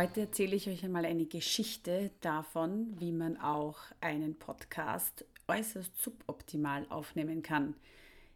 Heute 0.00 0.22
erzähle 0.22 0.56
ich 0.56 0.66
euch 0.66 0.82
einmal 0.82 1.04
eine 1.04 1.26
Geschichte 1.26 2.10
davon, 2.22 2.98
wie 2.98 3.12
man 3.12 3.36
auch 3.36 3.76
einen 4.00 4.34
Podcast 4.34 5.26
äußerst 5.46 5.94
suboptimal 6.00 6.86
aufnehmen 6.88 7.42
kann. 7.42 7.74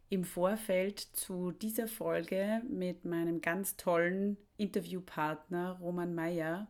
Im 0.09 0.25
Vorfeld 0.25 0.99
zu 0.99 1.53
dieser 1.53 1.87
Folge 1.87 2.61
mit 2.69 3.03
meinem 3.03 3.41
ganz 3.41 3.77
tollen 3.77 4.37
Interviewpartner 4.57 5.79
Roman 5.81 6.13
Mayer 6.13 6.67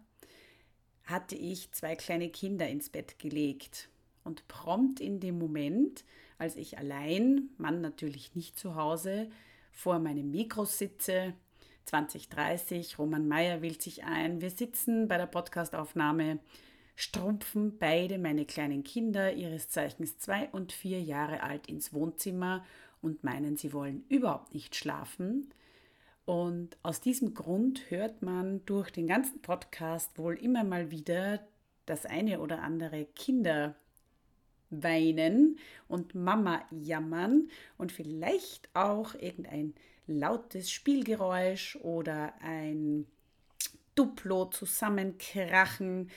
hatte 1.04 1.36
ich 1.36 1.74
zwei 1.74 1.98
kleine 1.98 2.30
Kinder 2.30 2.70
ins 2.70 2.88
Bett 2.88 3.20
gelegt. 3.20 3.90
Und 4.24 4.48
prompt 4.48 5.02
in 5.02 5.20
dem 5.20 5.38
Moment, 5.38 6.06
als 6.38 6.56
ich 6.56 6.78
allein, 6.78 7.50
Mann 7.58 7.82
natürlich 7.82 8.34
nicht 8.34 8.58
zu 8.58 8.76
Hause, 8.76 9.30
vor 9.74 10.00
meinem 10.00 10.32
Mikro 10.32 10.64
sitze, 10.64 11.34
2030. 11.86 12.98
Roman 13.00 13.28
Mayer 13.28 13.62
wählt 13.62 13.82
sich 13.82 14.04
ein. 14.04 14.42
Wir 14.42 14.50
sitzen 14.50 15.08
bei 15.08 15.18
der 15.18 15.28
Podcastaufnahme, 15.28 16.40
strumpfen 16.96 17.78
beide 17.78 18.18
meine 18.18 18.46
kleinen 18.46 18.84
Kinder, 18.84 19.34
ihres 19.34 19.70
Zeichens 19.70 20.18
zwei 20.18 20.50
und 20.50 20.72
vier 20.72 21.02
Jahre 21.02 21.44
alt, 21.44 21.68
ins 21.68 21.94
Wohnzimmer 21.94 22.66
und 23.02 23.24
meinen, 23.24 23.58
sie 23.58 23.74
wollen 23.74 24.04
überhaupt 24.10 24.54
nicht 24.54 24.76
schlafen. 24.76 25.50
Und 26.26 26.76
aus 26.82 27.02
diesem 27.02 27.36
Grund 27.36 27.92
hört 27.92 28.24
man 28.24 28.66
durch 28.66 28.90
den 28.90 29.08
ganzen 29.08 29.42
Podcast 29.42 30.18
wohl 30.18 30.36
immer 30.36 30.64
mal 30.64 30.90
wieder 30.90 31.40
das 31.86 32.06
eine 32.06 32.40
oder 32.40 32.64
andere 32.64 33.06
Kinder 33.06 33.76
weinen 34.72 35.60
und 35.88 36.16
Mama 36.16 36.66
jammern 36.72 37.50
und 37.78 37.92
vielleicht 37.92 38.70
auch 38.74 39.14
irgendein 39.14 39.76
lautes 40.08 40.72
Spielgeräusch 40.72 41.78
oder 41.78 42.34
ein 42.42 43.06
Duplo 43.96 44.46
zusammenkrachen. 44.46 46.12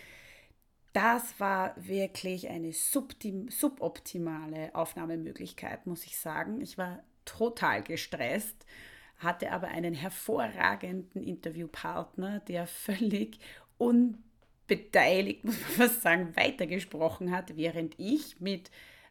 Das 0.93 1.39
war 1.39 1.75
wirklich 1.77 2.49
eine 2.49 2.73
suboptimale 2.73 4.75
Aufnahmemöglichkeit, 4.75 5.87
muss 5.87 6.05
ich 6.05 6.19
sagen. 6.19 6.61
Ich 6.61 6.77
war 6.77 7.03
total 7.25 7.83
gestresst, 7.83 8.67
hatte 9.19 9.53
aber 9.53 9.69
einen 9.69 9.95
hervorragenden 9.95 11.23
Interviewpartner, 11.23 12.41
der 12.41 12.67
völlig 12.67 13.39
unbeteiligt, 13.77 15.45
muss 15.45 15.61
man 15.61 15.71
fast 15.71 16.03
sagen, 16.03 16.37
weitergesprochen 16.37 17.31
hat, 17.31 17.57
während 17.57 17.95
ich 17.99 18.41
mit 18.41 18.71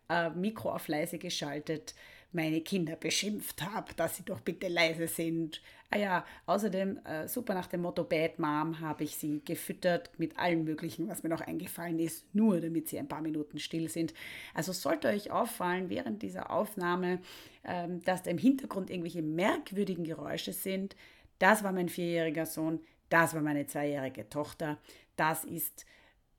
äh, 0.09 0.29
Mikro 0.31 0.71
auf 0.71 0.87
leise 0.87 1.17
geschaltet 1.17 1.93
meine 2.31 2.61
Kinder 2.61 2.95
beschimpft 2.95 3.61
habe, 3.61 3.93
dass 3.95 4.17
sie 4.17 4.23
doch 4.23 4.41
bitte 4.41 4.67
leise 4.67 5.07
sind. 5.07 5.61
Ah 5.89 5.97
ja, 5.97 6.25
außerdem, 6.45 6.99
äh, 7.05 7.27
super 7.27 7.53
nach 7.53 7.67
dem 7.67 7.81
Motto 7.81 8.03
Bad 8.03 8.39
Mom, 8.39 8.81
habe 8.81 9.05
ich 9.05 9.15
sie 9.15 9.41
gefüttert 9.43 10.11
mit 10.17 10.37
allem 10.37 10.65
Möglichen, 10.65 11.07
was 11.07 11.23
mir 11.23 11.29
noch 11.29 11.41
eingefallen 11.41 11.99
ist, 11.99 12.33
nur 12.35 12.59
damit 12.59 12.89
sie 12.89 12.99
ein 12.99 13.07
paar 13.07 13.21
Minuten 13.21 13.59
still 13.59 13.87
sind. 13.89 14.13
Also 14.53 14.73
sollte 14.73 15.07
euch 15.07 15.31
auffallen 15.31 15.89
während 15.89 16.21
dieser 16.21 16.51
Aufnahme, 16.51 17.19
ähm, 17.63 18.03
dass 18.03 18.23
da 18.23 18.31
im 18.31 18.37
Hintergrund 18.37 18.89
irgendwelche 18.89 19.21
merkwürdigen 19.21 20.03
Geräusche 20.03 20.51
sind. 20.51 20.95
Das 21.39 21.63
war 21.63 21.71
mein 21.71 21.89
vierjähriger 21.89 22.45
Sohn, 22.45 22.81
das 23.09 23.33
war 23.33 23.41
meine 23.41 23.65
zweijährige 23.67 24.27
Tochter. 24.27 24.77
Das 25.15 25.45
ist, 25.45 25.85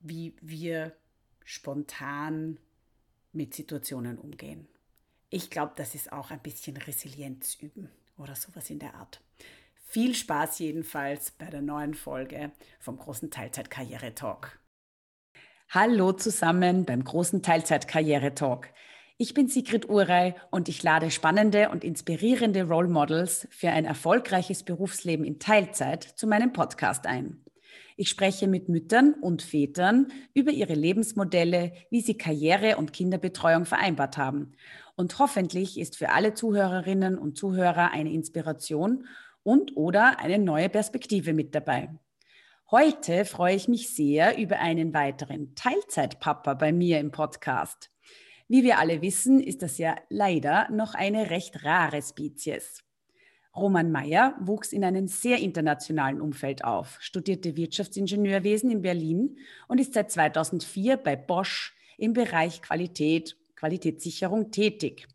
wie 0.01 0.35
wir 0.43 0.93
spontan 1.45 2.59
mit 3.33 3.55
Situationen 3.55 4.19
umgehen. 4.19 4.69
Ich 5.31 5.51
glaube, 5.51 5.73
das 5.77 5.95
ist 5.95 6.13
auch 6.13 6.31
ein 6.31 6.41
bisschen 6.41 6.77
Resilienz 6.77 7.57
üben 7.61 7.91
oder 8.17 8.35
sowas 8.35 8.71
in 8.71 8.79
der 8.79 8.95
Art. 8.95 9.21
Viel 9.75 10.15
Spaß 10.15 10.59
jedenfalls 10.59 11.31
bei 11.31 11.47
der 11.47 11.63
neuen 11.63 11.95
Folge 11.95 12.53
vom 12.79 12.99
großen 12.99 13.31
Teilzeit-Karriere-Talk. 13.31 14.59
Hallo 15.71 16.13
zusammen 16.13 16.85
beim 16.85 17.05
großen 17.05 17.43
Teilzeit-Karriere-Talk. 17.43 18.69
Ich 19.19 19.35
bin 19.35 19.49
Sigrid 19.49 19.89
Urey 19.89 20.35
und 20.51 20.69
ich 20.69 20.83
lade 20.83 21.11
spannende 21.11 21.71
und 21.71 21.85
inspirierende 21.85 22.69
Role 22.69 22.89
Models 22.89 23.49
für 23.51 23.71
ein 23.71 23.85
erfolgreiches 23.85 24.63
Berufsleben 24.63 25.25
in 25.25 25.39
Teilzeit 25.39 26.05
zu 26.05 26.27
meinem 26.27 26.53
Podcast 26.53 27.07
ein. 27.07 27.45
Ich 28.01 28.11
spreche 28.11 28.47
mit 28.47 28.69
Müttern 28.69 29.15
und 29.15 29.43
Vätern 29.43 30.13
über 30.33 30.53
ihre 30.53 30.75
Lebensmodelle, 30.75 31.73
wie 31.91 32.01
sie 32.01 32.17
Karriere 32.17 32.77
und 32.77 32.93
Kinderbetreuung 32.93 33.65
vereinbart 33.65 34.17
haben 34.17 34.53
und 34.95 35.19
hoffentlich 35.19 35.81
ist 35.81 35.97
für 35.97 36.11
alle 36.11 36.33
Zuhörerinnen 36.33 37.19
und 37.19 37.37
Zuhörer 37.37 37.91
eine 37.91 38.13
Inspiration 38.13 39.05
und 39.43 39.77
oder 39.77 40.21
eine 40.21 40.39
neue 40.39 40.69
Perspektive 40.69 41.33
mit 41.33 41.57
dabei. 41.57 41.89
Heute 42.71 43.25
freue 43.25 43.57
ich 43.57 43.67
mich 43.67 43.93
sehr 43.93 44.39
über 44.39 44.61
einen 44.61 44.95
weiteren 44.95 45.57
Teilzeitpapa 45.57 46.55
bei 46.55 46.73
mir 46.73 47.01
im 47.01 47.11
Podcast. 47.11 47.91
Wie 48.47 48.63
wir 48.63 48.79
alle 48.79 49.03
wissen, 49.03 49.41
ist 49.41 49.61
das 49.63 49.77
ja 49.77 49.97
leider 50.09 50.71
noch 50.71 50.95
eine 50.95 51.31
recht 51.31 51.65
rare 51.65 52.01
Spezies. 52.01 52.85
Roman 53.59 53.91
Mayer 53.91 54.35
wuchs 54.41 54.73
in 54.73 54.85
einem 54.85 55.09
sehr 55.09 55.39
internationalen 55.39 56.21
Umfeld 56.21 56.65
auf, 56.65 56.97
studierte 57.01 57.57
Wirtschaftsingenieurwesen 57.57 58.71
in 58.71 58.83
Berlin 58.83 59.39
und 59.67 59.81
ist 59.81 59.95
seit 59.95 60.11
2004 60.11 60.97
bei 60.97 61.17
Bosch 61.17 61.75
im 61.97 62.13
Bereich 62.13 62.63
Qualität 62.63 63.37
Qualitätssicherung 63.57 64.51
tätig. 64.53 65.09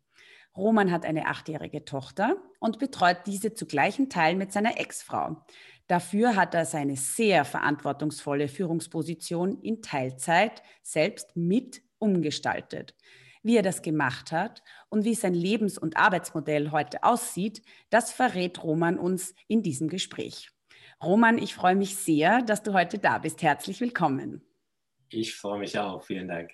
Roman 0.56 0.92
hat 0.92 1.04
eine 1.04 1.26
achtjährige 1.26 1.84
Tochter 1.84 2.36
und 2.60 2.78
betreut 2.78 3.18
diese 3.26 3.54
zu 3.54 3.66
gleichen 3.66 4.08
Teilen 4.08 4.38
mit 4.38 4.52
seiner 4.52 4.78
Ex-Frau. 4.78 5.44
Dafür 5.86 6.36
hat 6.36 6.54
er 6.54 6.64
seine 6.64 6.96
sehr 6.96 7.44
verantwortungsvolle 7.44 8.48
Führungsposition 8.48 9.60
in 9.60 9.82
Teilzeit 9.82 10.62
selbst 10.82 11.36
mit 11.36 11.82
umgestaltet. 11.98 12.94
Wie 13.44 13.56
er 13.56 13.62
das 13.62 13.82
gemacht 13.82 14.32
hat 14.32 14.62
und 14.88 15.04
wie 15.04 15.14
sein 15.14 15.34
Lebens- 15.34 15.78
und 15.78 15.98
Arbeitsmodell 15.98 16.70
heute 16.72 17.04
aussieht, 17.04 17.62
das 17.90 18.10
verrät 18.10 18.64
Roman 18.64 18.98
uns 18.98 19.34
in 19.46 19.62
diesem 19.62 19.88
Gespräch. 19.88 20.50
Roman, 21.02 21.36
ich 21.36 21.54
freue 21.54 21.76
mich 21.76 21.94
sehr, 21.96 22.40
dass 22.42 22.62
du 22.62 22.72
heute 22.72 22.98
da 22.98 23.18
bist. 23.18 23.42
Herzlich 23.42 23.80
willkommen. 23.80 24.42
Ich 25.10 25.36
freue 25.36 25.58
mich 25.58 25.78
auch. 25.78 26.02
Vielen 26.02 26.26
Dank. 26.26 26.52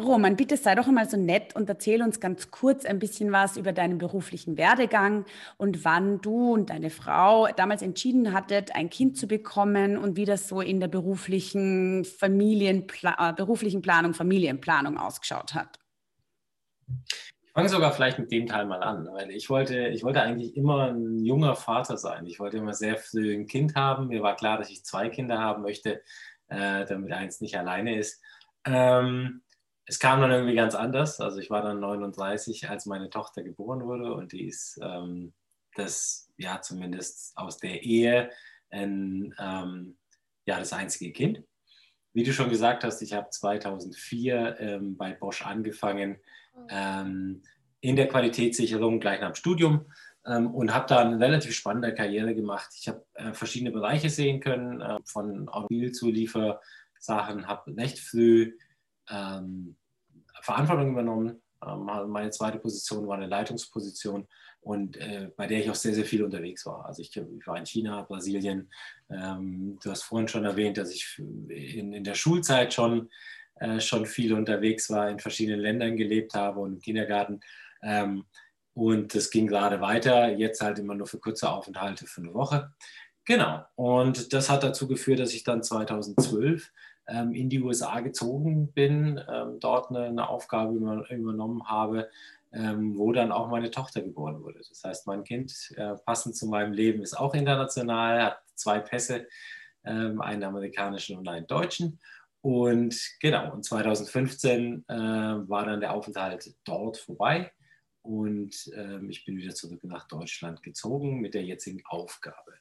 Roman, 0.00 0.36
bitte 0.36 0.56
sei 0.56 0.74
doch 0.74 0.88
einmal 0.88 1.08
so 1.08 1.16
nett 1.16 1.54
und 1.54 1.68
erzähl 1.68 2.02
uns 2.02 2.20
ganz 2.20 2.50
kurz 2.50 2.84
ein 2.84 2.98
bisschen 2.98 3.32
was 3.32 3.56
über 3.56 3.72
deinen 3.72 3.98
beruflichen 3.98 4.56
Werdegang 4.56 5.24
und 5.56 5.84
wann 5.84 6.20
du 6.20 6.52
und 6.54 6.70
deine 6.70 6.90
Frau 6.90 7.48
damals 7.56 7.82
entschieden 7.82 8.32
hattet, 8.32 8.74
ein 8.74 8.90
Kind 8.90 9.16
zu 9.16 9.26
bekommen 9.26 9.96
und 9.96 10.16
wie 10.16 10.24
das 10.24 10.48
so 10.48 10.60
in 10.60 10.80
der 10.80 10.88
beruflichen, 10.88 12.04
Familienpla 12.04 13.30
äh, 13.30 13.32
beruflichen 13.32 13.82
Planung, 13.82 14.14
Familienplanung 14.14 14.98
ausgeschaut 14.98 15.54
hat. 15.54 15.78
Ich 17.42 17.52
fange 17.52 17.68
sogar 17.68 17.92
vielleicht 17.92 18.18
mit 18.18 18.30
dem 18.30 18.46
Teil 18.46 18.66
mal 18.66 18.82
an, 18.82 19.08
weil 19.12 19.30
ich 19.30 19.50
wollte, 19.50 19.88
ich 19.88 20.04
wollte 20.04 20.22
eigentlich 20.22 20.56
immer 20.56 20.92
ein 20.92 21.24
junger 21.24 21.56
Vater 21.56 21.96
sein. 21.96 22.26
Ich 22.26 22.38
wollte 22.38 22.58
immer 22.58 22.74
sehr 22.74 22.96
früh 22.96 23.34
ein 23.34 23.46
Kind 23.46 23.74
haben. 23.74 24.06
Mir 24.08 24.22
war 24.22 24.36
klar, 24.36 24.56
dass 24.58 24.70
ich 24.70 24.84
zwei 24.84 25.08
Kinder 25.08 25.38
haben 25.38 25.62
möchte, 25.62 26.02
äh, 26.48 26.86
damit 26.86 27.12
eins 27.12 27.40
nicht 27.40 27.58
alleine 27.58 27.98
ist. 27.98 28.22
Ähm, 28.64 29.42
es 29.90 29.98
kam 29.98 30.20
dann 30.20 30.30
irgendwie 30.30 30.54
ganz 30.54 30.76
anders. 30.76 31.20
Also 31.20 31.40
ich 31.40 31.50
war 31.50 31.62
dann 31.62 31.80
39, 31.80 32.70
als 32.70 32.86
meine 32.86 33.10
Tochter 33.10 33.42
geboren 33.42 33.84
wurde 33.84 34.14
und 34.14 34.30
die 34.30 34.46
ist 34.46 34.78
ähm, 34.80 35.32
das, 35.74 36.30
ja, 36.36 36.62
zumindest 36.62 37.36
aus 37.36 37.58
der 37.58 37.82
Ehe 37.82 38.30
ein, 38.70 39.34
ähm, 39.40 39.98
ja, 40.46 40.60
das 40.60 40.72
einzige 40.72 41.10
Kind. 41.10 41.42
Wie 42.12 42.22
du 42.22 42.32
schon 42.32 42.50
gesagt 42.50 42.84
hast, 42.84 43.02
ich 43.02 43.14
habe 43.14 43.30
2004 43.30 44.60
ähm, 44.60 44.96
bei 44.96 45.12
Bosch 45.12 45.44
angefangen 45.44 46.20
ähm, 46.68 47.42
in 47.80 47.96
der 47.96 48.06
Qualitätssicherung 48.06 49.00
gleich 49.00 49.20
nach 49.20 49.32
dem 49.32 49.34
Studium 49.34 49.86
ähm, 50.24 50.54
und 50.54 50.72
habe 50.72 50.86
da 50.86 51.00
eine 51.00 51.18
relativ 51.18 51.52
spannende 51.52 51.94
Karriere 51.94 52.36
gemacht. 52.36 52.70
Ich 52.78 52.86
habe 52.86 53.04
äh, 53.14 53.32
verschiedene 53.32 53.72
Bereiche 53.72 54.08
sehen 54.08 54.38
können, 54.38 54.82
äh, 54.82 54.98
von 55.04 55.48
Automobilzuliefersachen, 55.48 57.48
habe 57.48 57.76
recht 57.76 57.98
früh 57.98 58.56
ähm, 59.10 59.76
Verantwortung 60.42 60.90
übernommen. 60.90 61.42
Ähm, 61.66 61.88
meine 62.08 62.30
zweite 62.30 62.58
Position 62.58 63.06
war 63.06 63.16
eine 63.16 63.26
Leitungsposition 63.26 64.26
und 64.62 64.96
äh, 64.98 65.30
bei 65.36 65.46
der 65.46 65.60
ich 65.60 65.70
auch 65.70 65.74
sehr, 65.74 65.94
sehr 65.94 66.04
viel 66.04 66.22
unterwegs 66.22 66.66
war. 66.66 66.84
Also 66.86 67.02
ich, 67.02 67.16
ich 67.16 67.46
war 67.46 67.56
in 67.56 67.66
China, 67.66 68.02
Brasilien. 68.02 68.70
Ähm, 69.10 69.78
du 69.82 69.90
hast 69.90 70.02
vorhin 70.02 70.28
schon 70.28 70.44
erwähnt, 70.44 70.76
dass 70.76 70.90
ich 70.90 71.18
in, 71.18 71.92
in 71.92 72.04
der 72.04 72.14
Schulzeit 72.14 72.74
schon, 72.74 73.10
äh, 73.56 73.80
schon 73.80 74.06
viel 74.06 74.34
unterwegs 74.34 74.90
war, 74.90 75.08
in 75.08 75.18
verschiedenen 75.18 75.60
Ländern 75.60 75.96
gelebt 75.96 76.34
habe 76.34 76.60
und 76.60 76.74
im 76.74 76.80
Kindergarten. 76.80 77.40
Ähm, 77.82 78.24
und 78.74 79.14
das 79.14 79.30
ging 79.30 79.46
gerade 79.46 79.80
weiter, 79.80 80.28
jetzt 80.28 80.60
halt 80.60 80.78
immer 80.78 80.94
nur 80.94 81.06
für 81.06 81.18
kurze 81.18 81.50
Aufenthalte 81.50 82.06
für 82.06 82.20
eine 82.20 82.34
Woche. 82.34 82.72
Genau. 83.24 83.64
Und 83.76 84.32
das 84.32 84.50
hat 84.50 84.62
dazu 84.62 84.88
geführt, 84.88 85.20
dass 85.20 85.34
ich 85.34 85.44
dann 85.44 85.62
2012 85.62 86.62
ähm, 86.62 86.70
in 87.10 87.48
die 87.48 87.60
USA 87.60 88.00
gezogen 88.00 88.72
bin, 88.72 89.20
ähm, 89.28 89.58
dort 89.60 89.90
eine, 89.90 90.06
eine, 90.06 90.28
Aufgabe 90.28 90.74
übernommen 91.10 91.68
habe, 91.68 92.08
ähm, 92.52 92.96
wo 92.96 93.12
dann 93.12 93.32
auch 93.32 93.48
meine 93.48 93.70
Tochter 93.70 94.02
geboren 94.02 94.42
wurde. 94.42 94.60
Das 94.68 94.82
heißt, 94.84 95.06
mein 95.06 95.24
Kind, 95.24 95.72
äh, 95.76 95.94
passend 96.04 96.36
zu 96.36 96.46
meinem 96.46 96.72
Leben, 96.72 97.02
ist 97.02 97.18
auch 97.18 97.34
international, 97.34 98.22
hat 98.22 98.42
zwei 98.54 98.78
Pässe 98.80 99.26
ähm, 99.84 100.20
einen 100.20 100.44
amerikanischen 100.44 101.18
und 101.18 101.28
einen 101.28 101.46
deutschen. 101.46 102.00
Und 102.42 102.96
genau, 103.20 103.52
und 103.52 103.64
2015 103.64 104.84
äh, 104.88 104.94
war 104.94 105.66
dann 105.66 105.80
der 105.80 105.92
Aufenthalt 105.92 106.54
dort 106.64 106.96
vorbei 106.96 107.52
und 108.02 108.72
ich 109.10 109.26
bin 109.26 109.36
wieder 109.36 109.54
zurück 109.54 109.84
nach 109.84 110.08
Deutschland 110.08 110.62
gezogen 110.62 111.20
mit 111.20 111.34
der 111.34 111.44
jetzigen 111.44 111.82
Aufgabe. 111.84 112.54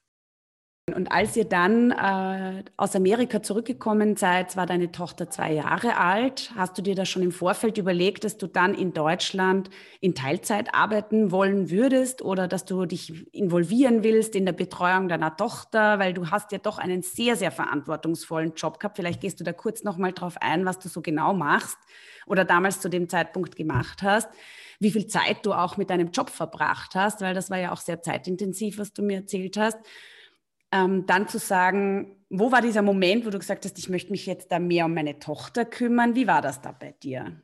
Und 0.93 1.11
als 1.11 1.35
ihr 1.35 1.45
dann 1.45 1.91
äh, 1.91 2.63
aus 2.77 2.95
Amerika 2.95 3.41
zurückgekommen 3.41 4.15
seid, 4.15 4.55
war 4.55 4.65
deine 4.65 4.91
Tochter 4.91 5.29
zwei 5.29 5.53
Jahre 5.53 5.97
alt. 5.97 6.51
Hast 6.55 6.77
du 6.77 6.81
dir 6.81 6.95
da 6.95 7.05
schon 7.05 7.23
im 7.23 7.31
Vorfeld 7.31 7.77
überlegt, 7.77 8.23
dass 8.23 8.37
du 8.37 8.47
dann 8.47 8.73
in 8.73 8.93
Deutschland 8.93 9.69
in 10.01 10.15
Teilzeit 10.15 10.73
arbeiten 10.73 11.31
wollen 11.31 11.69
würdest 11.69 12.21
oder 12.21 12.47
dass 12.47 12.65
du 12.65 12.85
dich 12.85 13.33
involvieren 13.33 14.03
willst 14.03 14.35
in 14.35 14.45
der 14.45 14.53
Betreuung 14.53 15.07
deiner 15.09 15.35
Tochter, 15.35 15.99
weil 15.99 16.13
du 16.13 16.31
hast 16.31 16.51
ja 16.51 16.57
doch 16.57 16.77
einen 16.77 17.01
sehr, 17.01 17.35
sehr 17.35 17.51
verantwortungsvollen 17.51 18.53
Job 18.55 18.79
gehabt. 18.79 18.97
Vielleicht 18.97 19.21
gehst 19.21 19.39
du 19.39 19.43
da 19.43 19.53
kurz 19.53 19.83
nochmal 19.83 20.13
drauf 20.13 20.35
ein, 20.41 20.65
was 20.65 20.79
du 20.79 20.89
so 20.89 21.01
genau 21.01 21.33
machst 21.33 21.77
oder 22.25 22.45
damals 22.45 22.79
zu 22.79 22.89
dem 22.89 23.09
Zeitpunkt 23.09 23.55
gemacht 23.55 24.03
hast 24.03 24.29
wie 24.79 24.91
viel 24.91 25.07
Zeit 25.07 25.45
du 25.45 25.53
auch 25.53 25.77
mit 25.77 25.89
deinem 25.89 26.11
Job 26.11 26.29
verbracht 26.29 26.95
hast, 26.95 27.21
weil 27.21 27.33
das 27.33 27.49
war 27.49 27.57
ja 27.57 27.71
auch 27.71 27.81
sehr 27.81 28.01
zeitintensiv, 28.01 28.77
was 28.77 28.93
du 28.93 29.01
mir 29.01 29.17
erzählt 29.17 29.57
hast 29.57 29.77
ähm, 30.71 31.05
dann 31.05 31.27
zu 31.27 31.39
sagen, 31.39 32.17
wo 32.29 32.51
war 32.51 32.61
dieser 32.61 32.81
Moment, 32.81 33.25
wo 33.25 33.29
du 33.29 33.39
gesagt 33.39 33.65
hast, 33.65 33.77
ich 33.79 33.89
möchte 33.89 34.11
mich 34.11 34.25
jetzt 34.25 34.51
da 34.51 34.59
mehr 34.59 34.85
um 34.85 34.93
meine 34.93 35.19
Tochter 35.19 35.65
kümmern? 35.65 36.15
Wie 36.15 36.27
war 36.27 36.41
das 36.41 36.61
da 36.61 36.71
bei 36.71 36.91
dir? 36.91 37.41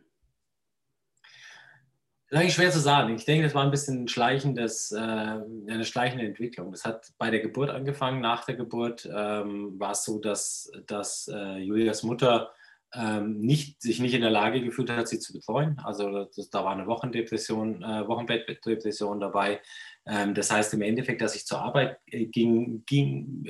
Das 2.29 2.39
ist 2.39 2.41
eigentlich 2.41 2.53
schwer 2.55 2.71
zu 2.71 2.79
sagen. 2.79 3.15
Ich 3.15 3.25
denke, 3.25 3.43
das 3.43 3.53
war 3.53 3.63
ein 3.63 3.71
bisschen 3.71 4.07
schleichendes, 4.07 4.91
äh, 4.91 4.97
eine 4.99 5.85
schleichende 5.85 6.25
Entwicklung. 6.25 6.71
Das 6.71 6.83
hat 6.83 7.13
bei 7.17 7.29
der 7.29 7.39
Geburt 7.39 7.69
angefangen. 7.69 8.19
Nach 8.19 8.45
der 8.45 8.55
Geburt 8.55 9.05
ähm, 9.05 9.79
war 9.79 9.91
es 9.91 10.03
so, 10.03 10.19
dass, 10.19 10.71
dass 10.87 11.27
äh, 11.27 11.57
Julias 11.57 12.03
Mutter 12.03 12.51
ähm, 12.95 13.41
nicht, 13.41 13.81
sich 13.81 13.99
nicht 13.99 14.13
in 14.13 14.21
der 14.21 14.31
Lage 14.31 14.61
gefühlt 14.61 14.89
hat, 14.89 15.07
sie 15.07 15.19
zu 15.19 15.33
betreuen. 15.33 15.79
Also 15.83 16.25
das, 16.25 16.49
da 16.49 16.63
war 16.63 16.71
eine 16.71 16.87
Wochendepression, 16.87 17.83
äh, 17.83 18.07
Wochenbettdepression 18.07 19.19
dabei. 19.19 19.61
Ähm, 20.05 20.33
das 20.33 20.51
heißt 20.51 20.73
im 20.73 20.81
Endeffekt, 20.81 21.21
dass 21.21 21.35
ich 21.35 21.45
zur 21.45 21.61
Arbeit 21.61 21.97
äh, 22.07 22.25
ging, 22.25 22.83
ging, 22.85 23.45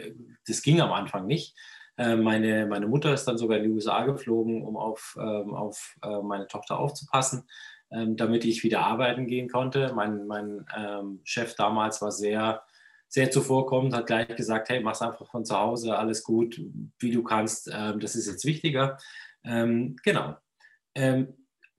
das 0.47 0.61
ging 0.61 0.81
am 0.81 0.91
Anfang 0.91 1.27
nicht. 1.27 1.55
Äh, 1.97 2.15
meine, 2.15 2.65
meine 2.65 2.87
Mutter 2.87 3.13
ist 3.13 3.25
dann 3.25 3.37
sogar 3.37 3.57
in 3.57 3.65
die 3.65 3.69
USA 3.69 4.03
geflogen, 4.03 4.63
um 4.63 4.77
auf, 4.77 5.17
ähm, 5.19 5.53
auf 5.53 5.95
äh, 6.03 6.21
meine 6.21 6.47
Tochter 6.47 6.79
aufzupassen, 6.79 7.47
ähm, 7.91 8.17
damit 8.17 8.45
ich 8.45 8.63
wieder 8.63 8.81
arbeiten 8.81 9.27
gehen 9.27 9.49
konnte. 9.49 9.93
Mein, 9.93 10.27
mein 10.27 10.65
ähm, 10.75 11.21
Chef 11.23 11.55
damals 11.55 12.01
war 12.01 12.11
sehr, 12.11 12.63
sehr 13.07 13.31
zuvorkommend, 13.31 13.93
hat 13.93 14.07
gleich 14.07 14.35
gesagt, 14.35 14.69
hey, 14.69 14.81
mach's 14.81 15.01
einfach 15.01 15.29
von 15.29 15.45
zu 15.45 15.57
Hause, 15.57 15.97
alles 15.97 16.23
gut, 16.23 16.59
wie 16.99 17.11
du 17.11 17.23
kannst, 17.23 17.69
ähm, 17.71 17.99
das 17.99 18.15
ist 18.15 18.27
jetzt 18.27 18.45
wichtiger. 18.45 18.97
Ähm, 19.45 19.95
genau. 20.03 20.35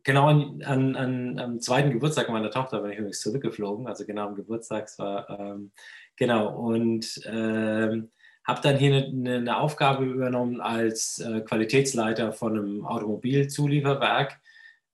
Genau 0.07 0.29
an, 0.29 0.63
an, 0.63 0.95
an, 0.95 1.39
am 1.41 1.61
zweiten 1.61 1.91
Geburtstag 1.91 2.29
meiner 2.29 2.53
Tochter 2.53 2.81
bin 2.81 2.93
ich 2.93 2.99
übrigens 2.99 3.21
zurückgeflogen, 3.23 3.89
also 3.89 4.07
genau 4.07 4.29
am 4.29 4.37
Geburtstag. 4.37 4.89
war, 4.99 5.29
ähm, 5.29 5.73
genau, 6.15 6.55
und 6.55 7.21
ähm, 7.25 8.13
habe 8.45 8.61
dann 8.63 8.77
hier 8.77 8.95
eine, 8.95 9.35
eine, 9.39 9.59
Aufgabe 9.59 10.05
übernommen 10.05 10.61
als 10.61 11.19
äh, 11.19 11.41
Qualitätsleiter 11.41 12.33
von 12.33 12.57
einem 12.57 12.87
Automobilzulieferwerk. 12.87 14.39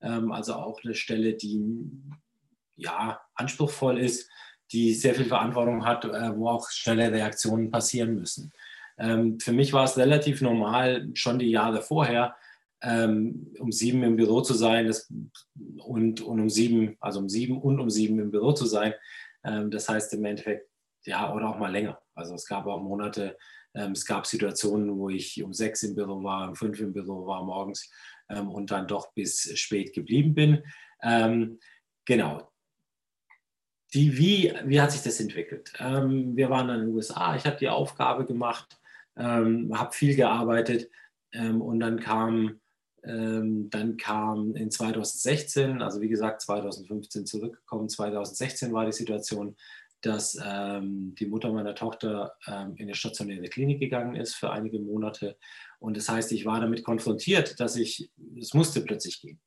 Ähm, 0.00 0.32
also 0.32 0.54
auch 0.54 0.82
eine 0.82 0.94
Stelle, 0.94 1.34
die 1.34 1.90
ja 2.76 3.20
anspruchsvoll 3.34 3.98
ist, 3.98 4.30
die 4.72 4.94
sehr 4.94 5.14
viel 5.14 5.26
Verantwortung 5.26 5.84
hat, 5.84 6.06
äh, 6.06 6.34
wo 6.34 6.48
auch 6.48 6.70
schnelle 6.70 7.12
Reaktionen 7.12 7.70
passieren 7.70 8.14
müssen. 8.14 8.50
Ähm, 8.96 9.38
für 9.40 9.52
mich 9.52 9.74
war 9.74 9.84
es 9.84 9.98
relativ 9.98 10.40
normal, 10.40 11.10
schon 11.12 11.38
die 11.38 11.50
Jahre 11.50 11.82
vorher, 11.82 12.34
ähm, 12.82 13.54
um 13.58 13.70
sieben 13.70 14.02
im 14.02 14.16
Büro 14.16 14.40
zu 14.40 14.54
sein 14.54 14.86
das, 14.86 15.10
und, 15.78 16.20
und 16.20 16.40
um 16.40 16.50
sieben, 16.50 16.96
also 17.00 17.20
um 17.20 17.28
sieben 17.28 17.60
und 17.60 17.80
um 17.80 17.90
sieben 17.90 18.18
im 18.18 18.30
Büro 18.30 18.52
zu 18.52 18.66
sein. 18.66 18.94
Ähm, 19.44 19.70
das 19.70 19.88
heißt 19.88 20.12
im 20.14 20.24
Endeffekt, 20.24 20.68
ja, 21.04 21.32
oder 21.32 21.48
auch 21.48 21.58
mal 21.58 21.70
länger. 21.70 22.00
Also 22.14 22.34
es 22.34 22.46
gab 22.46 22.66
auch 22.66 22.82
Monate, 22.82 23.36
ähm, 23.74 23.92
es 23.92 24.04
gab 24.04 24.26
Situationen, 24.26 24.98
wo 24.98 25.08
ich 25.08 25.42
um 25.42 25.52
sechs 25.52 25.82
im 25.84 25.94
Büro 25.94 26.22
war, 26.22 26.48
um 26.48 26.56
fünf 26.56 26.80
im 26.80 26.92
Büro 26.92 27.26
war 27.26 27.44
morgens 27.44 27.90
ähm, 28.28 28.50
und 28.50 28.70
dann 28.70 28.88
doch 28.88 29.12
bis 29.14 29.58
spät 29.58 29.94
geblieben 29.94 30.34
bin. 30.34 30.62
Ähm, 31.02 31.58
genau. 32.04 32.50
Die, 33.94 34.16
wie, 34.16 34.52
wie 34.64 34.80
hat 34.80 34.90
sich 34.90 35.02
das 35.02 35.20
entwickelt? 35.20 35.72
Ähm, 35.78 36.34
wir 36.34 36.50
waren 36.50 36.68
dann 36.68 36.80
in 36.80 36.86
den 36.86 36.94
USA, 36.94 37.36
ich 37.36 37.44
habe 37.44 37.58
die 37.58 37.68
Aufgabe 37.68 38.26
gemacht, 38.26 38.78
habe 39.14 39.92
viel 39.92 40.16
gearbeitet 40.16 40.88
und 41.34 41.80
dann 41.80 42.00
kam 42.00 42.34
ähm, 42.38 42.61
dann 43.04 43.96
kam 43.96 44.54
in 44.54 44.70
2016, 44.70 45.82
also 45.82 46.00
wie 46.00 46.08
gesagt 46.08 46.40
2015 46.42 47.26
zurückgekommen, 47.26 47.88
2016 47.88 48.72
war 48.72 48.86
die 48.86 48.92
Situation, 48.92 49.56
dass 50.02 50.38
ähm, 50.44 51.14
die 51.18 51.26
Mutter 51.26 51.52
meiner 51.52 51.74
Tochter 51.74 52.34
ähm, 52.46 52.74
in 52.76 52.86
eine 52.86 52.94
stationäre 52.94 53.48
Klinik 53.48 53.80
gegangen 53.80 54.16
ist 54.16 54.34
für 54.34 54.50
einige 54.50 54.78
Monate. 54.80 55.36
Und 55.78 55.96
das 55.96 56.08
heißt, 56.08 56.32
ich 56.32 56.44
war 56.44 56.60
damit 56.60 56.84
konfrontiert, 56.84 57.58
dass 57.60 57.76
ich, 57.76 58.10
es 58.38 58.52
musste 58.52 58.82
plötzlich 58.82 59.20
gehen. 59.20 59.40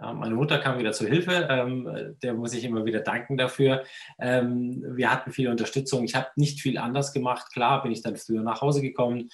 Meine 0.00 0.34
Mutter 0.34 0.58
kam 0.58 0.78
wieder 0.78 0.92
zur 0.92 1.08
Hilfe, 1.08 1.46
ähm, 1.50 2.16
der 2.22 2.32
muss 2.32 2.54
ich 2.54 2.64
immer 2.64 2.86
wieder 2.86 3.00
danken 3.00 3.36
dafür. 3.36 3.84
Ähm, 4.18 4.82
wir 4.96 5.10
hatten 5.10 5.30
viel 5.30 5.48
Unterstützung. 5.48 6.04
Ich 6.04 6.14
habe 6.14 6.28
nicht 6.36 6.62
viel 6.62 6.78
anders 6.78 7.12
gemacht. 7.12 7.52
Klar 7.52 7.82
bin 7.82 7.92
ich 7.92 8.00
dann 8.00 8.16
früher 8.16 8.42
nach 8.42 8.62
Hause 8.62 8.80
gekommen. 8.80 9.28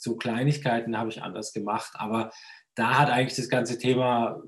So 0.00 0.16
Kleinigkeiten 0.16 0.96
habe 0.96 1.10
ich 1.10 1.22
anders 1.22 1.52
gemacht, 1.52 1.92
aber 1.94 2.30
da 2.74 2.98
hat 2.98 3.10
eigentlich 3.10 3.36
das 3.36 3.48
ganze 3.48 3.78
Thema 3.78 4.42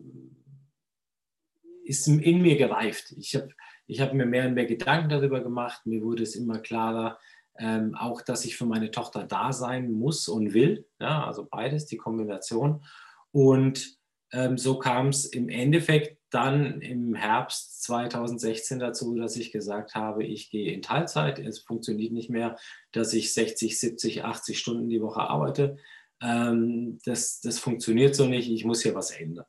ist 1.84 2.06
in 2.08 2.43
mir 2.43 2.56
gereift. 2.56 3.12
Ich 3.19 3.34
habe 3.34 3.50
ich 3.87 4.00
hab 4.00 4.14
mir 4.14 4.25
mehr 4.25 4.46
und 4.46 4.54
mehr 4.54 4.66
Gedanken 4.66 5.08
darüber 5.08 5.43
gemacht. 5.43 5.84
Mir 5.84 6.02
wurde 6.02 6.22
es 6.22 6.37
immer 6.37 6.60
klarer, 6.60 7.19
ähm, 7.58 7.94
auch 7.94 8.22
dass 8.22 8.44
ich 8.44 8.56
für 8.56 8.64
meine 8.64 8.90
Tochter 8.90 9.25
da 9.25 9.52
sein 9.52 9.93
muss 9.93 10.28
und 10.28 10.54
will. 10.54 10.87
Ja, 11.00 11.26
also 11.26 11.46
beides, 11.50 11.87
die 11.87 11.96
Kombination. 11.96 12.84
Und 13.32 13.98
ähm, 14.32 14.56
so 14.56 14.78
kam 14.78 15.08
es 15.08 15.26
im 15.26 15.48
Endeffekt 15.48 16.21
dann 16.32 16.81
im 16.81 17.15
Herbst 17.15 17.82
2016 17.82 18.79
dazu, 18.79 19.15
dass 19.15 19.36
ich 19.36 19.53
gesagt 19.53 19.94
habe, 19.94 20.24
ich 20.24 20.51
gehe 20.51 20.72
in 20.72 20.82
Teilzeit. 20.82 21.39
Es 21.39 21.60
funktioniert 21.60 22.12
nicht 22.12 22.31
mehr, 22.31 22.56
dass 22.93 23.12
ich 23.12 23.34
60, 23.34 23.79
70, 23.79 24.24
80 24.24 24.58
Stunden 24.58 24.89
die 24.89 25.03
Woche 25.03 25.20
arbeite. 25.20 25.77
Ähm, 26.22 26.98
das, 27.05 27.41
das 27.41 27.58
funktioniert 27.58 28.15
so 28.15 28.27
nicht. 28.27 28.51
Ich 28.51 28.65
muss 28.65 28.82
hier 28.82 28.94
was 28.94 29.10
ändern. 29.10 29.44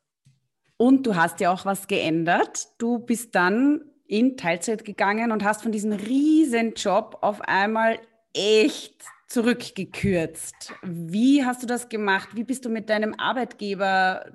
Und 0.78 1.08
du 1.08 1.16
hast 1.16 1.40
ja 1.40 1.54
auch 1.54 1.66
was 1.66 1.88
geändert. 1.88 2.68
Du 2.78 3.00
bist 3.00 3.34
dann 3.36 3.86
in 4.06 4.36
Teilzeit 4.36 4.84
gegangen 4.84 5.32
und 5.32 5.44
hast 5.44 5.64
von 5.64 5.72
diesem 5.72 5.94
riesen 5.94 6.74
Job 6.74 7.20
auf 7.22 7.40
einmal 7.42 8.00
echt 8.34 9.04
zurückgekürzt. 9.28 10.74
Wie 10.84 11.46
hast 11.46 11.64
du 11.64 11.68
das 11.68 11.90
gemacht? 11.90 12.30
Wie 12.34 12.44
bist 12.44 12.66
du 12.66 12.70
mit 12.70 12.90
deinem 12.90 13.16
Arbeitgeber 13.18 14.26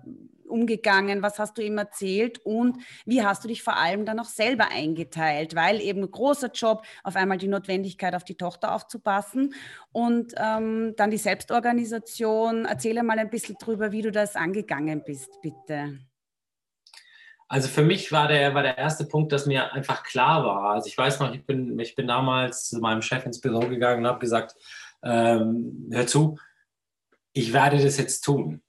umgegangen? 0.49 1.23
Was 1.23 1.39
hast 1.39 1.59
du 1.59 1.63
ihm 1.63 1.79
erzählt? 1.79 2.39
Und 2.45 2.79
wie 3.05 3.23
hast 3.23 3.45
du 3.45 3.49
dich 3.49 3.63
vor 3.63 3.77
allem 3.77 4.05
dann 4.05 4.19
auch 4.19 4.27
selber 4.27 4.69
eingeteilt? 4.71 5.55
Weil 5.55 5.81
eben 5.81 6.03
ein 6.03 6.11
großer 6.11 6.51
Job, 6.53 6.83
auf 7.03 7.17
einmal 7.17 7.39
die 7.39 7.49
Notwendigkeit, 7.49 8.15
auf 8.15 8.25
die 8.25 8.37
Tochter 8.37 8.75
aufzupassen 8.75 9.55
und 9.93 10.35
ähm, 10.37 10.95
dann 10.97 11.11
die 11.11 11.19
Selbstorganisation. 11.19 12.65
Erzähle 12.65 13.03
mal 13.03 13.19
ein 13.19 13.31
bisschen 13.31 13.57
drüber, 13.61 13.93
wie 13.93 14.03
du 14.03 14.11
das 14.11 14.37
angegangen 14.37 15.03
bist, 15.05 15.41
bitte. 15.43 15.99
Also 17.51 17.69
für 17.69 17.83
mich 17.83 18.13
war 18.13 18.29
der, 18.29 18.55
war 18.55 18.63
der 18.63 18.77
erste 18.77 19.07
Punkt, 19.07 19.33
dass 19.33 19.47
mir 19.47 19.73
einfach 19.73 20.03
klar 20.03 20.45
war. 20.45 20.75
Also 20.75 20.89
ich 20.89 20.99
weiß 20.99 21.19
noch, 21.21 21.33
ich 21.33 21.47
bin, 21.47 21.79
ich 21.79 21.95
bin 21.95 22.07
damals 22.07 22.69
zu 22.69 22.79
meinem 22.79 23.01
Chef 23.01 23.25
ins 23.25 23.41
Büro 23.41 23.61
gegangen 23.61 24.01
und 24.01 24.07
habe 24.07 24.19
gesagt, 24.19 24.55
ähm, 25.03 25.89
hör 25.91 26.07
zu, 26.07 26.39
ich 27.33 27.53
werde 27.53 27.83
das 27.83 27.97
jetzt 27.97 28.21
tun 28.21 28.63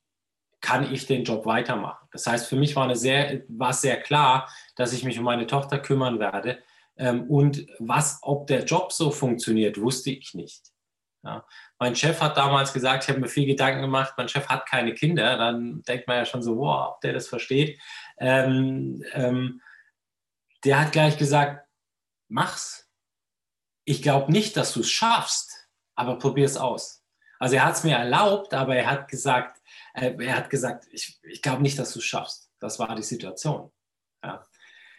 kann 0.62 0.92
ich 0.94 1.06
den 1.08 1.24
Job 1.24 1.46
weitermachen. 1.46 2.08
Das 2.12 2.28
heißt, 2.28 2.48
für 2.48 2.56
mich 2.56 2.76
war, 2.76 2.84
eine 2.84 2.96
sehr, 2.96 3.44
war 3.48 3.74
sehr 3.74 4.02
klar, 4.02 4.50
dass 4.76 4.94
ich 4.94 5.04
mich 5.04 5.18
um 5.18 5.26
meine 5.26 5.48
Tochter 5.48 5.80
kümmern 5.80 6.20
werde. 6.20 6.60
Ähm, 6.98 7.30
und 7.30 7.66
was, 7.80 8.20
ob 8.22 8.48
der 8.48 8.66
Job 8.66 8.92
so 8.92 9.12
funktioniert, 9.12 9.80
wusste 9.80 10.12
ich 10.12 10.34
nicht. 10.34 10.72
Ja. 11.24 11.46
Mein 11.80 11.96
Chef 11.96 12.20
hat 12.22 12.38
damals 12.38 12.74
gesagt, 12.74 13.04
ich 13.04 13.10
habe 13.10 13.20
mir 13.20 13.28
viel 13.28 13.46
Gedanken 13.46 13.82
gemacht, 13.82 14.14
mein 14.18 14.30
Chef 14.30 14.48
hat 14.48 14.68
keine 14.68 14.94
Kinder. 14.94 15.38
Dann 15.38 15.82
denkt 15.84 16.08
man 16.08 16.18
ja 16.18 16.26
schon 16.26 16.44
so, 16.44 16.58
wow, 16.58 16.94
ob 16.94 17.02
der 17.02 17.14
das 17.14 17.28
versteht. 17.28 17.80
Ähm, 18.18 19.04
ähm, 19.14 19.62
der 20.66 20.82
hat 20.82 20.92
gleich 20.92 21.18
gesagt, 21.18 21.66
mach's. 22.28 22.90
Ich 23.86 24.02
glaube 24.02 24.32
nicht, 24.32 24.56
dass 24.56 24.74
du 24.74 24.82
es 24.82 24.90
schaffst, 24.92 25.68
aber 25.96 26.18
probier 26.20 26.46
es 26.46 26.58
aus. 26.58 27.04
Also 27.40 27.56
er 27.56 27.66
hat 27.66 27.76
es 27.76 27.84
mir 27.84 27.96
erlaubt, 27.96 28.54
aber 28.54 28.76
er 28.76 28.92
hat 28.92 29.08
gesagt, 29.08 29.59
er 29.94 30.36
hat 30.36 30.50
gesagt, 30.50 30.88
ich, 30.92 31.20
ich 31.24 31.42
glaube 31.42 31.62
nicht, 31.62 31.78
dass 31.80 31.94
du 31.94 32.00
es 32.00 32.06
schaffst. 32.06 32.50
Das 32.60 32.80
war 32.80 32.96
die 32.96 33.04
Situation. 33.04 33.72
Ja. 34.24 34.44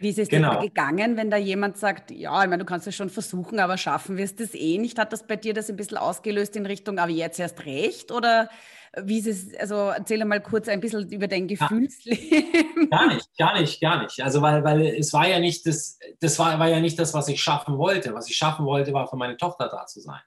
Wie 0.01 0.09
ist 0.09 0.19
es 0.19 0.29
genau. 0.29 0.55
dir 0.61 0.69
gegangen, 0.69 1.19
wenn 1.19 1.31
da 1.31 1.37
jemand 1.37 1.77
sagt, 1.77 2.11
ja, 2.11 2.43
ich 2.43 2.49
meine, 2.49 2.65
du 2.65 2.65
kannst 2.65 2.87
es 2.87 2.97
schon 2.97 3.11
versuchen, 3.11 3.61
aber 3.61 3.77
schaffen 3.77 4.17
wirst 4.17 4.41
es 4.41 4.55
eh 4.55 4.79
nicht? 4.79 4.99
Hat 4.99 5.13
das 5.13 5.27
bei 5.27 5.37
dir 5.37 5.53
das 5.53 5.69
ein 5.69 5.77
bisschen 5.77 5.99
ausgelöst 5.99 6.57
in 6.57 6.65
Richtung, 6.65 6.99
aber 6.99 7.11
jetzt 7.11 7.39
erst 7.39 7.67
recht? 7.67 8.11
Oder 8.11 8.49
wie 8.97 9.19
ist 9.19 9.27
es, 9.27 9.55
also 9.57 9.75
erzähle 9.75 10.25
mal 10.25 10.41
kurz 10.41 10.69
ein 10.69 10.81
bisschen 10.81 11.11
über 11.11 11.29
dein 11.29 11.47
Gefühlsleben. 11.47 12.89
Gar 12.91 13.15
nicht, 13.15 13.29
gar 13.39 13.61
nicht, 13.61 13.81
gar 13.81 14.03
nicht. 14.03 14.21
Also 14.23 14.41
weil, 14.41 14.65
weil 14.65 14.87
es 14.87 15.13
war 15.13 15.29
ja 15.29 15.39
nicht 15.39 15.67
das, 15.67 15.99
das 16.21 16.39
war, 16.39 16.59
war 16.59 16.69
ja 16.69 16.81
nicht 16.81 16.99
das, 16.99 17.13
was 17.13 17.29
ich 17.29 17.43
schaffen 17.43 17.77
wollte. 17.77 18.15
Was 18.15 18.29
ich 18.29 18.37
schaffen 18.37 18.65
wollte, 18.65 18.95
war 18.95 19.07
für 19.07 19.17
meine 19.17 19.37
Tochter 19.37 19.69
da 19.69 19.85
zu 19.85 20.01
sein. 20.01 20.21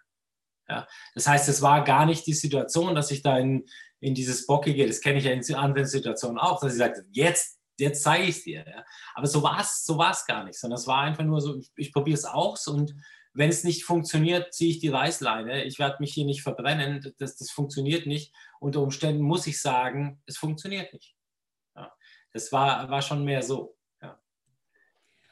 Ja? 0.70 0.88
Das 1.16 1.28
heißt, 1.28 1.50
es 1.50 1.62
war 1.62 1.84
gar 1.84 2.06
nicht 2.06 2.26
die 2.28 2.34
Situation, 2.34 2.96
dass 2.96 3.12
ich 3.12 3.22
da 3.22 3.38
in, 3.38 3.66
in 4.04 4.14
dieses 4.14 4.46
Bockige, 4.46 4.86
das 4.86 5.02
kenne 5.02 5.20
ich 5.20 5.26
ja 5.26 5.32
in 5.32 5.56
anderen 5.56 5.88
Situationen 5.88 6.38
auch, 6.38 6.60
dass 6.60 6.74
ich 6.74 6.80
sagte, 6.80 7.06
jetzt 7.12 7.60
jetzt 7.80 8.04
zeige 8.04 8.24
ich 8.24 8.38
es 8.38 8.44
dir. 8.44 8.66
Ja. 8.68 8.86
Aber 9.16 9.28
so 9.28 9.42
war 9.44 9.60
es 9.60 9.86
so 9.86 9.98
gar 9.98 10.44
nicht, 10.44 10.60
sondern 10.60 10.80
es 10.80 10.88
war 10.88 11.02
einfach 11.02 11.24
nur 11.24 11.42
so, 11.42 11.58
ich, 11.58 11.72
ich 11.76 11.94
probiere 11.94 12.18
es 12.18 12.26
aus 12.26 12.68
und 12.68 12.96
wenn 13.34 13.50
es 13.50 13.64
nicht 13.64 13.84
funktioniert, 13.84 14.54
ziehe 14.54 14.70
ich 14.70 14.80
die 14.80 14.90
Reißleine. 14.90 15.64
Ich 15.64 15.80
werde 15.80 15.98
mich 16.00 16.14
hier 16.14 16.26
nicht 16.26 16.44
verbrennen, 16.44 17.14
das, 17.18 17.36
das 17.36 17.50
funktioniert 17.50 18.06
nicht. 18.06 18.32
Unter 18.60 18.82
Umständen 18.82 19.24
muss 19.24 19.48
ich 19.48 19.60
sagen, 19.60 20.22
es 20.28 20.38
funktioniert 20.38 20.94
nicht. 20.94 21.16
Ja. 21.76 21.92
Das 22.32 22.52
war, 22.52 22.90
war 22.90 23.02
schon 23.02 23.26
mehr 23.26 23.42
so. 23.42 23.76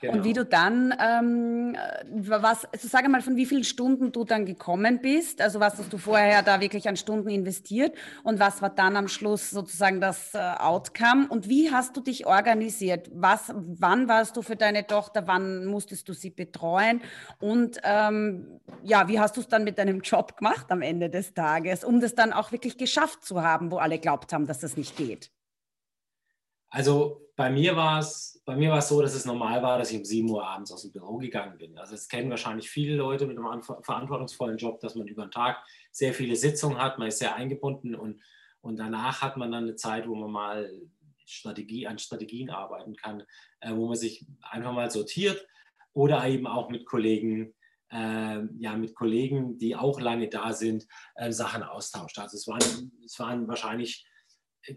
Genau. 0.01 0.13
Und 0.13 0.23
wie 0.23 0.33
du 0.33 0.43
dann, 0.43 0.95
ähm, 0.99 1.77
was, 2.09 2.65
also 2.65 2.87
sage 2.87 3.07
mal, 3.07 3.21
von 3.21 3.35
wie 3.35 3.45
vielen 3.45 3.63
Stunden 3.63 4.11
du 4.11 4.25
dann 4.25 4.47
gekommen 4.47 4.99
bist, 4.99 5.41
also 5.41 5.59
was 5.59 5.77
hast 5.77 5.93
du 5.93 5.99
vorher 5.99 6.41
da 6.41 6.59
wirklich 6.59 6.89
an 6.89 6.97
Stunden 6.97 7.29
investiert 7.29 7.95
und 8.23 8.39
was 8.39 8.63
war 8.63 8.71
dann 8.71 8.97
am 8.97 9.07
Schluss 9.07 9.51
sozusagen 9.51 10.01
das 10.01 10.33
äh, 10.33 10.39
Outcome 10.39 11.27
und 11.29 11.47
wie 11.47 11.71
hast 11.71 11.95
du 11.95 12.01
dich 12.01 12.25
organisiert? 12.25 13.11
Was, 13.13 13.53
wann 13.53 14.07
warst 14.07 14.35
du 14.37 14.41
für 14.41 14.55
deine 14.55 14.87
Tochter, 14.87 15.27
wann 15.27 15.65
musstest 15.65 16.09
du 16.09 16.13
sie 16.13 16.31
betreuen 16.31 17.01
und 17.39 17.79
ähm, 17.83 18.59
ja, 18.81 19.07
wie 19.07 19.19
hast 19.19 19.37
du 19.37 19.41
es 19.41 19.47
dann 19.49 19.63
mit 19.63 19.77
deinem 19.77 20.01
Job 20.01 20.35
gemacht 20.35 20.65
am 20.71 20.81
Ende 20.81 21.11
des 21.11 21.35
Tages, 21.35 21.83
um 21.83 21.99
das 21.99 22.15
dann 22.15 22.33
auch 22.33 22.51
wirklich 22.51 22.79
geschafft 22.79 23.23
zu 23.23 23.43
haben, 23.43 23.69
wo 23.69 23.77
alle 23.77 23.99
glaubt 23.99 24.33
haben, 24.33 24.47
dass 24.47 24.57
das 24.57 24.77
nicht 24.77 24.97
geht? 24.97 25.29
Also 26.71 27.21
bei 27.41 27.49
mir 27.49 27.75
war 27.75 27.97
es 27.97 28.39
bei 28.45 28.55
mir 28.55 28.69
war 28.69 28.77
es 28.77 28.87
so, 28.87 29.01
dass 29.01 29.15
es 29.15 29.25
normal 29.25 29.63
war, 29.63 29.79
dass 29.79 29.91
ich 29.91 29.97
um 29.97 30.05
7 30.05 30.29
Uhr 30.29 30.45
abends 30.45 30.71
aus 30.71 30.83
dem 30.83 30.91
Büro 30.91 31.17
gegangen 31.17 31.57
bin. 31.57 31.75
Also 31.77 31.95
es 31.95 32.07
kennen 32.07 32.29
wahrscheinlich 32.29 32.69
viele 32.69 32.95
Leute 32.95 33.25
mit 33.25 33.35
einem 33.37 33.63
verantwortungsvollen 33.63 34.57
Job, 34.57 34.79
dass 34.79 34.93
man 34.93 35.07
über 35.07 35.25
den 35.25 35.31
Tag 35.31 35.57
sehr 35.91 36.13
viele 36.13 36.35
Sitzungen 36.35 36.77
hat, 36.77 36.99
man 36.99 37.07
ist 37.07 37.17
sehr 37.17 37.35
eingebunden 37.35 37.95
und, 37.95 38.21
und 38.61 38.77
danach 38.77 39.23
hat 39.23 39.37
man 39.37 39.51
dann 39.51 39.63
eine 39.63 39.75
Zeit, 39.75 40.07
wo 40.07 40.13
man 40.13 40.29
mal 40.29 40.71
Strategie, 41.25 41.87
an 41.87 41.97
Strategien 41.97 42.51
arbeiten 42.51 42.95
kann, 42.95 43.23
äh, 43.61 43.73
wo 43.73 43.87
man 43.87 43.97
sich 43.97 44.23
einfach 44.41 44.73
mal 44.73 44.91
sortiert 44.91 45.47
oder 45.93 46.27
eben 46.27 46.45
auch 46.45 46.69
mit 46.69 46.85
Kollegen 46.85 47.55
äh, 47.91 48.41
ja, 48.59 48.75
mit 48.77 48.93
Kollegen, 48.93 49.57
die 49.57 49.75
auch 49.75 49.99
lange 49.99 50.29
da 50.29 50.53
sind, 50.53 50.87
äh, 51.15 51.31
Sachen 51.31 51.63
austauscht. 51.63 52.19
Also 52.19 52.37
es 52.37 52.47
waren, 52.47 52.91
es 53.03 53.19
waren 53.19 53.47
wahrscheinlich 53.47 54.05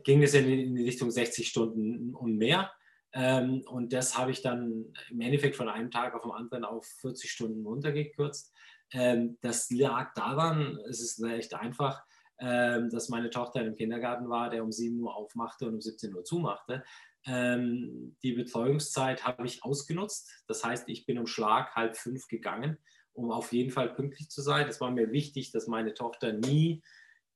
ging 0.02 0.22
es 0.22 0.34
in, 0.34 0.48
in 0.48 0.74
die 0.74 0.84
Richtung 0.84 1.10
60 1.10 1.48
Stunden 1.48 2.14
und 2.14 2.36
mehr. 2.36 2.72
Ähm, 3.12 3.62
und 3.68 3.92
das 3.92 4.18
habe 4.18 4.32
ich 4.32 4.42
dann 4.42 4.92
im 5.10 5.20
Endeffekt 5.20 5.56
von 5.56 5.68
einem 5.68 5.90
Tag 5.90 6.14
auf 6.14 6.22
den 6.22 6.32
anderen 6.32 6.64
auf 6.64 6.84
40 7.00 7.30
Stunden 7.30 7.64
runtergekürzt. 7.64 8.52
Ähm, 8.92 9.38
das 9.40 9.70
lag 9.70 10.12
daran, 10.14 10.78
es 10.88 11.00
ist 11.00 11.22
recht 11.22 11.54
einfach, 11.54 12.04
ähm, 12.38 12.90
dass 12.90 13.08
meine 13.08 13.30
Tochter 13.30 13.64
im 13.64 13.76
Kindergarten 13.76 14.28
war, 14.28 14.50
der 14.50 14.64
um 14.64 14.72
7 14.72 14.98
Uhr 15.00 15.14
aufmachte 15.14 15.66
und 15.66 15.74
um 15.74 15.80
17 15.80 16.14
Uhr 16.14 16.24
zumachte. 16.24 16.82
Ähm, 17.26 18.16
die 18.22 18.32
Betreuungszeit 18.32 19.24
habe 19.24 19.46
ich 19.46 19.64
ausgenutzt. 19.64 20.44
Das 20.46 20.64
heißt, 20.64 20.88
ich 20.88 21.06
bin 21.06 21.18
um 21.18 21.26
Schlag 21.26 21.74
halb 21.74 21.96
fünf 21.96 22.26
gegangen, 22.26 22.78
um 23.12 23.30
auf 23.30 23.52
jeden 23.52 23.70
Fall 23.70 23.94
pünktlich 23.94 24.28
zu 24.28 24.42
sein. 24.42 24.68
Es 24.68 24.80
war 24.80 24.90
mir 24.90 25.12
wichtig, 25.12 25.52
dass 25.52 25.68
meine 25.68 25.94
Tochter 25.94 26.32
nie 26.32 26.82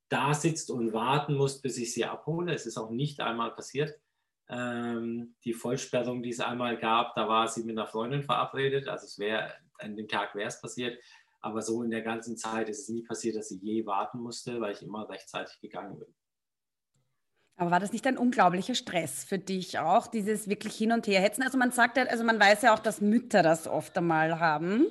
da 0.09 0.33
sitzt 0.33 0.71
und 0.71 0.91
warten 0.91 1.35
muss, 1.35 1.61
bis 1.61 1.77
ich 1.77 1.93
sie 1.93 2.05
abhole. 2.05 2.53
Es 2.53 2.65
ist 2.65 2.77
auch 2.77 2.89
nicht 2.89 3.21
einmal 3.21 3.51
passiert. 3.51 3.97
Ähm, 4.49 5.35
die 5.43 5.53
Vollsperrung, 5.53 6.23
die 6.23 6.31
es 6.31 6.39
einmal 6.39 6.77
gab, 6.77 7.15
da 7.15 7.27
war 7.27 7.47
sie 7.47 7.63
mit 7.63 7.77
einer 7.77 7.87
Freundin 7.87 8.23
verabredet. 8.23 8.87
Also 8.87 9.05
es 9.05 9.19
wäre, 9.19 9.53
an 9.77 9.95
dem 9.95 10.07
Tag 10.07 10.33
wäre 10.35 10.47
es 10.47 10.59
passiert. 10.59 10.99
Aber 11.41 11.61
so 11.61 11.83
in 11.83 11.91
der 11.91 12.01
ganzen 12.01 12.35
Zeit 12.35 12.67
ist 12.67 12.81
es 12.81 12.89
nie 12.89 13.03
passiert, 13.03 13.37
dass 13.37 13.49
sie 13.49 13.59
je 13.59 13.85
warten 13.85 14.19
musste, 14.19 14.59
weil 14.59 14.73
ich 14.73 14.81
immer 14.81 15.07
rechtzeitig 15.07 15.61
gegangen 15.61 15.99
bin. 15.99 16.13
Aber 17.55 17.71
war 17.71 17.79
das 17.79 17.91
nicht 17.91 18.07
ein 18.07 18.17
unglaublicher 18.17 18.73
Stress 18.73 19.25
für 19.25 19.37
dich 19.37 19.79
auch, 19.79 20.07
dieses 20.07 20.47
wirklich 20.47 20.75
hin 20.75 20.93
und 20.93 21.07
her 21.07 21.21
hetzen? 21.21 21.43
Also 21.43 21.57
man 21.57 21.71
sagt 21.71 21.97
ja, 21.97 22.03
also 22.05 22.23
man 22.23 22.39
weiß 22.39 22.61
ja 22.61 22.73
auch, 22.73 22.79
dass 22.79 23.01
Mütter 23.01 23.43
das 23.43 23.67
oft 23.67 23.97
einmal 23.97 24.39
haben. 24.39 24.87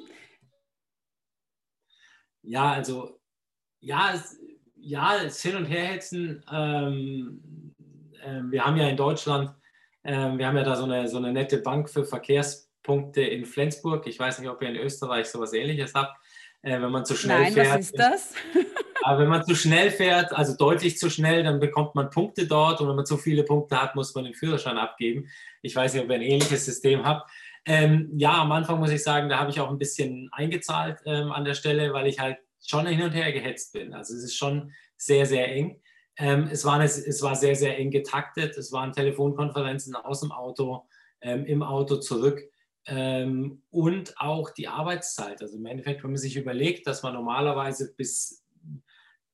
Ja, 2.42 2.72
also 2.72 3.20
ja, 3.80 4.12
es, 4.14 4.38
ja, 4.80 5.22
das 5.22 5.42
Hin- 5.42 5.56
und 5.56 5.66
Herhetzen, 5.66 6.42
ähm, 6.52 7.74
äh, 8.22 8.40
wir 8.50 8.64
haben 8.64 8.76
ja 8.76 8.88
in 8.88 8.96
Deutschland, 8.96 9.50
äh, 10.02 10.12
wir 10.12 10.46
haben 10.46 10.56
ja 10.56 10.64
da 10.64 10.76
so 10.76 10.84
eine, 10.84 11.08
so 11.08 11.18
eine 11.18 11.32
nette 11.32 11.58
Bank 11.58 11.90
für 11.90 12.04
Verkehrspunkte 12.04 13.22
in 13.22 13.44
Flensburg. 13.44 14.06
Ich 14.06 14.18
weiß 14.18 14.38
nicht, 14.38 14.48
ob 14.48 14.62
ihr 14.62 14.68
in 14.68 14.76
Österreich 14.76 15.26
sowas 15.26 15.52
ähnliches 15.52 15.94
habt. 15.94 16.16
Äh, 16.62 16.80
wenn 16.80 16.90
man 16.90 17.04
zu 17.04 17.16
schnell 17.16 17.40
Nein, 17.40 17.52
fährt. 17.52 17.68
was 17.68 17.80
ist 17.80 17.98
das? 17.98 18.34
Aber 19.02 19.20
wenn 19.20 19.28
man 19.28 19.44
zu 19.44 19.54
schnell 19.54 19.90
fährt, 19.90 20.32
also 20.32 20.56
deutlich 20.56 20.98
zu 20.98 21.08
schnell, 21.08 21.44
dann 21.44 21.60
bekommt 21.60 21.94
man 21.94 22.10
Punkte 22.10 22.46
dort 22.46 22.80
und 22.80 22.88
wenn 22.88 22.96
man 22.96 23.06
zu 23.06 23.16
viele 23.16 23.44
Punkte 23.44 23.80
hat, 23.80 23.94
muss 23.94 24.14
man 24.14 24.24
den 24.24 24.34
Führerschein 24.34 24.76
abgeben. 24.76 25.28
Ich 25.62 25.74
weiß 25.74 25.94
nicht, 25.94 26.02
ob 26.02 26.10
ihr 26.10 26.16
ein 26.16 26.22
ähnliches 26.22 26.64
System 26.64 27.04
habt. 27.04 27.30
Ähm, 27.64 28.10
ja, 28.16 28.40
am 28.42 28.50
Anfang 28.52 28.80
muss 28.80 28.90
ich 28.90 29.02
sagen, 29.02 29.28
da 29.28 29.38
habe 29.38 29.50
ich 29.50 29.60
auch 29.60 29.70
ein 29.70 29.78
bisschen 29.78 30.28
eingezahlt 30.32 30.98
ähm, 31.06 31.30
an 31.32 31.44
der 31.44 31.54
Stelle, 31.54 31.92
weil 31.92 32.06
ich 32.06 32.18
halt 32.18 32.38
schon 32.66 32.86
hin 32.86 33.02
und 33.02 33.12
her 33.12 33.32
gehetzt 33.32 33.72
bin. 33.72 33.94
Also 33.94 34.14
es 34.14 34.24
ist 34.24 34.36
schon 34.36 34.72
sehr, 34.96 35.26
sehr 35.26 35.50
eng. 35.50 35.80
Ähm, 36.16 36.48
es, 36.50 36.64
war 36.64 36.74
eine, 36.74 36.84
es 36.84 37.22
war 37.22 37.36
sehr, 37.36 37.54
sehr 37.54 37.78
eng 37.78 37.90
getaktet. 37.90 38.56
Es 38.56 38.72
waren 38.72 38.92
Telefonkonferenzen 38.92 39.94
aus 39.94 40.20
dem 40.20 40.32
Auto, 40.32 40.86
ähm, 41.20 41.46
im 41.46 41.62
Auto 41.62 41.96
zurück 41.96 42.42
ähm, 42.86 43.62
und 43.70 44.18
auch 44.18 44.50
die 44.50 44.68
Arbeitszeit. 44.68 45.40
Also 45.42 45.56
im 45.56 45.66
Endeffekt, 45.66 46.02
wenn 46.02 46.10
man 46.10 46.18
sich 46.18 46.36
überlegt, 46.36 46.86
dass 46.86 47.02
man 47.02 47.14
normalerweise 47.14 47.94
bis 47.94 48.44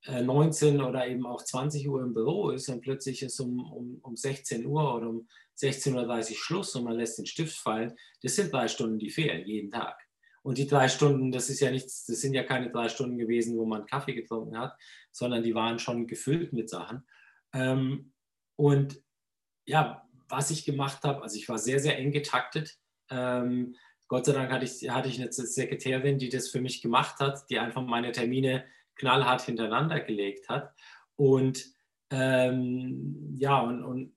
äh, 0.06 0.22
19 0.22 0.82
oder 0.82 1.06
eben 1.06 1.24
auch 1.24 1.42
20 1.42 1.88
Uhr 1.88 2.02
im 2.02 2.12
Büro 2.12 2.50
ist 2.50 2.68
und 2.68 2.82
plötzlich 2.82 3.22
ist 3.22 3.40
um, 3.40 3.60
um, 3.72 3.98
um 4.02 4.16
16 4.16 4.66
Uhr 4.66 4.94
oder 4.94 5.08
um 5.08 5.28
16.30 5.56 6.30
Uhr 6.30 6.36
Schluss 6.36 6.74
und 6.74 6.84
man 6.84 6.96
lässt 6.96 7.18
den 7.18 7.26
Stift 7.26 7.56
fallen, 7.56 7.94
das 8.22 8.34
sind 8.34 8.52
drei 8.52 8.68
Stunden, 8.68 8.98
die 8.98 9.10
fehlen 9.10 9.46
jeden 9.46 9.70
Tag. 9.70 10.03
Und 10.44 10.58
die 10.58 10.66
drei 10.66 10.88
Stunden, 10.88 11.32
das 11.32 11.48
ist 11.48 11.60
ja 11.60 11.70
nichts, 11.70 12.04
das 12.04 12.20
sind 12.20 12.34
ja 12.34 12.42
keine 12.42 12.70
drei 12.70 12.90
Stunden 12.90 13.16
gewesen, 13.16 13.56
wo 13.56 13.64
man 13.64 13.86
Kaffee 13.86 14.12
getrunken 14.12 14.58
hat, 14.58 14.76
sondern 15.10 15.42
die 15.42 15.54
waren 15.54 15.78
schon 15.78 16.06
gefüllt 16.06 16.52
mit 16.52 16.68
Sachen. 16.68 17.06
Ähm, 17.54 18.12
und 18.56 19.02
ja, 19.64 20.06
was 20.28 20.50
ich 20.50 20.66
gemacht 20.66 21.02
habe, 21.04 21.22
also 21.22 21.38
ich 21.38 21.48
war 21.48 21.56
sehr, 21.56 21.80
sehr 21.80 21.98
eng 21.98 22.12
getaktet. 22.12 22.76
Ähm, 23.08 23.74
Gott 24.06 24.26
sei 24.26 24.34
Dank 24.34 24.52
hatte 24.52 24.66
ich, 24.66 24.90
hatte 24.90 25.08
ich 25.08 25.18
eine 25.18 25.32
Sekretärin, 25.32 26.18
die 26.18 26.28
das 26.28 26.50
für 26.50 26.60
mich 26.60 26.82
gemacht 26.82 27.20
hat, 27.20 27.48
die 27.48 27.58
einfach 27.58 27.82
meine 27.82 28.12
Termine 28.12 28.66
knallhart 28.96 29.40
hintereinander 29.40 30.00
gelegt 30.00 30.50
hat. 30.50 30.74
Und 31.16 31.72
ähm, 32.10 33.34
ja, 33.38 33.60
und, 33.62 33.82
und 33.82 34.14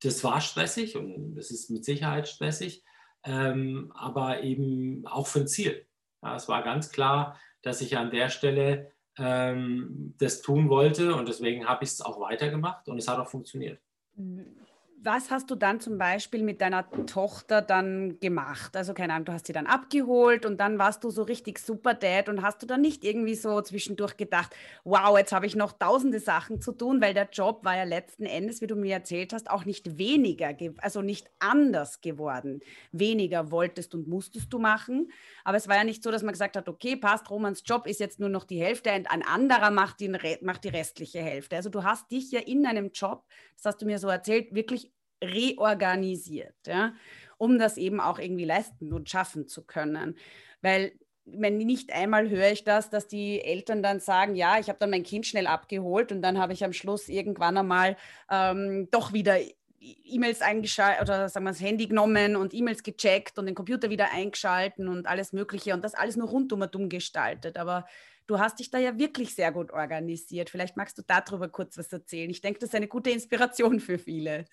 das 0.00 0.22
war 0.22 0.40
stressig 0.40 0.96
und 0.96 1.34
das 1.34 1.50
ist 1.50 1.70
mit 1.70 1.84
Sicherheit 1.84 2.28
stressig 2.28 2.84
ähm, 3.24 3.92
aber 3.94 4.42
eben 4.42 5.06
auch 5.06 5.26
für 5.26 5.40
ein 5.40 5.48
Ziel. 5.48 5.86
Ja, 6.22 6.36
es 6.36 6.48
war 6.48 6.62
ganz 6.62 6.90
klar, 6.90 7.38
dass 7.62 7.80
ich 7.80 7.96
an 7.96 8.10
der 8.10 8.28
Stelle 8.28 8.92
ähm, 9.16 10.14
das 10.18 10.42
tun 10.42 10.68
wollte 10.68 11.14
und 11.14 11.28
deswegen 11.28 11.68
habe 11.68 11.84
ich 11.84 11.90
es 11.90 12.00
auch 12.00 12.20
weitergemacht 12.20 12.88
und 12.88 12.98
es 12.98 13.08
hat 13.08 13.18
auch 13.18 13.28
funktioniert. 13.28 13.80
Mhm 14.14 14.67
was 15.02 15.30
hast 15.30 15.50
du 15.50 15.54
dann 15.54 15.80
zum 15.80 15.96
Beispiel 15.96 16.42
mit 16.42 16.60
deiner 16.60 16.88
Tochter 17.06 17.62
dann 17.62 18.18
gemacht? 18.20 18.76
Also 18.76 18.94
keine 18.94 19.12
Ahnung, 19.12 19.26
du 19.26 19.32
hast 19.32 19.46
sie 19.46 19.52
dann 19.52 19.66
abgeholt 19.66 20.44
und 20.44 20.58
dann 20.58 20.78
warst 20.78 21.04
du 21.04 21.10
so 21.10 21.22
richtig 21.22 21.58
super 21.58 21.94
Dad 21.94 22.28
und 22.28 22.42
hast 22.42 22.62
du 22.62 22.66
dann 22.66 22.80
nicht 22.80 23.04
irgendwie 23.04 23.34
so 23.34 23.60
zwischendurch 23.60 24.16
gedacht, 24.16 24.54
wow, 24.84 25.16
jetzt 25.16 25.32
habe 25.32 25.46
ich 25.46 25.54
noch 25.54 25.72
tausende 25.72 26.18
Sachen 26.20 26.60
zu 26.60 26.72
tun, 26.72 27.00
weil 27.00 27.14
der 27.14 27.28
Job 27.30 27.64
war 27.64 27.76
ja 27.76 27.84
letzten 27.84 28.26
Endes, 28.26 28.60
wie 28.60 28.66
du 28.66 28.74
mir 28.74 28.94
erzählt 28.94 29.32
hast, 29.32 29.50
auch 29.50 29.64
nicht 29.64 29.98
weniger, 29.98 30.54
also 30.78 31.00
nicht 31.00 31.30
anders 31.38 32.00
geworden. 32.00 32.60
Weniger 32.90 33.50
wolltest 33.50 33.94
und 33.94 34.08
musstest 34.08 34.52
du 34.52 34.58
machen, 34.58 35.10
aber 35.44 35.56
es 35.56 35.68
war 35.68 35.76
ja 35.76 35.84
nicht 35.84 36.02
so, 36.02 36.10
dass 36.10 36.22
man 36.22 36.32
gesagt 36.32 36.56
hat, 36.56 36.68
okay, 36.68 36.96
passt, 36.96 37.30
Romans 37.30 37.62
Job 37.64 37.86
ist 37.86 38.00
jetzt 38.00 38.18
nur 38.18 38.28
noch 38.28 38.44
die 38.44 38.60
Hälfte 38.60 38.92
und 38.92 39.10
ein 39.10 39.22
anderer 39.22 39.70
macht 39.70 40.00
die, 40.00 40.08
macht 40.08 40.64
die 40.64 40.68
restliche 40.68 41.20
Hälfte. 41.20 41.56
Also 41.56 41.70
du 41.70 41.84
hast 41.84 42.10
dich 42.10 42.32
ja 42.32 42.40
in 42.40 42.64
deinem 42.64 42.90
Job, 42.92 43.24
das 43.56 43.64
hast 43.64 43.82
du 43.82 43.86
mir 43.86 43.98
so 43.98 44.08
erzählt, 44.08 44.54
wirklich 44.54 44.87
reorganisiert, 45.22 46.54
ja, 46.66 46.94
um 47.38 47.58
das 47.58 47.76
eben 47.76 48.00
auch 48.00 48.18
irgendwie 48.18 48.44
leisten 48.44 48.92
und 48.92 49.08
schaffen 49.08 49.48
zu 49.48 49.64
können. 49.64 50.16
Weil 50.60 50.92
wenn 51.24 51.58
nicht 51.58 51.92
einmal 51.92 52.30
höre 52.30 52.52
ich 52.52 52.64
das, 52.64 52.90
dass 52.90 53.06
die 53.06 53.42
Eltern 53.42 53.82
dann 53.82 54.00
sagen, 54.00 54.34
ja, 54.34 54.58
ich 54.58 54.68
habe 54.68 54.78
dann 54.78 54.90
mein 54.90 55.02
Kind 55.02 55.26
schnell 55.26 55.46
abgeholt 55.46 56.10
und 56.12 56.22
dann 56.22 56.38
habe 56.38 56.52
ich 56.52 56.64
am 56.64 56.72
Schluss 56.72 57.08
irgendwann 57.08 57.58
einmal 57.58 57.96
ähm, 58.30 58.88
doch 58.90 59.12
wieder 59.12 59.38
E-Mails 59.80 60.42
eingeschaltet 60.42 61.02
oder 61.02 61.28
sagen 61.28 61.44
wir 61.44 61.50
das 61.50 61.60
Handy 61.60 61.86
genommen 61.86 62.36
und 62.36 62.54
E-Mails 62.54 62.82
gecheckt 62.82 63.38
und 63.38 63.46
den 63.46 63.54
Computer 63.54 63.90
wieder 63.90 64.12
eingeschalten 64.12 64.88
und 64.88 65.06
alles 65.06 65.32
Mögliche 65.32 65.74
und 65.74 65.84
das 65.84 65.94
alles 65.94 66.16
nur 66.16 66.28
rundum 66.28 66.62
und 66.62 66.74
dumm 66.74 66.88
gestaltet. 66.88 67.58
Aber 67.58 67.86
du 68.26 68.38
hast 68.38 68.58
dich 68.58 68.70
da 68.70 68.78
ja 68.78 68.98
wirklich 68.98 69.34
sehr 69.34 69.52
gut 69.52 69.70
organisiert. 69.70 70.50
Vielleicht 70.50 70.76
magst 70.76 70.98
du 70.98 71.02
darüber 71.06 71.48
kurz 71.48 71.78
was 71.78 71.92
erzählen. 71.92 72.30
Ich 72.30 72.40
denke, 72.40 72.58
das 72.58 72.70
ist 72.70 72.74
eine 72.74 72.88
gute 72.88 73.10
Inspiration 73.10 73.78
für 73.80 73.98
viele. 73.98 74.46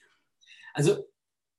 Also 0.75 1.05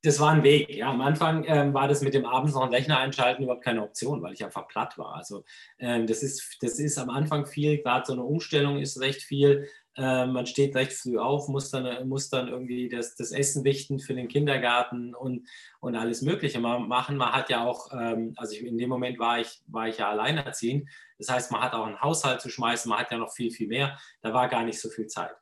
das 0.02 0.20
war 0.20 0.30
ein 0.30 0.44
Weg. 0.44 0.70
Ja, 0.70 0.90
am 0.90 1.00
Anfang 1.00 1.44
ähm, 1.49 1.75
war 1.75 1.88
das 1.88 2.02
mit 2.02 2.14
dem 2.14 2.26
abends 2.26 2.54
noch 2.54 2.62
einen 2.62 2.75
Rechner 2.75 2.99
einschalten 2.99 3.42
überhaupt 3.42 3.64
keine 3.64 3.82
Option, 3.82 4.23
weil 4.23 4.35
ich 4.35 4.44
einfach 4.44 4.68
platt 4.68 4.99
war. 4.99 5.14
Also 5.16 5.44
ähm, 5.78 6.06
das, 6.06 6.23
ist, 6.23 6.58
das 6.61 6.78
ist 6.78 6.99
am 6.99 7.11
Anfang 7.11 7.46
viel, 7.46 7.78
gerade 7.78 8.06
so 8.06 8.12
eine 8.12 8.23
Umstellung 8.23 8.78
ist 8.78 9.00
recht 9.00 9.23
viel. 9.23 9.68
Ähm, 9.96 10.32
man 10.32 10.46
steht 10.46 10.76
recht 10.76 10.92
früh 10.92 11.18
auf, 11.18 11.49
muss 11.49 11.70
dann, 11.70 12.06
muss 12.06 12.28
dann 12.28 12.49
irgendwie 12.49 12.90
das, 12.90 13.16
das 13.16 13.32
Essen 13.32 13.62
richten 13.62 13.99
für 13.99 14.14
den 14.14 14.28
Kindergarten 14.28 15.14
und, 15.14 15.49
und 15.80 15.96
alles 15.96 16.20
Mögliche 16.20 16.61
machen. 16.61 17.16
Man 17.16 17.32
hat 17.32 17.49
ja 17.49 17.64
auch, 17.64 17.90
ähm, 17.92 18.35
also 18.37 18.52
ich, 18.52 18.62
in 18.62 18.76
dem 18.76 18.90
Moment 18.90 19.18
war 19.18 19.40
ich, 19.40 19.62
war 19.66 19.88
ich 19.88 19.96
ja 19.96 20.11
alleinerziehend. 20.11 20.88
Das 21.18 21.30
heißt, 21.30 21.50
man 21.50 21.62
hat 21.62 21.73
auch 21.73 21.87
einen 21.87 22.00
Haushalt 22.02 22.42
zu 22.42 22.50
schmeißen, 22.50 22.90
man 22.90 22.99
hat 22.99 23.11
ja 23.11 23.16
noch 23.16 23.32
viel, 23.32 23.50
viel 23.50 23.68
mehr. 23.68 23.99
Da 24.20 24.35
war 24.35 24.49
gar 24.49 24.64
nicht 24.64 24.78
so 24.78 24.90
viel 24.90 25.06
Zeit. 25.06 25.35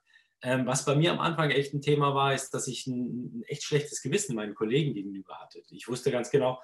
Ähm, 0.44 0.66
was 0.66 0.84
bei 0.84 0.94
mir 0.94 1.10
am 1.10 1.20
Anfang 1.20 1.50
echt 1.50 1.72
ein 1.72 1.80
Thema 1.80 2.14
war, 2.14 2.34
ist, 2.34 2.52
dass 2.52 2.68
ich 2.68 2.86
ein, 2.86 3.38
ein 3.38 3.42
echt 3.46 3.62
schlechtes 3.62 4.02
Gewissen 4.02 4.36
meinen 4.36 4.54
Kollegen 4.54 4.92
gegenüber 4.92 5.40
hatte. 5.40 5.62
Ich 5.70 5.88
wusste 5.88 6.10
ganz 6.10 6.30
genau, 6.30 6.60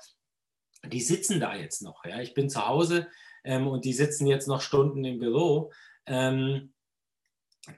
die 0.84 1.00
sitzen 1.00 1.40
da 1.40 1.56
jetzt 1.56 1.80
noch. 1.80 2.04
Ja? 2.04 2.20
Ich 2.20 2.34
bin 2.34 2.50
zu 2.50 2.66
Hause 2.66 3.08
ähm, 3.42 3.66
und 3.66 3.86
die 3.86 3.94
sitzen 3.94 4.26
jetzt 4.26 4.48
noch 4.48 4.60
Stunden 4.60 5.02
im 5.04 5.18
Büro. 5.18 5.72
Ähm, 6.04 6.74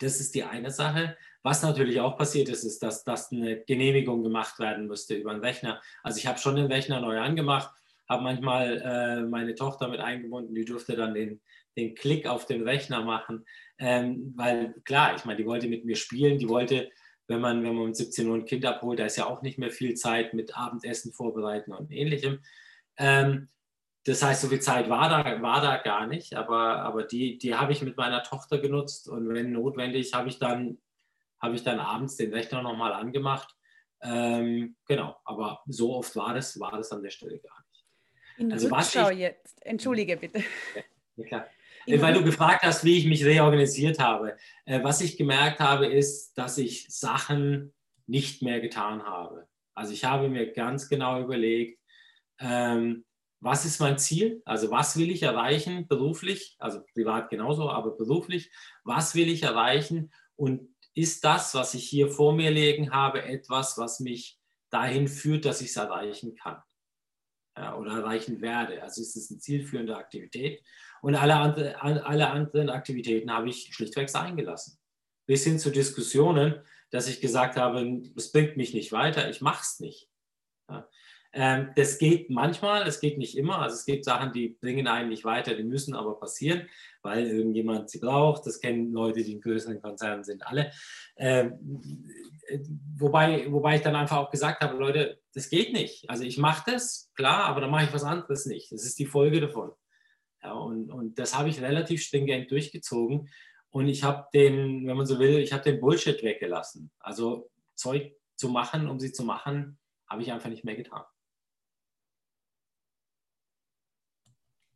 das 0.01 0.19
ist 0.19 0.35
die 0.35 0.43
eine 0.43 0.73
Sache. 0.73 1.17
Was 1.45 1.63
natürlich 1.63 2.01
auch 2.01 2.17
passiert 2.17 2.49
ist, 2.49 2.65
ist, 2.65 2.83
dass, 2.83 3.05
dass 3.05 3.31
eine 3.31 3.63
Genehmigung 3.65 4.25
gemacht 4.25 4.59
werden 4.59 4.89
musste 4.89 5.15
über 5.15 5.31
einen 5.31 5.45
Rechner. 5.45 5.81
Also 6.03 6.19
ich 6.19 6.27
habe 6.27 6.39
schon 6.39 6.57
den 6.57 6.67
Rechner 6.67 7.01
neu 7.01 7.21
angemacht, 7.21 7.73
habe 8.09 8.25
manchmal 8.25 8.81
äh, 8.81 9.23
meine 9.23 9.55
Tochter 9.55 9.87
mit 9.87 10.01
eingebunden, 10.01 10.55
die 10.55 10.65
durfte 10.65 10.97
dann 10.97 11.15
den, 11.15 11.41
den 11.77 11.95
Klick 11.95 12.27
auf 12.27 12.47
den 12.47 12.63
Rechner 12.63 13.05
machen. 13.05 13.45
Ähm, 13.79 14.33
weil 14.37 14.75
klar, 14.85 15.17
ich 15.17 15.25
meine, 15.25 15.39
die 15.39 15.47
wollte 15.47 15.69
mit 15.69 15.85
mir 15.85 15.97
spielen, 15.97 16.39
die 16.39 16.49
wollte, 16.49 16.91
wenn 17.27 17.41
man, 17.41 17.63
wenn 17.63 17.75
man 17.75 17.87
um 17.87 17.95
17 17.95 18.29
Uhr 18.29 18.37
ein 18.37 18.45
Kind 18.45 18.65
abholt, 18.65 18.99
da 18.99 19.07
ist 19.07 19.17
ja 19.17 19.27
auch 19.27 19.43
nicht 19.43 19.59
mehr 19.59 19.71
viel 19.71 19.95
Zeit 19.95 20.35
mit 20.35 20.57
Abendessen 20.57 21.13
vorbereiten 21.13 21.73
und 21.73 21.91
ähnlichem. 21.91 22.41
Ähm, 22.97 23.49
das 24.05 24.23
heißt, 24.23 24.43
so 24.43 24.49
viel 24.49 24.61
Zeit 24.61 24.89
war 24.89 25.09
da, 25.09 25.43
war 25.43 25.61
da 25.61 25.77
gar 25.77 26.07
nicht, 26.07 26.35
aber, 26.35 26.83
aber 26.83 27.05
die, 27.05 27.39
die 27.39 27.55
habe 27.55 27.73
ich 27.73 27.83
mit 27.83 27.97
meiner 27.97 28.23
Tochter 28.25 28.59
genutzt 28.59 29.09
und 29.09 29.29
wenn 29.29 29.53
notwendig, 29.53 30.13
habe 30.13 30.29
ich 30.29 30.39
dann, 30.39 30.79
habe 31.41 31.55
ich 31.55 31.63
dann 31.63 31.79
abends 31.79 32.17
den 32.17 32.33
Rechner 32.33 32.63
nochmal 32.63 32.93
angemacht. 32.93 33.55
Ähm, 34.03 34.77
genau, 34.87 35.17
aber 35.25 35.63
so 35.67 35.95
oft 35.95 36.17
war 36.17 36.35
das, 36.35 36.59
war 36.59 36.73
das 36.73 36.91
an 36.91 37.03
der 37.03 37.11
Stelle 37.11 37.39
gar 37.39 37.65
nicht. 37.71 37.87
In 38.39 38.53
also 38.53 38.69
Rückschau 38.75 39.11
ich, 39.11 39.19
jetzt, 39.19 39.65
entschuldige 39.65 40.17
bitte. 40.17 40.41
Ja, 40.75 40.83
ja 41.17 41.25
klar. 41.25 41.47
Äh, 41.87 42.01
weil 42.01 42.15
du 42.15 42.25
gefragt 42.25 42.63
hast, 42.63 42.85
wie 42.85 42.99
ich 42.99 43.07
mich 43.07 43.25
reorganisiert 43.25 43.99
habe. 43.99 44.37
Äh, 44.65 44.83
was 44.83 45.01
ich 45.01 45.17
gemerkt 45.17 45.61
habe, 45.61 45.87
ist, 45.87 46.35
dass 46.35 46.59
ich 46.59 46.87
Sachen 46.89 47.73
nicht 48.07 48.43
mehr 48.43 48.61
getan 48.61 49.05
habe. 49.05 49.47
Also 49.75 49.93
ich 49.93 50.05
habe 50.05 50.29
mir 50.29 50.53
ganz 50.53 50.89
genau 50.89 51.21
überlegt, 51.21 51.81
ähm, 52.39 53.05
was 53.41 53.65
ist 53.65 53.81
mein 53.81 53.99
Ziel? 53.99 54.41
Also 54.45 54.71
was 54.71 54.97
will 54.97 55.11
ich 55.11 55.23
erreichen 55.23 55.89
beruflich? 55.89 56.57
Also 56.59 56.83
privat 56.95 57.29
genauso, 57.31 57.71
aber 57.71 57.97
beruflich. 57.97 58.53
Was 58.85 59.15
will 59.15 59.29
ich 59.29 59.43
erreichen? 59.43 60.13
Und 60.37 60.69
ist 60.95 61.25
das, 61.25 61.55
was 61.55 61.75
ich 61.75 61.85
hier 61.85 62.09
vor 62.09 62.35
mir 62.35 62.51
liegen 62.51 62.93
habe, 62.93 63.23
etwas, 63.25 63.79
was 63.79 63.99
mich 63.99 64.39
dahin 64.71 65.09
führt, 65.09 65.45
dass 65.45 65.61
ich 65.61 65.71
es 65.71 65.77
erreichen 65.77 66.37
kann? 66.37 66.63
Ja, 67.57 67.77
oder 67.77 67.93
erreichen 67.93 68.41
werde. 68.41 68.83
Also 68.83 69.03
ist 69.03 69.15
es 69.15 69.31
eine 69.31 69.39
zielführende 69.39 69.97
Aktivität. 69.97 70.63
Und 71.03 71.17
alle, 71.17 71.35
andere, 71.35 71.83
alle 71.83 72.31
anderen 72.31 72.71
Aktivitäten 72.71 73.31
habe 73.31 73.51
ich 73.51 73.75
schlichtweg 73.75 74.09
sein 74.09 74.37
gelassen. 74.37 74.79
Bis 75.27 75.45
hin 75.45 75.59
zu 75.59 75.71
Diskussionen, 75.71 76.63
dass 76.91 77.09
ich 77.09 77.21
gesagt 77.21 77.57
habe, 77.57 78.03
es 78.17 78.33
bringt 78.33 78.57
mich 78.57 78.73
nicht 78.73 78.93
weiter, 78.93 79.29
ich 79.29 79.41
mache 79.41 79.63
es 79.63 79.81
nicht. 79.81 80.09
Ja. 80.71 80.89
Ähm, 81.35 81.71
das 81.77 81.99
geht 81.99 82.29
manchmal, 82.29 82.87
es 82.87 83.01
geht 83.01 83.17
nicht 83.17 83.37
immer. 83.39 83.61
Also 83.61 83.77
es 83.77 83.87
gibt 83.87 84.05
Sachen, 84.05 84.33
die 84.33 84.51
bringen 84.61 84.87
einen 84.87 85.09
nicht 85.09 85.25
weiter, 85.25 85.55
die 85.55 85.65
müssen 85.65 85.95
aber 85.95 86.19
passieren, 86.19 86.69
weil 87.03 87.27
irgendjemand 87.27 87.89
sie 87.89 88.01
braucht. 88.01 88.47
Das 88.47 88.61
kennen 88.61 88.93
Leute, 88.93 89.23
die 89.23 89.33
in 89.33 89.41
größeren 89.41 89.81
Konzernen 89.81 90.25
sind, 90.25 90.47
alle. 90.47 90.71
Ähm, 91.17 91.59
wobei, 92.99 93.51
wobei 93.51 93.77
ich 93.77 93.83
dann 93.83 93.97
einfach 93.97 94.19
auch 94.19 94.31
gesagt 94.31 94.63
habe, 94.63 94.77
Leute, 94.77 95.21
das 95.33 95.49
geht 95.49 95.73
nicht. 95.73 96.09
Also 96.11 96.25
ich 96.25 96.37
mache 96.37 96.71
das, 96.71 97.11
klar, 97.15 97.45
aber 97.45 97.63
dann 97.63 97.71
mache 97.71 97.85
ich 97.85 97.95
was 97.95 98.05
anderes 98.05 98.45
nicht. 98.45 98.71
Das 98.71 98.85
ist 98.85 98.99
die 98.99 99.07
Folge 99.07 99.41
davon. 99.41 99.73
Ja, 100.43 100.53
und, 100.53 100.91
und 100.91 101.19
das 101.19 101.37
habe 101.39 101.49
ich 101.49 101.63
relativ 101.63 102.03
stringent 102.03 102.51
durchgezogen. 102.51 103.29
Und 103.71 103.89
ich 103.89 104.03
habe 104.03 104.27
den, 104.35 104.87
wenn 104.87 104.97
man 104.97 105.07
so 105.07 105.19
will, 105.19 105.39
ich 105.39 105.53
habe 105.53 105.63
den 105.63 105.81
Bullshit 105.81 106.23
weggelassen. 106.23 106.91
Also 106.99 107.51
Zeug 107.75 108.13
zu 108.37 108.51
machen, 108.51 108.87
um 108.87 109.01
sie 109.01 109.13
zu 109.13 109.25
machen, 109.25 109.79
habe 110.07 110.21
ich 110.21 110.31
einfach 110.31 110.51
nicht 110.51 110.65
mehr 110.65 110.77
getan. 110.77 111.05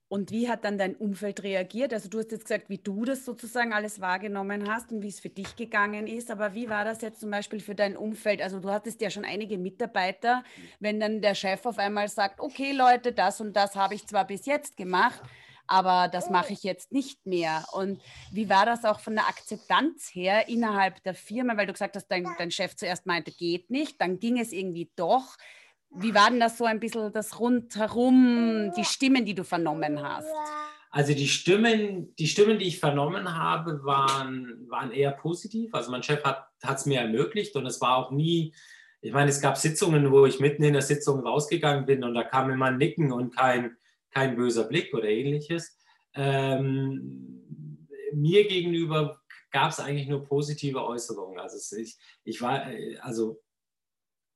Und 0.09 0.31
wie 0.31 0.49
hat 0.49 0.65
dann 0.65 0.79
dein 0.79 0.95
Umfeld 0.95 1.43
reagiert? 1.43 1.93
Also 1.93 2.09
du 2.09 2.19
hast 2.19 2.31
jetzt 2.31 2.45
gesagt, 2.45 2.69
wie 2.69 2.79
du 2.79 3.05
das 3.05 3.25
sozusagen 3.25 3.73
alles 3.73 4.01
wahrgenommen 4.01 4.71
hast 4.71 4.93
und 4.93 5.03
wie 5.03 5.09
es 5.09 5.19
für 5.19 5.31
dich 5.31 5.57
gegangen 5.57 6.07
ist. 6.07 6.31
Aber 6.31 6.55
wie 6.55 6.71
war 6.71 6.85
das 6.85 7.03
jetzt 7.03 7.21
zum 7.21 7.31
Beispiel 7.33 7.59
für 7.59 7.75
dein 7.75 7.97
Umfeld? 7.97 8.41
Also 8.41 8.61
du 8.61 8.71
hattest 8.71 9.01
ja 9.01 9.11
schon 9.11 9.25
einige 9.25 9.59
Mitarbeiter. 9.59 10.45
Wenn 10.79 11.01
dann 11.01 11.23
der 11.23 11.35
Chef 11.35 11.67
auf 11.67 11.79
einmal 11.79 12.09
sagt, 12.09 12.39
okay 12.39 12.71
Leute, 12.71 13.13
das 13.13 13.41
und 13.41 13.55
das 13.57 13.75
habe 13.75 13.95
ich 13.95 14.07
zwar 14.07 14.27
bis 14.29 14.47
jetzt 14.47 14.77
gemacht, 14.77 15.21
aber 15.67 16.07
das 16.07 16.31
mache 16.31 16.53
ich 16.53 16.63
jetzt 16.63 16.93
nicht 16.93 17.27
mehr. 17.27 17.65
Und 17.73 18.01
wie 18.31 18.49
war 18.49 18.65
das 18.65 18.85
auch 18.85 19.01
von 19.01 19.15
der 19.15 19.27
Akzeptanz 19.27 20.11
her 20.13 20.49
innerhalb 20.49 21.03
der 21.03 21.15
Firma? 21.15 21.57
Weil 21.57 21.67
du 21.67 21.73
gesagt 21.73 21.97
hast, 21.97 22.07
dein, 22.07 22.29
dein 22.39 22.53
Chef 22.53 22.77
zuerst 22.77 23.07
meinte, 23.07 23.33
geht 23.33 23.71
nicht, 23.71 24.01
dann 24.01 24.21
ging 24.21 24.39
es 24.39 24.53
irgendwie 24.53 24.91
doch. 24.95 25.37
Wie 25.99 26.15
war 26.15 26.31
denn 26.31 26.41
das 26.41 26.59
so 26.59 26.65
ein 26.65 26.81
bisschen 26.81 27.13
das 27.13 27.41
rundherum, 27.41 28.73
die 28.77 28.85
Stimmen, 28.85 29.25
die 29.25 29.35
du 29.35 29.45
vernommen 29.45 30.03
hast? 30.03 30.29
Also 30.91 31.15
die 31.15 31.29
Stimmen, 31.29 32.15
die 32.17 32.27
Stimmen, 32.27 32.59
die 32.59 32.67
ich 32.67 32.81
vernommen 32.81 33.35
habe, 33.35 33.85
waren, 33.85 34.67
waren 34.69 34.93
eher 34.93 35.13
positiv. 35.13 35.75
Also 35.75 35.91
mein 35.91 36.03
Chef 36.03 36.23
hat 36.25 36.49
es 36.63 36.87
mir 36.87 37.01
ermöglicht 37.01 37.57
und 37.57 37.67
es 37.67 37.81
war 37.81 37.97
auch 37.97 38.11
nie, 38.11 38.55
ich 39.01 39.13
meine, 39.13 39.31
es 39.31 39.41
gab 39.41 39.57
Sitzungen, 39.57 40.11
wo 40.11 40.27
ich 40.27 40.41
mitten 40.41 40.65
in 40.65 40.73
der 40.73 40.83
Sitzung 40.83 41.21
rausgegangen 41.21 41.87
bin 41.87 42.03
und 42.03 42.15
da 42.15 42.25
kam 42.25 42.51
immer 42.51 42.67
ein 42.67 42.79
Nicken 42.79 43.13
und 43.13 43.37
kein, 43.37 43.77
kein 44.11 44.37
böser 44.37 44.65
Blick 44.65 44.95
oder 44.95 45.09
ähnliches. 45.09 45.79
Ähm, 46.15 47.87
mir 48.13 48.49
gegenüber 48.49 49.21
gab 49.51 49.71
es 49.71 49.81
eigentlich 49.81 50.09
nur 50.09 50.25
positive 50.25 50.85
Äußerungen. 50.85 51.39
Also 51.39 51.77
ich, 51.77 51.97
ich 52.25 52.41
war, 52.41 52.67
also 53.01 53.43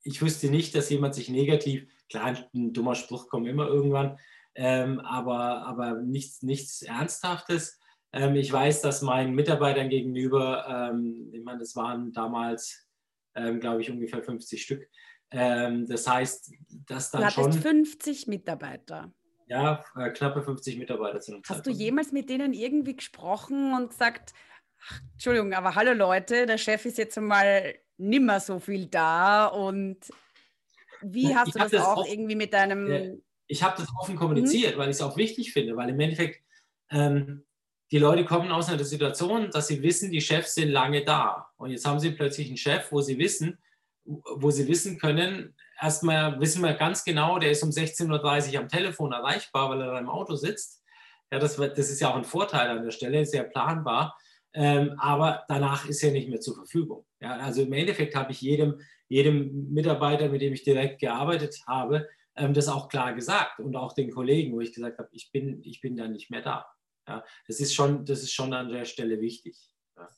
ich 0.02 0.22
wüsste 0.22 0.50
nicht, 0.50 0.74
dass 0.74 0.90
jemand 0.90 1.14
sich 1.14 1.28
negativ, 1.28 1.86
klar, 2.08 2.36
ein 2.54 2.72
dummer 2.72 2.94
Spruch 2.94 3.28
kommt 3.28 3.46
immer 3.48 3.66
irgendwann, 3.68 4.18
ähm, 4.54 5.00
aber, 5.00 5.66
aber 5.66 5.94
nichts, 5.94 6.42
nichts 6.42 6.82
Ernsthaftes. 6.82 7.78
Ähm, 8.12 8.34
ich 8.34 8.52
weiß, 8.52 8.82
dass 8.82 9.02
meinen 9.02 9.34
Mitarbeitern 9.34 9.88
gegenüber, 9.88 10.90
ähm, 10.92 11.30
ich 11.32 11.44
meine, 11.44 11.60
das 11.60 11.76
waren 11.76 12.12
damals, 12.12 12.88
ähm, 13.34 13.60
glaube 13.60 13.82
ich, 13.82 13.90
ungefähr 13.90 14.22
50 14.22 14.62
Stück. 14.62 14.88
Ähm, 15.30 15.86
das 15.86 16.08
heißt, 16.08 16.52
dass 16.86 17.12
dann 17.12 17.22
du 17.22 17.30
schon. 17.30 17.52
50 17.52 18.26
Mitarbeiter. 18.26 19.12
Ja, 19.46 19.84
äh, 19.96 20.10
knappe 20.10 20.42
50 20.42 20.78
Mitarbeiter 20.78 21.20
sind. 21.20 21.48
Hast 21.48 21.66
du 21.66 21.70
jemals 21.70 22.12
mit 22.12 22.28
denen 22.28 22.52
irgendwie 22.52 22.96
gesprochen 22.96 23.74
und 23.74 23.90
gesagt, 23.90 24.32
ach, 24.84 25.00
Entschuldigung, 25.12 25.52
aber 25.54 25.74
hallo 25.74 25.92
Leute, 25.92 26.46
der 26.46 26.58
Chef 26.58 26.84
ist 26.84 26.98
jetzt 26.98 27.20
mal 27.20 27.74
nimmer 28.00 28.40
so 28.40 28.58
viel 28.58 28.86
da 28.86 29.46
und 29.46 29.98
wie 31.02 31.34
hast 31.34 31.48
ich 31.48 31.54
du 31.54 31.58
das, 31.60 31.70
das, 31.70 31.82
auch 31.82 31.98
offen, 31.98 32.12
irgendwie 32.12 32.34
mit 32.34 32.52
deinem... 32.52 33.22
Ich 33.46 33.62
habe 33.62 33.76
das 33.78 33.88
offen 34.00 34.16
kommuniziert, 34.16 34.76
mhm. 34.76 34.80
weil 34.80 34.90
ich 34.90 34.96
es 34.96 35.02
auch 35.02 35.16
wichtig 35.16 35.52
finde, 35.52 35.76
weil 35.76 35.88
im 35.88 36.00
Endeffekt 36.00 36.42
ähm, 36.90 37.44
die 37.90 37.98
Leute 37.98 38.24
kommen 38.24 38.52
aus 38.52 38.68
einer 38.68 38.84
Situation, 38.84 39.50
dass 39.50 39.66
sie 39.66 39.82
wissen, 39.82 40.10
die 40.10 40.20
Chefs 40.20 40.54
sind 40.54 40.70
lange 40.70 41.04
da 41.04 41.48
und 41.56 41.70
jetzt 41.70 41.86
haben 41.86 41.98
sie 41.98 42.12
plötzlich 42.12 42.48
einen 42.48 42.56
Chef, 42.56 42.92
wo 42.92 43.00
sie 43.00 43.18
wissen, 43.18 43.58
wo 44.04 44.50
sie 44.50 44.68
wissen 44.68 44.98
können, 44.98 45.54
erstmal 45.80 46.38
wissen 46.40 46.62
wir 46.62 46.74
ganz 46.74 47.04
genau, 47.04 47.38
der 47.38 47.50
ist 47.50 47.62
um 47.62 47.70
16.30 47.70 48.54
Uhr 48.54 48.60
am 48.60 48.68
Telefon 48.68 49.12
erreichbar, 49.12 49.70
weil 49.70 49.80
er 49.80 49.92
da 49.92 49.98
im 49.98 50.08
Auto 50.08 50.36
sitzt. 50.36 50.82
Ja, 51.32 51.38
das, 51.38 51.56
das 51.56 51.90
ist 51.90 52.00
ja 52.00 52.10
auch 52.10 52.16
ein 52.16 52.24
Vorteil 52.24 52.68
an 52.70 52.84
der 52.84 52.90
Stelle, 52.90 53.24
sehr 53.24 53.44
planbar. 53.44 54.16
Ähm, 54.52 54.94
aber 54.98 55.44
danach 55.48 55.88
ist 55.88 56.02
er 56.02 56.12
nicht 56.12 56.28
mehr 56.28 56.40
zur 56.40 56.56
Verfügung. 56.56 57.04
Ja, 57.20 57.36
also 57.36 57.62
im 57.62 57.72
Endeffekt 57.72 58.14
habe 58.14 58.32
ich 58.32 58.40
jedem, 58.40 58.80
jedem 59.08 59.70
Mitarbeiter, 59.72 60.28
mit 60.28 60.42
dem 60.42 60.52
ich 60.52 60.64
direkt 60.64 61.00
gearbeitet 61.00 61.56
habe, 61.66 62.08
ähm, 62.36 62.54
das 62.54 62.68
auch 62.68 62.88
klar 62.88 63.14
gesagt 63.14 63.60
und 63.60 63.76
auch 63.76 63.92
den 63.92 64.10
Kollegen, 64.10 64.52
wo 64.52 64.60
ich 64.60 64.72
gesagt 64.72 64.98
habe, 64.98 65.08
ich 65.12 65.30
bin, 65.30 65.62
ich 65.62 65.80
bin 65.80 65.96
da 65.96 66.08
nicht 66.08 66.30
mehr 66.30 66.42
da. 66.42 66.66
Ja, 67.06 67.24
das, 67.46 67.60
ist 67.60 67.74
schon, 67.74 68.04
das 68.04 68.22
ist 68.22 68.32
schon 68.32 68.52
an 68.52 68.70
der 68.70 68.84
Stelle 68.84 69.20
wichtig. 69.20 69.56
Ja. 69.96 70.08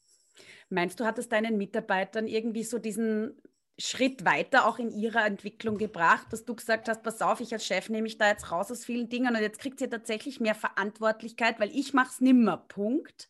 Meinst 0.69 1.01
du, 1.01 1.05
hat 1.05 1.19
es 1.19 1.29
deinen 1.29 1.57
Mitarbeitern 1.59 2.27
irgendwie 2.27 2.65
so 2.65 2.79
diesen 2.79 3.41
Schritt 3.79 4.25
weiter 4.25 4.67
auch 4.67 4.79
in 4.79 4.91
ihrer 4.91 5.25
Entwicklung 5.25 5.79
gebracht, 5.79 6.27
dass 6.31 6.45
du 6.45 6.55
gesagt 6.55 6.89
hast, 6.89 7.03
pass 7.03 7.23
auf, 7.23 7.41
ich 7.41 7.53
als 7.53 7.67
Chef 7.67 7.89
nehme 7.89 8.03
mich 8.03 8.19
da 8.19 8.29
jetzt 8.29 8.51
raus 8.53 8.71
aus 8.71 8.85
vielen 8.85 9.09
Dingen 9.09 9.35
und 9.35 9.41
jetzt 9.41 9.61
kriegt 9.61 9.79
sie 9.79 9.89
tatsächlich 9.89 10.41
mehr 10.41 10.55
Verantwortlichkeit, 10.55 11.59
weil 11.59 11.71
ich 11.75 11.95
mache 11.95 12.11
es 12.11 12.21
nimmer. 12.21 12.59
Punkt. 12.59 13.29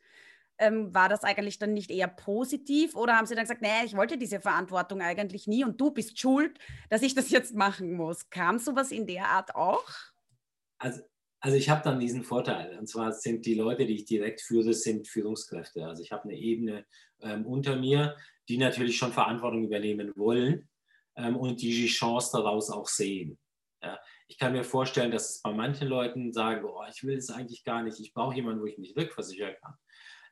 Ähm, 0.62 0.94
war 0.94 1.08
das 1.08 1.24
eigentlich 1.24 1.58
dann 1.58 1.74
nicht 1.74 1.90
eher 1.90 2.06
positiv 2.06 2.94
oder 2.94 3.16
haben 3.16 3.26
sie 3.26 3.34
dann 3.34 3.42
gesagt, 3.44 3.62
nee, 3.62 3.84
ich 3.84 3.96
wollte 3.96 4.16
diese 4.16 4.40
Verantwortung 4.40 5.00
eigentlich 5.02 5.48
nie 5.48 5.64
und 5.64 5.80
du 5.80 5.90
bist 5.90 6.20
schuld, 6.20 6.56
dass 6.88 7.02
ich 7.02 7.16
das 7.16 7.30
jetzt 7.30 7.54
machen 7.54 7.94
muss? 7.94 8.30
Kam 8.30 8.60
sowas 8.60 8.92
in 8.92 9.06
der 9.06 9.26
Art 9.26 9.56
auch? 9.56 9.84
Also, 10.78 11.00
also 11.40 11.56
ich 11.56 11.68
habe 11.68 11.82
dann 11.82 11.98
diesen 11.98 12.22
Vorteil. 12.22 12.78
Und 12.78 12.86
zwar 12.88 13.12
sind 13.12 13.44
die 13.44 13.54
Leute, 13.54 13.84
die 13.86 13.96
ich 13.96 14.04
direkt 14.04 14.40
führe, 14.40 14.72
sind 14.72 15.08
Führungskräfte. 15.08 15.84
Also 15.84 16.00
ich 16.00 16.12
habe 16.12 16.24
eine 16.24 16.34
Ebene 16.34 16.86
ähm, 17.20 17.44
unter 17.44 17.74
mir, 17.74 18.16
die 18.48 18.58
natürlich 18.58 18.96
schon 18.96 19.12
Verantwortung 19.12 19.64
übernehmen 19.64 20.12
wollen 20.14 20.68
ähm, 21.16 21.36
und 21.36 21.60
die 21.60 21.72
die 21.72 21.88
Chance 21.88 22.30
daraus 22.34 22.70
auch 22.70 22.86
sehen. 22.86 23.36
Ja. 23.82 23.98
Ich 24.28 24.38
kann 24.38 24.52
mir 24.52 24.62
vorstellen, 24.62 25.10
dass 25.10 25.30
es 25.30 25.42
bei 25.42 25.52
manchen 25.52 25.88
Leuten 25.88 26.32
sagen, 26.32 26.64
oh, 26.64 26.84
ich 26.88 27.02
will 27.02 27.18
es 27.18 27.30
eigentlich 27.30 27.64
gar 27.64 27.82
nicht, 27.82 27.98
ich 27.98 28.14
brauche 28.14 28.36
jemanden, 28.36 28.62
wo 28.62 28.66
ich 28.66 28.78
mich 28.78 28.96
rückversichern 28.96 29.56
kann. 29.60 29.74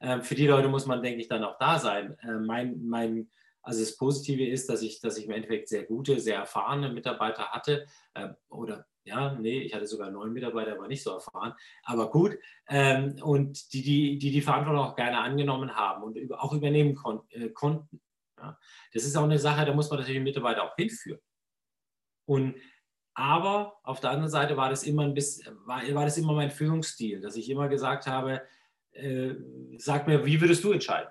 Ähm, 0.01 0.23
für 0.23 0.35
die 0.35 0.47
Leute 0.47 0.69
muss 0.69 0.87
man, 0.87 1.03
denke 1.03 1.21
ich, 1.21 1.29
dann 1.29 1.45
auch 1.45 1.59
da 1.59 1.79
sein. 1.79 2.17
Äh, 2.23 2.39
mein, 2.39 2.85
mein, 2.85 3.31
also 3.63 3.81
das 3.81 3.97
Positive 3.97 4.47
ist, 4.47 4.69
dass 4.69 4.83
ich, 4.83 5.01
dass 5.01 5.19
ich 5.19 5.27
im 5.27 5.33
Endeffekt 5.33 5.69
sehr 5.69 5.85
gute, 5.85 6.19
sehr 6.21 6.37
erfahrene 6.37 6.91
Mitarbeiter 6.91 7.51
hatte 7.51 7.87
äh, 8.15 8.29
oder 8.49 8.87
ja, 9.05 9.35
nee, 9.35 9.61
ich 9.61 9.75
hatte 9.75 9.87
sogar 9.87 10.11
neun 10.11 10.33
Mitarbeiter, 10.33 10.73
aber 10.73 10.87
nicht 10.87 11.03
so 11.03 11.13
erfahren. 11.13 11.55
Aber 11.83 12.11
gut. 12.11 12.39
Ähm, 12.69 13.17
und 13.23 13.73
die, 13.73 13.83
die, 13.83 14.19
die 14.19 14.31
die 14.31 14.43
Verantwortung 14.43 14.85
auch 14.85 14.97
gerne 14.97 15.19
angenommen 15.19 15.75
haben 15.75 16.03
und 16.03 16.17
über, 16.17 16.43
auch 16.43 16.53
übernehmen 16.53 16.95
kon 16.95 17.23
äh, 17.31 17.49
konnten. 17.49 18.01
Ja. 18.39 18.59
Das 18.93 19.05
ist 19.05 19.17
auch 19.17 19.25
eine 19.25 19.39
Sache, 19.39 19.65
da 19.65 19.75
muss 19.75 19.91
man 19.91 20.01
natürlich 20.01 20.21
Mitarbeiter 20.21 20.65
auch 20.65 20.77
hinführen. 20.77 21.21
Und 22.27 22.57
aber 23.15 23.79
auf 23.83 24.01
der 24.01 24.11
anderen 24.11 24.31
Seite 24.31 24.57
war 24.57 24.71
das 24.71 24.85
immer 24.85 25.03
ein 25.03 25.15
bisschen, 25.15 25.57
war, 25.67 25.83
war 25.95 26.05
das 26.05 26.17
immer 26.17 26.33
mein 26.33 26.51
Führungsstil, 26.51 27.21
dass 27.21 27.37
ich 27.37 27.51
immer 27.51 27.69
gesagt 27.69 28.07
habe, 28.07 28.43
äh, 29.01 29.37
sag 29.79 30.07
mir, 30.07 30.25
wie 30.25 30.41
würdest 30.41 30.63
du 30.65 30.73
entscheiden? 30.73 31.11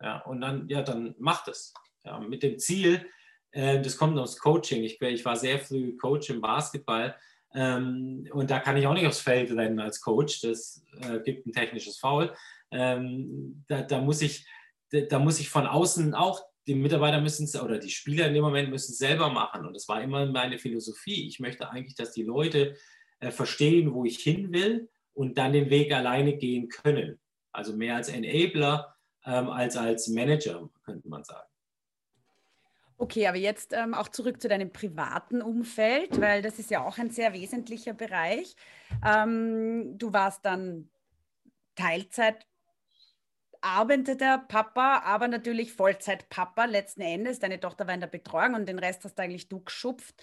Ja, 0.00 0.20
und 0.22 0.40
dann, 0.40 0.68
ja, 0.68 0.82
dann 0.82 1.14
mach 1.18 1.44
das. 1.44 1.74
Ja, 2.04 2.18
mit 2.18 2.42
dem 2.42 2.58
Ziel, 2.58 3.06
äh, 3.52 3.80
das 3.80 3.96
kommt 3.96 4.18
aus 4.18 4.38
Coaching. 4.38 4.82
Ich, 4.82 5.00
ich 5.00 5.24
war 5.24 5.36
sehr 5.36 5.58
früh 5.58 5.96
Coach 5.96 6.30
im 6.30 6.40
Basketball 6.40 7.14
ähm, 7.54 8.28
und 8.32 8.50
da 8.50 8.60
kann 8.60 8.76
ich 8.76 8.86
auch 8.86 8.94
nicht 8.94 9.06
aufs 9.06 9.20
Feld 9.20 9.50
rennen 9.50 9.80
als 9.80 10.00
Coach. 10.00 10.40
Das 10.40 10.84
äh, 11.00 11.20
gibt 11.20 11.46
ein 11.46 11.52
technisches 11.52 11.98
Foul. 11.98 12.32
Ähm, 12.70 13.64
da, 13.68 13.82
da, 13.82 14.00
muss 14.00 14.22
ich, 14.22 14.46
da, 14.90 15.00
da, 15.00 15.18
muss 15.18 15.40
ich 15.40 15.48
von 15.48 15.66
außen 15.66 16.14
auch, 16.14 16.42
die 16.66 16.74
Mitarbeiter 16.74 17.20
müssen 17.20 17.44
es 17.44 17.60
oder 17.60 17.78
die 17.78 17.90
Spieler 17.90 18.28
in 18.28 18.34
dem 18.34 18.44
Moment 18.44 18.70
müssen 18.70 18.92
es 18.92 18.98
selber 18.98 19.30
machen. 19.30 19.66
Und 19.66 19.74
das 19.74 19.88
war 19.88 20.00
immer 20.02 20.26
meine 20.26 20.58
Philosophie. 20.58 21.26
Ich 21.26 21.40
möchte 21.40 21.68
eigentlich, 21.70 21.96
dass 21.96 22.12
die 22.12 22.22
Leute 22.22 22.76
äh, 23.18 23.30
verstehen, 23.30 23.92
wo 23.92 24.04
ich 24.04 24.18
hin 24.18 24.52
will 24.52 24.88
und 25.12 25.36
dann 25.36 25.52
den 25.52 25.70
Weg 25.70 25.92
alleine 25.92 26.36
gehen 26.36 26.68
können. 26.68 27.19
Also 27.52 27.74
mehr 27.76 27.96
als 27.96 28.08
Enabler 28.08 28.96
ähm, 29.24 29.48
als 29.50 29.76
als 29.76 30.08
Manager, 30.08 30.68
könnte 30.84 31.08
man 31.08 31.24
sagen. 31.24 31.46
Okay, 32.96 33.26
aber 33.26 33.38
jetzt 33.38 33.72
ähm, 33.72 33.94
auch 33.94 34.08
zurück 34.08 34.42
zu 34.42 34.48
deinem 34.48 34.72
privaten 34.72 35.40
Umfeld, 35.40 36.20
weil 36.20 36.42
das 36.42 36.58
ist 36.58 36.70
ja 36.70 36.84
auch 36.84 36.98
ein 36.98 37.10
sehr 37.10 37.32
wesentlicher 37.32 37.94
Bereich. 37.94 38.54
Ähm, 39.06 39.96
du 39.96 40.12
warst 40.12 40.44
dann 40.44 40.90
Teilzeit 41.76 42.46
arbeitender 43.62 44.38
Papa, 44.38 45.02
aber 45.04 45.28
natürlich 45.28 45.72
Vollzeit-Papa 45.72 46.64
letzten 46.64 47.02
Endes. 47.02 47.38
Deine 47.38 47.60
Tochter 47.60 47.86
war 47.86 47.94
in 47.94 48.00
der 48.00 48.06
Betreuung 48.06 48.54
und 48.54 48.68
den 48.68 48.78
Rest 48.78 49.04
hast 49.04 49.18
eigentlich 49.20 49.48
du 49.48 49.60
geschupft. 49.60 50.14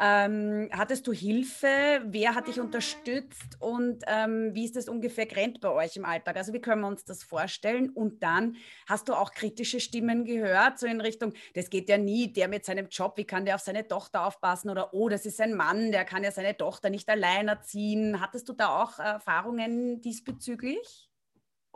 Ähm, 0.00 0.68
hattest 0.72 1.06
du 1.06 1.12
Hilfe? 1.12 2.02
Wer 2.04 2.34
hat 2.34 2.46
dich 2.46 2.60
unterstützt? 2.60 3.56
Und 3.58 4.04
ähm, 4.06 4.54
wie 4.54 4.64
ist 4.64 4.76
das 4.76 4.88
ungefähr 4.88 5.26
grenzt 5.26 5.60
bei 5.60 5.70
euch 5.70 5.96
im 5.96 6.04
Alltag? 6.04 6.36
Also 6.36 6.52
wie 6.52 6.60
können 6.60 6.82
wir 6.82 6.88
uns 6.88 7.04
das 7.04 7.24
vorstellen? 7.24 7.90
Und 7.90 8.22
dann 8.22 8.56
hast 8.86 9.08
du 9.08 9.14
auch 9.14 9.32
kritische 9.32 9.80
Stimmen 9.80 10.24
gehört, 10.24 10.78
so 10.78 10.86
in 10.86 11.00
Richtung, 11.00 11.32
das 11.54 11.70
geht 11.70 11.88
ja 11.88 11.98
nie, 11.98 12.32
der 12.32 12.48
mit 12.48 12.64
seinem 12.64 12.88
Job, 12.88 13.16
wie 13.16 13.24
kann 13.24 13.44
der 13.44 13.56
auf 13.56 13.62
seine 13.62 13.88
Tochter 13.88 14.26
aufpassen? 14.26 14.70
Oder, 14.70 14.94
oh, 14.94 15.08
das 15.08 15.26
ist 15.26 15.40
ein 15.40 15.54
Mann, 15.54 15.90
der 15.90 16.04
kann 16.04 16.22
ja 16.22 16.30
seine 16.30 16.56
Tochter 16.56 16.90
nicht 16.90 17.08
allein 17.08 17.48
erziehen. 17.48 18.20
Hattest 18.20 18.48
du 18.48 18.52
da 18.52 18.82
auch 18.82 18.98
Erfahrungen 18.98 20.00
diesbezüglich? 20.00 21.07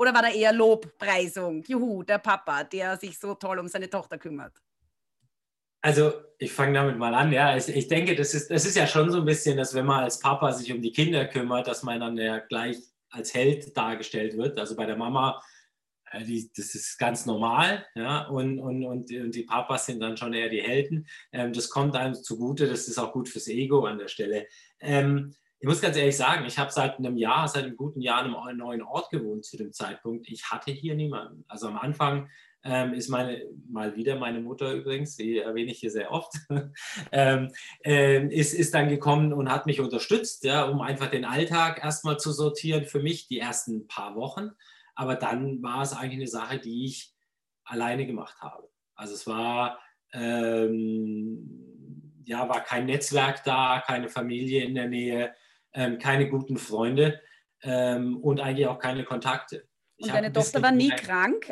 Oder 0.03 0.12
war 0.12 0.23
da 0.23 0.31
eher 0.31 0.53
Lobpreisung? 0.53 1.62
Juhu, 1.62 2.03
der 2.03 2.19
Papa, 2.19 2.65
der 2.65 2.97
sich 2.97 3.17
so 3.17 3.37
toll 3.37 3.61
um 3.61 3.69
seine 3.69 3.88
Tochter 3.88 4.19
kümmert. 4.19 4.53
Also 5.81 6.12
ich 6.38 6.51
fange 6.51 6.75
damit 6.75 6.99
mal 6.99 7.15
an. 7.15 7.31
Ja, 7.31 7.57
ich, 7.57 7.69
ich, 7.69 7.87
denke, 7.87 8.17
das 8.17 8.35
ist, 8.35 8.51
das 8.51 8.67
ist 8.67 8.77
ja 8.77 8.88
schon 8.88 9.12
so 9.12 9.19
ein 9.19 9.25
bisschen, 9.25 9.57
dass 9.57 9.75
wenn 9.75 9.87
man 9.87 10.03
als 10.03 10.19
Papa 10.19 10.53
sich 10.55 10.73
um 10.73 10.83
die 10.83 10.91
Kinder 10.91 11.27
kümmert, 11.27 11.69
dass 11.69 11.85
man 11.85 12.01
dann 12.01 12.17
ja 12.17 12.41
gleich 12.41 12.79
als 13.11 13.33
Held 13.33 13.77
dargestellt 13.77 14.37
wird. 14.37 14.59
Also 14.59 14.75
bei 14.75 14.87
der 14.87 14.97
Mama, 14.97 15.41
äh, 16.11 16.25
die, 16.25 16.51
das 16.53 16.75
ist 16.75 16.99
ganz 16.99 17.25
normal. 17.25 17.87
Ja, 17.95 18.27
und, 18.27 18.59
und, 18.59 18.85
und, 18.85 19.09
und, 19.09 19.35
die 19.37 19.45
Papas 19.45 19.87
sind 19.87 20.01
dann 20.01 20.17
schon 20.17 20.35
eher 20.35 20.49
die 20.49 20.62
Helden. 20.62 21.07
Ähm, 21.31 21.53
das 21.53 21.71
kommt 21.71 21.95
einem 21.95 22.15
zugute, 22.15 22.67
das 22.67 22.88
ist 22.88 22.99
auch 22.99 23.12
gut 23.12 23.29
fürs 23.29 23.47
Ego 23.47 23.85
an 23.85 23.99
der 23.99 24.09
Stelle. 24.09 24.49
Ähm, 24.81 25.37
ich 25.62 25.68
muss 25.68 25.81
ganz 25.81 25.96
ehrlich 25.96 26.16
sagen, 26.16 26.44
ich 26.44 26.59
habe 26.59 26.72
seit 26.72 26.98
einem 26.98 27.16
Jahr, 27.16 27.46
seit 27.46 27.62
einem 27.62 27.77
guten 27.77 28.01
Jahr 28.01 28.27
in 28.27 28.35
einem 28.35 28.57
neuen 28.59 28.83
Ort 28.83 29.11
gewohnt 29.11 29.44
zu 29.44 29.57
dem 29.57 29.72
Zeitpunkt. 29.72 30.29
Ich 30.29 30.51
hatte 30.51 30.72
hier 30.72 30.96
niemanden. 30.96 31.44
Also 31.46 31.68
am 31.68 31.79
Anfang 31.79 32.29
ähm, 32.64 32.94
ist 32.94 33.09
meine, 33.09 33.40
mal 33.68 33.94
wieder 33.94 34.18
meine 34.18 34.40
Mutter 34.40 34.72
übrigens, 34.72 35.14
die 35.14 35.38
erwähne 35.38 35.70
ich 35.70 35.79
hier 35.79 35.92
sehr 35.92 36.11
oft, 36.11 36.33
ähm, 37.12 37.53
äh, 37.85 38.27
ist, 38.27 38.55
ist 38.55 38.75
dann 38.75 38.88
gekommen 38.88 39.33
und 39.33 39.53
hat 39.53 39.66
mich 39.66 39.79
unterstützt, 39.79 40.42
ja, 40.42 40.64
um 40.64 40.81
einfach 40.81 41.11
den 41.11 41.25
Alltag 41.25 41.81
erstmal 41.85 42.18
zu 42.18 42.33
sortieren 42.33 42.85
für 42.85 43.01
mich, 43.01 43.29
die 43.29 43.38
ersten 43.38 43.87
paar 43.87 44.16
Wochen. 44.16 44.51
Aber 44.96 45.14
dann 45.14 45.62
war 45.62 45.83
es 45.83 45.92
eigentlich 45.92 46.18
eine 46.18 46.27
Sache, 46.27 46.59
die 46.59 46.87
ich 46.87 47.14
alleine 47.62 48.05
gemacht 48.05 48.35
habe. 48.40 48.68
Also 48.96 49.14
es 49.14 49.29
war, 49.29 49.79
ähm, 50.12 51.38
ja, 52.25 52.48
war 52.48 52.64
kein 52.64 52.87
Netzwerk 52.87 53.44
da, 53.44 53.81
keine 53.87 54.09
Familie 54.09 54.64
in 54.64 54.75
der 54.75 54.88
Nähe 54.88 55.33
ähm, 55.75 55.99
keine 55.99 56.29
guten 56.29 56.57
Freunde 56.57 57.21
ähm, 57.63 58.19
und 58.19 58.41
eigentlich 58.41 58.67
auch 58.67 58.79
keine 58.79 59.05
Kontakte. 59.05 59.69
Ich 59.97 60.07
und 60.07 60.15
deine 60.15 60.33
Tochter 60.33 60.63
war 60.63 60.73
nie 60.73 60.91
krank? 60.91 61.49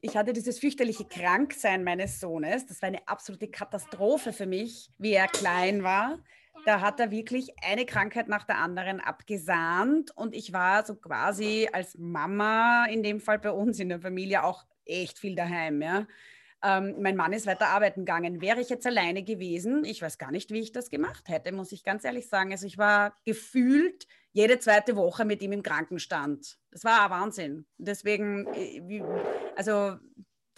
Ich 0.00 0.16
hatte 0.16 0.32
dieses 0.32 0.58
fürchterliche 0.58 1.04
Kranksein 1.04 1.82
meines 1.82 2.20
Sohnes. 2.20 2.66
Das 2.66 2.80
war 2.82 2.86
eine 2.86 3.06
absolute 3.08 3.48
Katastrophe 3.48 4.32
für 4.32 4.46
mich, 4.46 4.90
wie 4.98 5.12
er 5.12 5.26
klein 5.26 5.82
war. 5.82 6.18
Da 6.64 6.80
hat 6.80 7.00
er 7.00 7.10
wirklich 7.10 7.52
eine 7.62 7.86
Krankheit 7.86 8.28
nach 8.28 8.44
der 8.44 8.58
anderen 8.58 9.00
abgesahnt 9.00 10.10
und 10.16 10.34
ich 10.34 10.52
war 10.52 10.84
so 10.84 10.96
quasi 10.96 11.68
als 11.72 11.96
Mama 11.98 12.86
in 12.86 13.02
dem 13.02 13.20
Fall 13.20 13.38
bei 13.38 13.50
uns 13.50 13.78
in 13.80 13.88
der 13.88 14.00
Familie 14.00 14.44
auch 14.44 14.64
echt 14.84 15.18
viel 15.18 15.34
daheim. 15.34 15.80
Ja. 15.82 16.06
Ähm, 16.62 16.96
mein 17.00 17.16
Mann 17.16 17.32
ist 17.32 17.46
weiter 17.46 17.68
arbeiten 17.68 18.00
gegangen. 18.00 18.40
Wäre 18.40 18.60
ich 18.60 18.68
jetzt 18.68 18.86
alleine 18.86 19.22
gewesen, 19.22 19.84
ich 19.84 20.02
weiß 20.02 20.18
gar 20.18 20.30
nicht, 20.30 20.50
wie 20.50 20.60
ich 20.60 20.72
das 20.72 20.90
gemacht 20.90 21.28
hätte, 21.28 21.52
muss 21.52 21.72
ich 21.72 21.84
ganz 21.84 22.04
ehrlich 22.04 22.28
sagen. 22.28 22.50
Also 22.52 22.66
ich 22.66 22.78
war 22.78 23.14
gefühlt 23.24 24.06
jede 24.32 24.58
zweite 24.58 24.96
Woche 24.96 25.24
mit 25.24 25.42
ihm 25.42 25.52
im 25.52 25.62
Krankenstand. 25.62 26.58
Das 26.70 26.84
war 26.84 27.10
Wahnsinn. 27.10 27.66
Deswegen, 27.78 28.46
äh, 28.54 29.02
also 29.56 29.96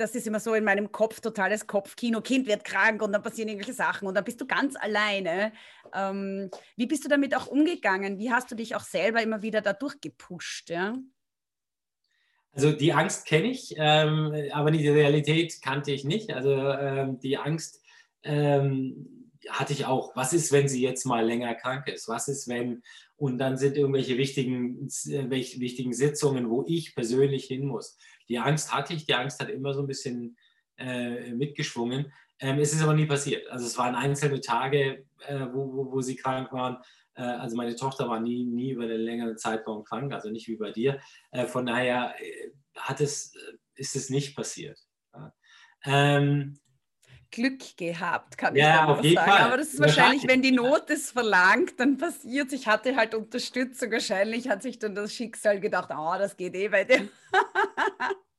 das 0.01 0.15
ist 0.15 0.27
immer 0.27 0.41
so 0.41 0.55
in 0.55 0.65
meinem 0.65 0.91
Kopf 0.91 1.21
totales 1.21 1.67
Kopfkino. 1.67 2.23
Kind 2.23 2.47
wird 2.47 2.65
krank 2.65 3.03
und 3.03 3.13
dann 3.13 3.23
passieren 3.23 3.51
irgendwelche 3.51 3.75
Sachen 3.75 4.09
und 4.09 4.15
dann 4.15 4.25
bist 4.25 4.41
du 4.41 4.47
ganz 4.47 4.75
alleine. 4.77 5.53
Ähm, 5.95 6.51
wie 6.77 6.87
bist 6.87 7.05
du 7.05 7.09
damit 7.09 7.37
auch 7.37 7.47
umgegangen? 7.47 8.19
Wie 8.19 8.33
hast 8.33 8.51
du 8.51 8.55
dich 8.55 8.75
auch 8.75 8.83
selber 8.83 9.23
immer 9.23 9.43
wieder 9.43 9.61
dadurch 9.61 10.01
gepusht? 10.01 10.71
Ja? 10.71 10.95
Also 12.53 12.73
die 12.73 12.93
Angst 12.93 13.27
kenne 13.27 13.49
ich, 13.49 13.75
ähm, 13.77 14.35
aber 14.53 14.71
die 14.71 14.89
Realität 14.89 15.63
kannte 15.63 15.93
ich 15.93 16.05
nicht. 16.05 16.33
Also 16.33 16.53
ähm, 16.53 17.21
die 17.21 17.37
Angst 17.37 17.81
ähm, 18.25 19.31
hatte 19.49 19.73
ich 19.73 19.87
auch. 19.87 20.17
Was 20.17 20.33
ist, 20.33 20.53
wenn 20.53 20.69
sie 20.69 20.83
jetzt 20.83 21.07
mal 21.07 21.25
länger 21.25 21.55
krank 21.55 21.87
ist? 21.89 22.09
Was 22.09 22.29
ist, 22.29 22.49
wenn 22.49 22.83
und 23.17 23.37
dann 23.37 23.59
sind 23.59 23.77
irgendwelche 23.77 24.17
wichtigen, 24.17 24.89
äh, 25.09 25.31
wichtigen 25.31 25.93
Sitzungen, 25.93 26.49
wo 26.49 26.65
ich 26.67 26.95
persönlich 26.95 27.45
hin 27.45 27.67
muss. 27.67 27.99
Die 28.31 28.39
Angst 28.39 28.73
hatte 28.73 28.95
ich, 28.95 29.05
die 29.05 29.15
Angst 29.15 29.41
hat 29.41 29.51
immer 29.51 29.75
so 29.75 29.83
ein 29.83 29.87
bisschen 29.87 30.39
äh, 30.79 31.31
mitgeschwungen. 31.33 32.13
Ähm, 32.39 32.59
es 32.59 32.73
ist 32.73 32.83
aber 32.83 32.95
nie 32.95 33.05
passiert. 33.05 33.47
Also 33.51 33.67
es 33.67 33.77
waren 33.77 33.95
einzelne 33.95 34.41
Tage, 34.41 35.05
äh, 35.27 35.47
wo, 35.53 35.71
wo, 35.71 35.93
wo 35.93 36.01
sie 36.01 36.17
krank 36.17 36.51
waren 36.53 36.79
also 37.15 37.57
meine 37.57 37.77
Tochter 37.77 38.09
war 38.09 38.21
nie, 38.21 38.45
nie 38.45 38.71
über 38.71 38.85
einen 38.85 39.01
längeren 39.01 39.37
Zeitraum 39.37 39.85
krank, 39.85 40.13
also 40.13 40.31
nicht 40.31 40.49
wie 40.49 40.57
bei 40.57 40.71
dir. 40.71 41.01
Äh, 41.31 41.47
von 41.47 41.67
daher 41.67 42.15
äh, 42.19 42.51
hat 42.77 43.01
es, 43.01 43.35
ist 43.75 43.97
es 43.97 44.11
nicht 44.11 44.37
passiert. 44.37 44.79
Ähm, 45.85 46.59
Glück 47.31 47.77
gehabt, 47.77 48.37
kann 48.37 48.57
ich 48.57 48.63
ja, 48.63 48.87
auf 48.87 49.03
jeden 49.03 49.17
sagen. 49.17 49.31
Fall. 49.31 49.41
Aber 49.43 49.57
das 49.57 49.69
ist 49.69 49.81
wahrscheinlich, 49.81 50.27
wenn 50.27 50.43
die 50.43 50.51
Not 50.51 50.91
es 50.91 51.13
verlangt, 51.13 51.79
dann 51.79 51.97
passiert 51.97 52.49
es. 52.49 52.53
Ich 52.55 52.67
hatte 52.67 52.97
halt 52.97 53.15
Unterstützung. 53.15 53.93
Wahrscheinlich 53.93 54.49
hat 54.49 54.63
sich 54.63 54.79
dann 54.79 54.95
das 54.95 55.15
Schicksal 55.15 55.61
gedacht, 55.61 55.91
oh, 55.97 56.15
das 56.19 56.37
geht 56.37 56.55
eh 56.55 56.69
bei 56.69 56.85
dem. 56.85 57.09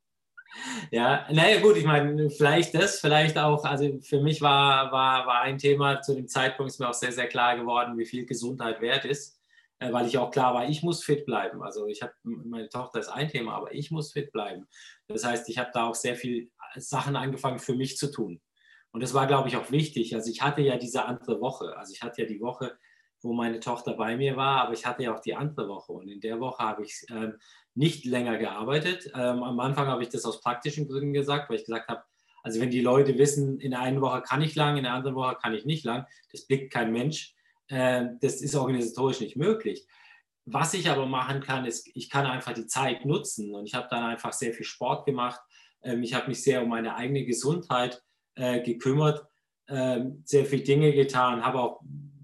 Ja, 0.91 1.27
naja 1.31 1.59
gut, 1.61 1.77
ich 1.77 1.85
meine, 1.85 2.29
vielleicht 2.29 2.75
das, 2.75 2.99
vielleicht 2.99 3.37
auch, 3.37 3.63
also 3.63 3.99
für 4.01 4.21
mich 4.21 4.41
war, 4.41 4.91
war, 4.91 5.25
war 5.25 5.41
ein 5.41 5.57
Thema 5.57 6.01
zu 6.01 6.13
dem 6.13 6.27
Zeitpunkt, 6.27 6.71
ist 6.71 6.79
mir 6.79 6.89
auch 6.89 6.93
sehr, 6.93 7.11
sehr 7.11 7.27
klar 7.27 7.57
geworden, 7.57 7.97
wie 7.97 8.05
viel 8.05 8.25
Gesundheit 8.25 8.81
wert 8.81 9.05
ist, 9.05 9.39
äh, 9.79 9.91
weil 9.91 10.07
ich 10.07 10.17
auch 10.17 10.31
klar 10.31 10.53
war, 10.53 10.67
ich 10.69 10.83
muss 10.83 11.03
fit 11.03 11.25
bleiben. 11.25 11.63
Also 11.63 11.87
ich 11.87 12.01
habe, 12.01 12.13
meine 12.23 12.69
Tochter 12.69 12.99
ist 12.99 13.09
ein 13.09 13.29
Thema, 13.29 13.55
aber 13.55 13.73
ich 13.73 13.91
muss 13.91 14.11
fit 14.11 14.31
bleiben. 14.31 14.67
Das 15.07 15.23
heißt, 15.23 15.47
ich 15.49 15.57
habe 15.57 15.71
da 15.73 15.85
auch 15.85 15.95
sehr 15.95 16.15
viel 16.15 16.51
Sachen 16.75 17.15
angefangen 17.15 17.59
für 17.59 17.75
mich 17.75 17.97
zu 17.97 18.11
tun. 18.11 18.41
Und 18.91 19.01
das 19.01 19.13
war, 19.13 19.27
glaube 19.27 19.47
ich, 19.47 19.55
auch 19.55 19.71
wichtig. 19.71 20.13
Also 20.15 20.29
ich 20.29 20.41
hatte 20.41 20.61
ja 20.61 20.77
diese 20.77 21.05
andere 21.05 21.39
Woche, 21.39 21.77
also 21.77 21.93
ich 21.93 22.01
hatte 22.01 22.23
ja 22.23 22.27
die 22.27 22.41
Woche, 22.41 22.77
wo 23.21 23.33
meine 23.33 23.59
Tochter 23.59 23.93
bei 23.93 24.17
mir 24.17 24.35
war, 24.35 24.63
aber 24.63 24.73
ich 24.73 24.85
hatte 24.85 25.03
ja 25.03 25.15
auch 25.15 25.19
die 25.19 25.35
andere 25.35 25.67
Woche. 25.67 25.93
Und 25.93 26.09
in 26.09 26.19
der 26.19 26.39
Woche 26.39 26.63
habe 26.63 26.83
ich 26.83 27.05
ähm, 27.09 27.37
nicht 27.73 28.05
länger 28.05 28.37
gearbeitet. 28.37 29.11
Ähm, 29.15 29.43
am 29.43 29.59
Anfang 29.59 29.87
habe 29.87 30.03
ich 30.03 30.09
das 30.09 30.25
aus 30.25 30.41
praktischen 30.41 30.87
Gründen 30.87 31.13
gesagt, 31.13 31.49
weil 31.49 31.57
ich 31.57 31.65
gesagt 31.65 31.87
habe, 31.89 32.03
also 32.43 32.59
wenn 32.59 32.71
die 32.71 32.81
Leute 32.81 33.17
wissen, 33.17 33.59
in 33.59 33.71
der 33.71 33.81
einen 33.81 34.01
Woche 34.01 34.21
kann 34.21 34.41
ich 34.41 34.55
lang, 34.55 34.77
in 34.77 34.83
der 34.83 34.93
anderen 34.93 35.15
Woche 35.15 35.37
kann 35.41 35.53
ich 35.53 35.65
nicht 35.65 35.85
lang, 35.85 36.05
das 36.31 36.47
blickt 36.47 36.73
kein 36.73 36.91
Mensch. 36.91 37.35
Äh, 37.67 38.05
das 38.19 38.41
ist 38.41 38.55
organisatorisch 38.55 39.21
nicht 39.21 39.37
möglich. 39.37 39.85
Was 40.45 40.73
ich 40.73 40.89
aber 40.89 41.05
machen 41.05 41.41
kann, 41.41 41.65
ist, 41.65 41.89
ich 41.93 42.09
kann 42.09 42.25
einfach 42.25 42.53
die 42.53 42.65
Zeit 42.65 43.05
nutzen. 43.05 43.53
Und 43.53 43.65
ich 43.65 43.75
habe 43.75 43.87
dann 43.89 44.03
einfach 44.03 44.33
sehr 44.33 44.53
viel 44.53 44.65
Sport 44.65 45.05
gemacht. 45.05 45.39
Ähm, 45.83 46.03
ich 46.03 46.13
habe 46.13 46.27
mich 46.27 46.43
sehr 46.43 46.63
um 46.63 46.69
meine 46.69 46.95
eigene 46.95 47.25
Gesundheit 47.25 48.01
äh, 48.35 48.61
gekümmert, 48.61 49.25
äh, 49.67 50.01
sehr 50.23 50.45
viele 50.45 50.63
Dinge 50.63 50.93
getan, 50.93 51.45
habe 51.45 51.59
auch 51.59 51.81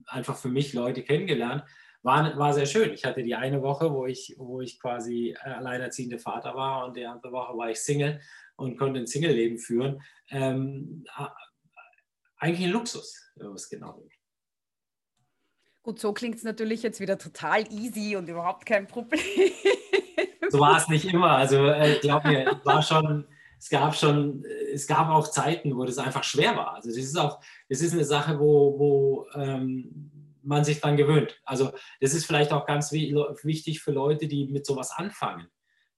einfach 0.07 0.37
für 0.37 0.49
mich 0.49 0.73
Leute 0.73 1.03
kennengelernt. 1.03 1.63
War, 2.07 2.37
war 2.37 2.53
sehr 2.53 2.65
schön. 2.65 2.93
Ich 2.93 3.03
hatte 3.03 3.21
die 3.21 3.35
eine 3.35 3.61
Woche, 3.61 3.91
wo 3.91 4.05
ich, 4.05 4.33
wo 4.37 4.61
ich 4.61 4.79
quasi 4.79 5.35
äh, 5.43 5.49
alleinerziehender 5.49 6.19
Vater 6.19 6.55
war 6.55 6.85
und 6.85 6.95
die 6.95 7.05
andere 7.05 7.33
Woche 7.33 7.57
war 7.57 7.69
ich 7.69 7.81
Single 7.81 8.21
und 8.55 8.77
konnte 8.77 9.01
ein 9.01 9.07
Single-Leben 9.07 9.57
führen. 9.59 10.01
Ähm, 10.29 11.03
eigentlich 12.37 12.65
ein 12.65 12.71
Luxus, 12.71 13.29
wenn 13.35 13.47
man 13.47 13.55
es 13.55 13.67
genau 13.67 13.97
nimmt. 13.97 14.13
Gut, 15.83 15.99
so 15.99 16.13
klingt 16.13 16.35
es 16.35 16.43
natürlich 16.43 16.81
jetzt 16.81 17.01
wieder 17.01 17.17
total 17.17 17.69
easy 17.73 18.15
und 18.15 18.29
überhaupt 18.29 18.65
kein 18.65 18.87
Problem. 18.87 19.19
So 20.49 20.59
war 20.61 20.77
es 20.77 20.87
nicht 20.87 21.11
immer. 21.11 21.31
Also 21.31 21.65
äh, 21.65 21.99
glaub 21.99 22.23
mir, 22.23 22.61
war 22.63 22.81
schon, 22.83 23.27
es 23.59 23.67
gab 23.67 23.93
schon, 23.93 24.45
es 24.73 24.87
gab 24.87 25.09
auch 25.09 25.27
Zeiten, 25.27 25.75
wo 25.75 25.83
das 25.83 25.97
einfach 25.97 26.23
schwer 26.23 26.55
war. 26.55 26.75
Also 26.75 26.87
das 26.87 26.99
ist 26.99 27.19
auch, 27.19 27.41
das 27.67 27.81
ist 27.81 27.91
eine 27.91 28.05
Sache, 28.05 28.39
wo, 28.39 28.79
wo 28.79 29.27
ähm, 29.35 30.16
man 30.47 30.63
sich 30.63 30.79
dran 30.79 30.97
gewöhnt. 30.97 31.39
Also 31.43 31.71
das 31.99 32.13
ist 32.13 32.25
vielleicht 32.25 32.53
auch 32.53 32.65
ganz 32.65 32.91
wichtig 32.91 33.81
für 33.81 33.91
Leute, 33.91 34.27
die 34.27 34.47
mit 34.47 34.65
sowas 34.65 34.91
anfangen. 34.91 35.47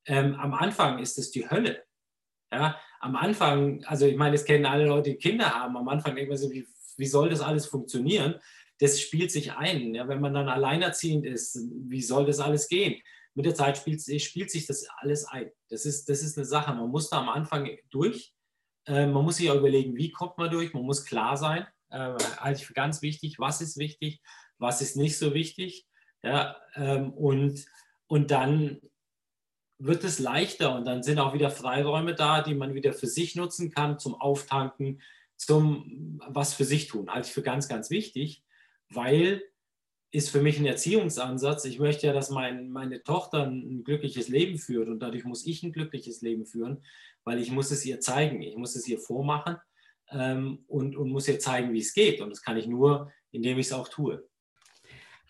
Ähm, 0.05 0.35
am 0.35 0.53
Anfang 0.53 0.99
ist 0.99 1.17
es 1.19 1.31
die 1.31 1.49
Hölle. 1.49 1.83
Ja, 2.51 2.79
am 2.99 3.15
Anfang, 3.15 3.83
also 3.85 4.07
ich 4.07 4.17
meine, 4.17 4.31
das 4.31 4.45
kennen 4.45 4.65
alle 4.65 4.87
Leute, 4.87 5.11
die 5.11 5.17
Kinder 5.17 5.53
haben. 5.53 5.77
Am 5.77 5.87
Anfang 5.87 6.15
denkt 6.15 6.29
man 6.29 6.37
so, 6.37 6.49
wie, 6.51 6.67
wie 6.97 7.05
soll 7.05 7.29
das 7.29 7.41
alles 7.41 7.67
funktionieren? 7.67 8.39
Das 8.79 8.99
spielt 8.99 9.31
sich 9.31 9.51
ein. 9.51 9.93
Ja, 9.93 10.07
wenn 10.07 10.19
man 10.19 10.33
dann 10.33 10.49
alleinerziehend 10.49 11.27
ist, 11.27 11.59
wie 11.87 12.01
soll 12.01 12.25
das 12.25 12.39
alles 12.39 12.67
gehen? 12.67 12.99
Mit 13.35 13.45
der 13.45 13.53
Zeit 13.53 13.77
spielt, 13.77 14.01
spielt 14.21 14.49
sich 14.49 14.65
das 14.65 14.87
alles 14.97 15.25
ein. 15.25 15.51
Das 15.69 15.85
ist, 15.85 16.09
das 16.09 16.23
ist 16.23 16.37
eine 16.37 16.45
Sache. 16.45 16.73
Man 16.73 16.89
muss 16.89 17.09
da 17.09 17.19
am 17.19 17.29
Anfang 17.29 17.69
durch. 17.91 18.33
Äh, 18.87 19.05
man 19.05 19.23
muss 19.23 19.37
sich 19.37 19.51
auch 19.51 19.57
überlegen, 19.57 19.95
wie 19.95 20.11
kommt 20.11 20.39
man 20.39 20.49
durch. 20.49 20.73
Man 20.73 20.83
muss 20.83 21.05
klar 21.05 21.37
sein 21.37 21.67
äh, 21.89 22.15
halte 22.37 22.59
ich 22.59 22.67
für 22.67 22.73
ganz 22.73 23.01
wichtig, 23.01 23.39
was 23.39 23.61
ist 23.61 23.77
wichtig, 23.77 24.21
was 24.57 24.81
ist 24.81 24.95
nicht 24.95 25.17
so 25.17 25.33
wichtig. 25.33 25.85
Ja, 26.23 26.57
ähm, 26.75 27.11
und, 27.13 27.65
und 28.07 28.31
dann 28.31 28.81
wird 29.77 30.03
es 30.03 30.19
leichter 30.19 30.75
und 30.75 30.85
dann 30.85 31.03
sind 31.03 31.19
auch 31.19 31.33
wieder 31.33 31.49
Freiräume 31.49 32.13
da, 32.13 32.41
die 32.41 32.53
man 32.53 32.73
wieder 32.73 32.93
für 32.93 33.07
sich 33.07 33.35
nutzen 33.35 33.71
kann, 33.71 33.97
zum 33.97 34.15
Auftanken, 34.15 35.01
zum 35.37 36.19
was 36.27 36.53
für 36.53 36.65
sich 36.65 36.87
tun. 36.87 37.09
Halte 37.09 37.29
ich 37.29 37.33
für 37.33 37.41
ganz, 37.41 37.69
ganz 37.69 37.89
wichtig, 37.89 38.43
weil 38.89 39.41
ist 40.11 40.31
für 40.31 40.41
mich 40.41 40.57
ein 40.57 40.65
Erziehungsansatz. 40.65 41.65
Ich 41.65 41.79
möchte 41.79 42.07
ja, 42.07 42.13
dass 42.13 42.31
mein, 42.31 42.71
meine 42.71 43.03
Tochter 43.03 43.45
ein 43.45 43.83
glückliches 43.83 44.27
Leben 44.27 44.57
führt 44.57 44.89
und 44.89 44.99
dadurch 44.99 45.23
muss 45.23 45.45
ich 45.45 45.61
ein 45.63 45.71
glückliches 45.71 46.21
Leben 46.21 46.45
führen, 46.45 46.83
weil 47.23 47.39
ich 47.39 47.51
muss 47.51 47.69
es 47.71 47.85
ihr 47.85 47.99
zeigen, 47.99 48.41
ich 48.41 48.57
muss 48.57 48.75
es 48.75 48.87
ihr 48.87 48.99
vormachen 48.99 49.57
ähm, 50.11 50.63
und, 50.67 50.95
und 50.95 51.09
muss 51.09 51.27
ihr 51.27 51.39
zeigen, 51.39 51.73
wie 51.73 51.79
es 51.79 51.93
geht. 51.93 52.21
Und 52.21 52.29
das 52.29 52.41
kann 52.41 52.57
ich 52.57 52.67
nur, 52.67 53.11
indem 53.31 53.57
ich 53.59 53.67
es 53.67 53.73
auch 53.73 53.87
tue. 53.87 54.27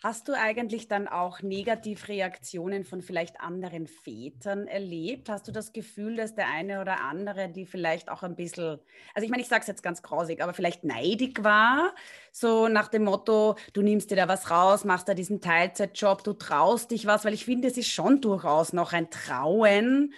Hast 0.02 0.30
du 0.30 0.34
eigentlich 0.34 0.88
dann 0.88 1.10
auch 1.10 1.42
Negativreaktionen 1.42 2.86
von 2.86 3.02
vielleicht 3.02 3.42
anderen 3.42 3.86
Vätern 3.86 4.66
erlebt? 4.66 5.28
Hast 5.28 5.46
du 5.50 5.52
das 5.52 5.74
Gefühl, 5.74 6.16
dass 6.16 6.36
der 6.36 6.48
eine 6.48 6.80
oder 6.80 7.02
andere, 7.02 7.50
die 7.50 7.66
vielleicht 7.66 8.10
auch 8.10 8.24
ein 8.24 8.38
bisschen, 8.38 8.80
also 9.14 9.26
ich 9.26 9.30
meine, 9.30 9.42
ich 9.42 9.50
sage 9.50 9.60
es 9.60 9.68
jetzt 9.68 9.84
ganz 9.84 10.02
grausig, 10.02 10.42
aber 10.42 10.54
vielleicht 10.54 10.86
neidig 10.86 11.44
war, 11.44 11.94
so 12.32 12.70
nach 12.70 12.88
dem 12.88 13.04
Motto, 13.04 13.58
du 13.74 13.82
nimmst 13.82 14.10
dir 14.10 14.16
da 14.16 14.30
was 14.30 14.50
raus, 14.50 14.86
machst 14.86 15.10
da 15.10 15.14
diesen 15.14 15.42
Teilzeitjob, 15.42 16.24
du 16.24 16.32
traust 16.32 16.92
dich 16.92 17.06
was, 17.06 17.26
weil 17.26 17.34
ich 17.34 17.44
finde, 17.44 17.68
es 17.68 17.76
ist 17.76 17.90
schon 17.90 18.22
durchaus 18.22 18.72
noch 18.72 18.94
ein 18.94 19.10
Trauen, 19.10 20.14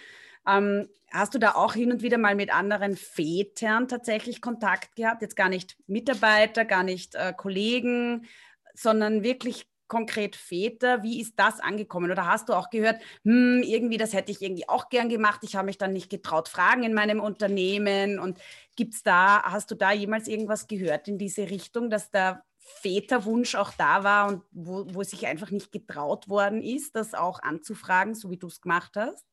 ähm, 0.46 0.88
hast 1.10 1.34
du 1.34 1.38
da 1.38 1.52
auch 1.52 1.74
hin 1.74 1.92
und 1.92 2.02
wieder 2.02 2.18
mal 2.18 2.34
mit 2.34 2.54
anderen 2.54 2.96
Vätern 2.96 3.88
tatsächlich 3.88 4.40
Kontakt 4.40 4.96
gehabt? 4.96 5.22
Jetzt 5.22 5.36
gar 5.36 5.48
nicht 5.48 5.76
Mitarbeiter, 5.86 6.64
gar 6.64 6.82
nicht 6.82 7.14
äh, 7.14 7.32
Kollegen, 7.36 8.26
sondern 8.74 9.22
wirklich 9.22 9.66
konkret 9.92 10.36
Väter. 10.36 11.02
Wie 11.02 11.20
ist 11.20 11.34
das 11.36 11.60
angekommen? 11.60 12.10
Oder 12.10 12.26
hast 12.26 12.48
du 12.48 12.54
auch 12.54 12.70
gehört, 12.70 13.02
hm, 13.24 13.62
irgendwie, 13.62 13.98
das 13.98 14.14
hätte 14.14 14.32
ich 14.32 14.40
irgendwie 14.40 14.66
auch 14.66 14.88
gern 14.88 15.10
gemacht, 15.10 15.40
ich 15.42 15.54
habe 15.54 15.66
mich 15.66 15.76
dann 15.76 15.92
nicht 15.92 16.08
getraut, 16.08 16.48
fragen 16.48 16.82
in 16.82 16.94
meinem 16.94 17.20
Unternehmen. 17.20 18.18
Und 18.18 18.38
gibt's 18.74 19.02
da, 19.02 19.42
hast 19.42 19.70
du 19.70 19.74
da 19.74 19.92
jemals 19.92 20.28
irgendwas 20.28 20.66
gehört 20.66 21.08
in 21.08 21.18
diese 21.18 21.50
Richtung, 21.50 21.90
dass 21.90 22.10
der 22.10 22.42
Väterwunsch 22.56 23.54
auch 23.54 23.72
da 23.76 24.02
war 24.02 24.28
und 24.28 24.44
wo, 24.50 24.86
wo 24.94 25.02
sich 25.02 25.26
einfach 25.26 25.50
nicht 25.50 25.72
getraut 25.72 26.26
worden 26.26 26.62
ist, 26.62 26.96
das 26.96 27.12
auch 27.12 27.42
anzufragen, 27.42 28.14
so 28.14 28.30
wie 28.30 28.38
du 28.38 28.46
es 28.46 28.62
gemacht 28.62 28.92
hast? 28.96 29.26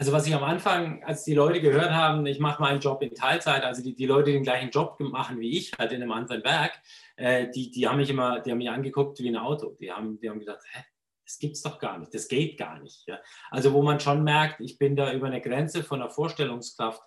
Also 0.00 0.12
was 0.12 0.26
ich 0.26 0.34
am 0.34 0.44
Anfang, 0.44 1.04
als 1.04 1.24
die 1.24 1.34
Leute 1.34 1.60
gehört 1.60 1.90
haben, 1.90 2.24
ich 2.24 2.38
mache 2.38 2.62
meinen 2.62 2.80
Job 2.80 3.02
in 3.02 3.14
Teilzeit, 3.14 3.64
also 3.64 3.82
die, 3.82 3.94
die 3.94 4.06
Leute, 4.06 4.30
die 4.30 4.32
den 4.32 4.44
gleichen 4.44 4.70
Job 4.70 4.98
machen 4.98 5.38
wie 5.40 5.58
ich, 5.58 5.72
halt 5.78 5.92
in 5.92 6.00
einem 6.00 6.12
anderen 6.12 6.42
Werk, 6.42 6.80
äh, 7.16 7.50
die, 7.50 7.70
die 7.70 7.86
haben 7.86 7.98
mich 7.98 8.08
immer, 8.08 8.40
die 8.40 8.50
haben 8.50 8.56
mich 8.56 8.70
angeguckt 8.70 9.18
wie 9.18 9.28
ein 9.28 9.36
Auto. 9.36 9.76
Die 9.78 9.92
haben, 9.92 10.18
die 10.18 10.30
haben 10.30 10.40
gedacht, 10.40 10.60
hä, 10.72 10.84
das 11.22 11.38
gibt's 11.38 11.60
doch 11.60 11.78
gar 11.78 11.98
nicht, 11.98 12.14
das 12.14 12.28
geht 12.28 12.56
gar 12.56 12.80
nicht. 12.80 13.06
Ja? 13.08 13.20
Also 13.50 13.74
wo 13.74 13.82
man 13.82 14.00
schon 14.00 14.24
merkt, 14.24 14.62
ich 14.62 14.78
bin 14.78 14.96
da 14.96 15.12
über 15.12 15.26
eine 15.26 15.42
Grenze 15.42 15.84
von 15.84 16.00
der 16.00 16.08
Vorstellungskraft 16.08 17.02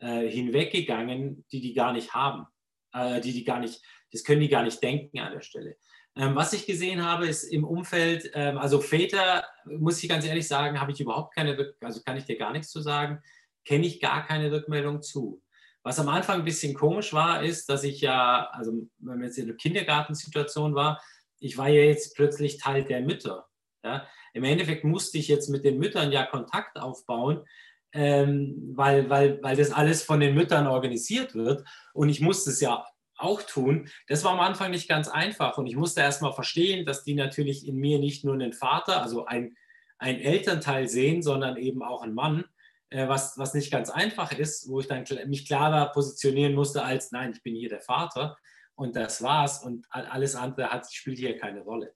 äh, 0.00 0.28
hinweggegangen, 0.28 1.46
die 1.52 1.60
die 1.60 1.74
gar 1.74 1.92
nicht 1.92 2.12
haben, 2.12 2.48
äh, 2.92 3.20
die 3.20 3.34
die 3.34 3.44
gar 3.44 3.60
nicht, 3.60 3.80
das 4.10 4.24
können 4.24 4.40
die 4.40 4.48
gar 4.48 4.64
nicht 4.64 4.82
denken 4.82 5.20
an 5.20 5.32
der 5.32 5.42
Stelle. 5.42 5.76
Ähm, 6.14 6.36
was 6.36 6.52
ich 6.52 6.66
gesehen 6.66 7.04
habe, 7.04 7.26
ist 7.26 7.44
im 7.44 7.64
Umfeld, 7.64 8.30
ähm, 8.34 8.58
also 8.58 8.80
Väter, 8.80 9.44
muss 9.64 10.02
ich 10.02 10.08
ganz 10.08 10.26
ehrlich 10.26 10.46
sagen, 10.46 10.80
habe 10.80 10.92
ich 10.92 11.00
überhaupt 11.00 11.34
keine, 11.34 11.74
also 11.80 12.02
kann 12.02 12.18
ich 12.18 12.24
dir 12.24 12.36
gar 12.36 12.52
nichts 12.52 12.70
zu 12.70 12.82
sagen, 12.82 13.22
kenne 13.64 13.86
ich 13.86 14.00
gar 14.00 14.26
keine 14.26 14.52
Rückmeldung 14.52 15.00
zu. 15.00 15.42
Was 15.82 15.98
am 15.98 16.08
Anfang 16.08 16.40
ein 16.40 16.44
bisschen 16.44 16.74
komisch 16.74 17.12
war, 17.12 17.42
ist, 17.42 17.68
dass 17.68 17.82
ich 17.82 18.00
ja, 18.00 18.48
also 18.52 18.72
wenn 18.98 19.18
man 19.18 19.24
jetzt 19.24 19.38
in 19.38 19.46
der 19.46 19.56
Kindergartensituation 19.56 20.74
war, 20.74 21.02
ich 21.40 21.56
war 21.58 21.68
ja 21.68 21.82
jetzt 21.82 22.14
plötzlich 22.14 22.58
Teil 22.58 22.84
der 22.84 23.00
Mütter. 23.00 23.48
Ja? 23.82 24.06
Im 24.32 24.44
Endeffekt 24.44 24.84
musste 24.84 25.18
ich 25.18 25.28
jetzt 25.28 25.48
mit 25.48 25.64
den 25.64 25.78
Müttern 25.78 26.12
ja 26.12 26.24
Kontakt 26.24 26.78
aufbauen, 26.78 27.44
ähm, 27.92 28.72
weil, 28.74 29.10
weil, 29.10 29.42
weil 29.42 29.56
das 29.56 29.72
alles 29.72 30.02
von 30.02 30.20
den 30.20 30.34
Müttern 30.34 30.66
organisiert 30.66 31.34
wird. 31.34 31.64
Und 31.94 32.10
ich 32.10 32.20
musste 32.20 32.50
es 32.50 32.60
ja 32.60 32.86
auch 33.22 33.42
tun. 33.42 33.88
Das 34.08 34.24
war 34.24 34.32
am 34.32 34.40
Anfang 34.40 34.70
nicht 34.70 34.88
ganz 34.88 35.08
einfach 35.08 35.58
und 35.58 35.66
ich 35.66 35.76
musste 35.76 36.00
erst 36.00 36.22
mal 36.22 36.32
verstehen, 36.32 36.84
dass 36.86 37.04
die 37.04 37.14
natürlich 37.14 37.66
in 37.66 37.76
mir 37.76 37.98
nicht 37.98 38.24
nur 38.24 38.34
einen 38.34 38.52
Vater, 38.52 39.02
also 39.02 39.26
ein, 39.26 39.56
ein 39.98 40.20
Elternteil 40.20 40.88
sehen, 40.88 41.22
sondern 41.22 41.56
eben 41.56 41.82
auch 41.82 42.02
einen 42.02 42.14
Mann, 42.14 42.44
äh, 42.90 43.08
was, 43.08 43.38
was 43.38 43.54
nicht 43.54 43.70
ganz 43.70 43.90
einfach 43.90 44.32
ist, 44.32 44.68
wo 44.68 44.80
ich 44.80 44.86
dann 44.86 45.04
mich 45.26 45.46
klarer 45.46 45.92
positionieren 45.92 46.54
musste 46.54 46.84
als, 46.84 47.12
nein, 47.12 47.32
ich 47.34 47.42
bin 47.42 47.54
hier 47.54 47.68
der 47.68 47.80
Vater 47.80 48.36
und 48.74 48.96
das 48.96 49.22
war's 49.22 49.64
und 49.64 49.86
alles 49.90 50.34
andere 50.34 50.70
hat, 50.70 50.92
spielt 50.92 51.18
hier 51.18 51.36
keine 51.38 51.62
Rolle. 51.62 51.94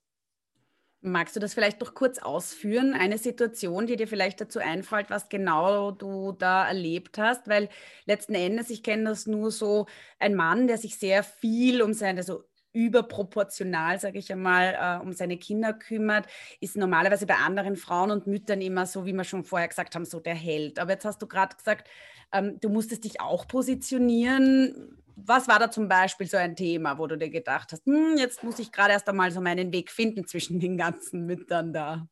Magst 1.07 1.37
du 1.37 1.41
das 1.41 1.55
vielleicht 1.55 1.81
noch 1.81 1.95
kurz 1.95 2.19
ausführen? 2.19 2.93
Eine 2.93 3.17
Situation, 3.19 3.87
die 3.87 3.95
dir 3.95 4.09
vielleicht 4.09 4.41
dazu 4.41 4.59
einfällt, 4.59 5.09
was 5.09 5.29
genau 5.29 5.93
du 5.93 6.33
da 6.33 6.67
erlebt 6.67 7.17
hast? 7.17 7.47
Weil 7.47 7.69
letzten 8.07 8.35
Endes, 8.35 8.71
ich 8.71 8.83
kenne 8.83 9.05
das 9.11 9.29
nur 9.29 9.53
so, 9.53 9.87
ein 10.19 10.35
Mann, 10.35 10.67
der 10.67 10.79
sich 10.79 10.99
sehr 10.99 11.23
viel 11.23 11.81
um 11.81 11.93
seine, 11.93 12.25
so 12.25 12.43
überproportional, 12.73 14.01
sage 14.01 14.19
ich 14.19 14.33
einmal, 14.33 14.75
äh, 15.01 15.01
um 15.01 15.13
seine 15.13 15.39
Kinder 15.39 15.73
kümmert, 15.73 16.27
ist 16.61 16.77
normalerweise 16.77 17.25
bei 17.27 17.37
anderen 17.37 17.77
Frauen 17.77 18.11
und 18.11 18.27
Müttern 18.27 18.61
immer 18.61 18.85
so, 18.85 19.07
wie 19.07 19.13
wir 19.13 19.23
schon 19.23 19.45
vorher 19.45 19.69
gesagt 19.69 19.95
haben, 19.95 20.05
so 20.07 20.19
der 20.19 20.35
Held. 20.35 20.81
Aber 20.81 20.91
jetzt 20.91 21.05
hast 21.05 21.23
du 21.23 21.29
gerade 21.29 21.55
gesagt, 21.57 21.89
ähm, 22.33 22.59
du 22.61 22.69
musstest 22.69 23.05
dich 23.05 23.21
auch 23.21 23.47
positionieren 23.47 24.99
was 25.17 25.49
war 25.49 25.59
da 25.59 25.71
zum 25.71 25.89
Beispiel 25.89 26.27
so 26.27 26.37
ein 26.37 26.55
Thema, 26.55 26.99
wo 26.99 27.07
du 27.07 27.17
dir 27.17 27.31
gedacht 27.31 27.73
hast, 27.73 27.85
hm, 27.87 28.17
jetzt 28.19 28.45
muss 28.45 28.59
ich 28.59 28.71
gerade 28.71 28.93
erst 28.93 29.09
einmal 29.09 29.31
so 29.31 29.41
meinen 29.41 29.73
Weg 29.73 29.91
finden 29.91 30.27
zwischen 30.27 30.61
den 30.61 30.77
ganzen 30.77 31.27
Müttern 31.27 31.73
da? 31.73 32.07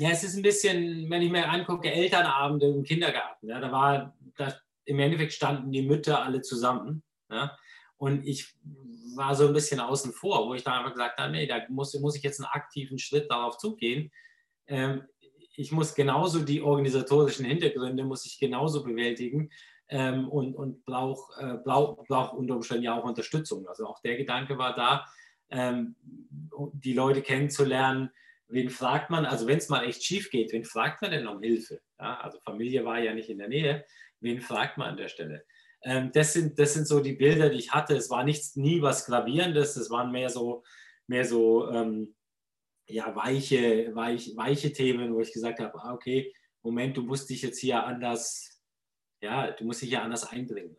ja, 0.00 0.10
es 0.10 0.24
ist 0.24 0.36
ein 0.36 0.42
bisschen, 0.42 1.10
wenn 1.10 1.22
ich 1.22 1.30
mir 1.30 1.48
angucke, 1.48 1.92
Elternabende 1.92 2.66
im 2.66 2.82
Kindergarten. 2.82 3.48
Ja, 3.48 3.60
da 3.60 3.70
war, 3.70 4.16
da, 4.36 4.54
im 4.84 4.98
Endeffekt 4.98 5.32
standen 5.32 5.72
die 5.72 5.82
Mütter 5.82 6.22
alle 6.22 6.40
zusammen. 6.40 7.02
Ja, 7.30 7.56
und 7.96 8.26
ich 8.26 8.54
war 9.14 9.34
so 9.34 9.46
ein 9.46 9.52
bisschen 9.52 9.78
außen 9.78 10.12
vor, 10.12 10.48
wo 10.48 10.54
ich 10.54 10.64
dann 10.64 10.78
einfach 10.78 10.92
gesagt 10.92 11.18
habe, 11.18 11.32
nee, 11.32 11.46
da 11.46 11.60
muss, 11.68 11.92
muss 12.00 12.16
ich 12.16 12.22
jetzt 12.22 12.40
einen 12.40 12.48
aktiven 12.50 12.98
Schritt 12.98 13.30
darauf 13.30 13.58
zugehen. 13.58 14.10
Ähm, 14.66 15.02
ich 15.54 15.70
muss 15.70 15.94
genauso 15.94 16.40
die 16.40 16.62
organisatorischen 16.62 17.44
Hintergründe 17.44 18.04
muss 18.04 18.24
ich 18.24 18.38
genauso 18.38 18.82
bewältigen 18.82 19.50
ähm, 19.90 20.28
und, 20.28 20.54
und 20.54 20.84
brauche 20.84 21.40
äh, 21.40 21.58
brauch, 21.58 22.04
brauch 22.06 22.32
unter 22.32 22.56
Umständen 22.56 22.84
ja 22.84 22.98
auch 22.98 23.04
Unterstützung. 23.04 23.66
Also 23.68 23.86
auch 23.86 24.00
der 24.00 24.16
Gedanke 24.16 24.56
war 24.56 24.74
da, 24.74 25.04
ähm, 25.50 25.96
die 26.72 26.94
Leute 26.94 27.22
kennenzulernen. 27.22 28.10
Wen 28.48 28.70
fragt 28.70 29.10
man, 29.10 29.26
also 29.26 29.46
wenn 29.46 29.58
es 29.58 29.68
mal 29.68 29.84
echt 29.84 30.02
schief 30.02 30.30
geht, 30.30 30.52
wen 30.52 30.64
fragt 30.64 31.02
man 31.02 31.10
denn 31.10 31.26
um 31.26 31.42
Hilfe? 31.42 31.80
Ja, 31.98 32.20
also 32.20 32.38
Familie 32.44 32.84
war 32.84 32.98
ja 32.98 33.14
nicht 33.14 33.28
in 33.28 33.38
der 33.38 33.48
Nähe. 33.48 33.84
Wen 34.20 34.40
fragt 34.40 34.78
man 34.78 34.88
an 34.88 34.96
der 34.96 35.08
Stelle? 35.08 35.44
Ähm, 35.82 36.10
das, 36.12 36.34
sind, 36.34 36.58
das 36.58 36.74
sind 36.74 36.86
so 36.86 37.00
die 37.00 37.14
Bilder, 37.14 37.48
die 37.48 37.58
ich 37.58 37.72
hatte. 37.72 37.96
Es 37.96 38.10
war 38.10 38.24
nichts, 38.24 38.56
nie 38.56 38.82
was 38.82 39.06
Gravierendes, 39.06 39.76
es 39.76 39.90
waren 39.90 40.12
mehr 40.12 40.30
so, 40.30 40.62
mehr 41.06 41.24
so 41.24 41.70
ähm, 41.70 42.14
ja, 42.86 43.14
weiche, 43.14 43.94
weich, 43.94 44.32
weiche 44.36 44.72
Themen, 44.72 45.14
wo 45.14 45.20
ich 45.20 45.32
gesagt 45.32 45.60
habe, 45.60 45.78
ah, 45.82 45.94
okay, 45.94 46.32
Moment, 46.62 46.96
du 46.96 47.02
musst 47.02 47.30
dich 47.30 47.42
jetzt 47.42 47.58
hier 47.58 47.84
anders, 47.84 48.59
ja, 49.20 49.50
du 49.50 49.64
musst 49.64 49.82
dich 49.82 49.90
hier 49.90 50.02
anders 50.02 50.30
einbringen. 50.30 50.76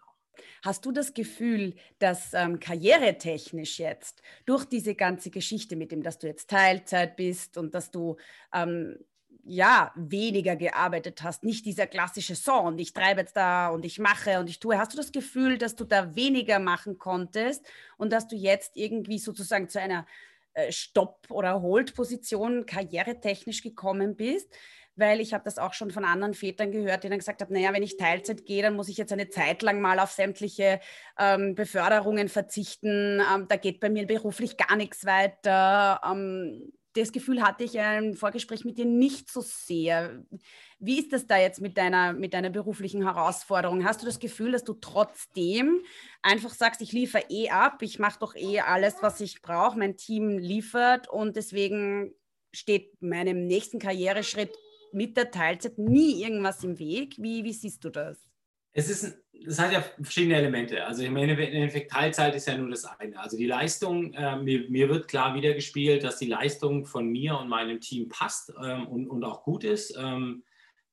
Hast 0.64 0.86
du 0.86 0.92
das 0.92 1.14
Gefühl, 1.14 1.76
dass 2.00 2.34
ähm, 2.34 2.60
karrieretechnisch 2.60 3.80
jetzt 3.80 4.22
durch 4.46 4.66
diese 4.66 4.96
ganze 4.96 5.30
Geschichte 5.30 5.76
mit 5.76 5.92
dem, 5.92 6.04
dass 6.04 6.20
du 6.20 6.28
jetzt 6.28 6.50
Teilzeit 6.50 7.16
bist 7.16 7.58
und 7.58 7.74
dass 7.76 7.92
du 7.92 8.18
ähm, 8.54 8.98
ja, 9.44 9.92
weniger 9.96 10.56
gearbeitet 10.56 11.24
hast, 11.24 11.44
nicht 11.44 11.66
dieser 11.66 11.88
klassische 11.88 12.36
Song 12.36 12.66
und 12.68 12.80
ich 12.80 12.94
treibe 12.94 13.22
jetzt 13.22 13.36
da 13.36 13.70
und 13.70 13.86
ich 13.86 13.98
mache 14.00 14.40
und 14.40 14.50
ich 14.50 14.60
tue. 14.60 14.78
Hast 14.78 14.94
du 14.94 14.98
das 14.98 15.12
Gefühl, 15.12 15.58
dass 15.58 15.76
du 15.76 15.84
da 15.84 16.16
weniger 16.16 16.60
machen 16.60 17.00
konntest 17.00 17.66
und 17.98 18.14
dass 18.14 18.28
du 18.28 18.36
jetzt 18.36 18.78
irgendwie 18.78 19.20
sozusagen 19.20 19.68
zu 19.68 19.80
einer 19.80 20.06
äh, 20.54 20.72
Stopp- 20.72 21.32
oder 21.32 21.62
Hold-Position 21.62 22.66
karrieretechnisch 22.66 23.64
gekommen 23.64 24.16
bist? 24.16 24.48
Weil 24.96 25.22
ich 25.22 25.34
habe 25.34 25.44
das 25.44 25.58
auch 25.58 25.74
schon 25.74 25.92
von 25.92 26.06
anderen 26.06 26.34
Vätern 26.34 26.72
gehört, 26.72 27.04
die 27.04 27.10
dann 27.10 27.20
gesagt 27.20 27.42
haben, 27.42 27.54
naja, 27.54 27.74
wenn 27.74 27.84
ich 27.84 27.98
Teilzeit 27.98 28.46
gehe, 28.46 28.62
dann 28.62 28.76
muss 28.76 28.90
ich 28.90 28.98
jetzt 28.98 29.14
eine 29.14 29.30
Zeit 29.30 29.62
lang 29.62 29.82
mal 29.82 30.00
auf 30.00 30.12
sämtliche 30.12 30.80
ähm, 31.18 31.56
Beförderungen 31.56 32.30
verzichten. 32.30 33.22
Ähm, 33.34 33.48
da 33.48 33.56
geht 33.56 33.80
bei 33.80 33.90
mir 33.90 34.06
beruflich 34.06 34.58
gar 34.58 34.76
nichts 34.76 35.06
weiter. 35.06 36.02
Ähm, 36.06 36.74
das 36.94 37.12
Gefühl 37.12 37.42
hatte 37.42 37.64
ich 37.64 37.76
im 37.76 38.16
Vorgespräch 38.16 38.66
mit 38.66 38.78
dir 38.78 38.86
nicht 38.86 39.32
so 39.32 39.42
sehr. 39.42 40.24
Wie 40.80 41.00
ist 41.00 41.14
das 41.14 41.26
da 41.26 41.38
jetzt 41.38 41.62
mit 41.62 41.78
deiner, 41.78 42.12
mit 42.14 42.34
deiner 42.34 42.50
beruflichen 42.50 43.04
Herausforderung? 43.04 43.86
Hast 43.86 44.02
du 44.02 44.06
das 44.06 44.20
Gefühl, 44.20 44.52
dass 44.52 44.64
du 44.64 44.74
trotzdem 44.74 45.82
einfach 46.22 46.54
sagst, 46.54 46.82
ich 46.82 46.92
liefere 46.92 47.24
eh 47.30 47.50
ab, 47.50 47.82
ich 47.82 48.00
mache 48.00 48.20
doch 48.20 48.36
eh 48.36 48.60
alles, 48.60 48.96
was 49.02 49.22
ich 49.22 49.42
brauche, 49.42 49.80
mein 49.80 49.96
Team 49.96 50.38
liefert 50.38 51.08
und 51.08 51.38
deswegen 51.38 52.14
steht 52.52 53.02
meinem 53.02 53.48
nächsten 53.48 53.80
Karriereschritt 53.80 54.52
mit 54.94 55.18
der 55.18 55.32
Teilzeit 55.32 55.78
nie 55.78 56.24
irgendwas 56.24 56.64
im 56.64 56.78
Weg? 56.80 57.16
Wie, 57.18 57.44
wie 57.44 57.54
siehst 57.54 57.84
du 57.84 57.90
das? 57.90 58.18
Es 58.74 58.90
ist 58.90 59.18
das 59.46 59.60
hat 59.60 59.72
ja 59.72 59.84
verschiedene 60.02 60.36
Elemente. 60.36 60.86
Also 60.86 61.04
im 61.04 61.16
Endeffekt 61.16 61.92
Teilzeit 61.92 62.36
ist 62.36 62.48
ja 62.48 62.58
nur 62.58 62.70
das 62.70 62.86
eine. 62.86 63.20
Also 63.20 63.38
die 63.38 63.48
Leistung, 63.48 64.14
äh, 64.14 64.38
mir, 64.38 64.70
mir, 64.70 64.90
wird 64.90 65.08
klar 65.08 65.36
wiedergespielt, 65.36 66.04
dass 66.04 66.18
die 66.18 66.28
Leistung 66.28 66.86
von 66.86 67.08
mir 67.08 67.38
und 67.38 67.50
meinem 67.50 67.80
Team 67.80 68.10
passt 68.10 68.54
ähm, 68.64 68.88
und, 68.88 69.08
und 69.08 69.24
auch 69.24 69.44
gut 69.44 69.64
ist. 69.64 69.96
Ähm, 69.98 70.44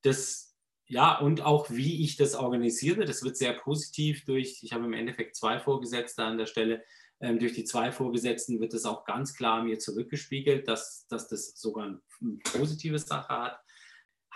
das, 0.02 0.56
ja, 0.86 1.18
und 1.18 1.42
auch 1.42 1.70
wie 1.70 2.02
ich 2.04 2.16
das 2.16 2.34
organisiere, 2.34 3.04
das 3.04 3.22
wird 3.22 3.36
sehr 3.36 3.52
positiv 3.52 4.24
durch, 4.24 4.62
ich 4.62 4.72
habe 4.72 4.84
im 4.84 4.94
Endeffekt 4.94 5.36
zwei 5.36 5.58
Vorgesetzte 5.58 6.24
an 6.24 6.38
der 6.38 6.46
Stelle, 6.46 6.82
ähm, 7.20 7.38
durch 7.38 7.52
die 7.52 7.64
zwei 7.64 7.92
Vorgesetzten 7.92 8.60
wird 8.60 8.72
das 8.72 8.86
auch 8.86 9.04
ganz 9.04 9.34
klar 9.34 9.62
mir 9.62 9.78
zurückgespiegelt, 9.78 10.68
dass, 10.68 11.06
dass 11.08 11.28
das 11.28 11.60
sogar 11.60 11.84
eine 11.84 12.00
positive 12.44 12.98
Sache 12.98 13.28
hat. 13.28 13.60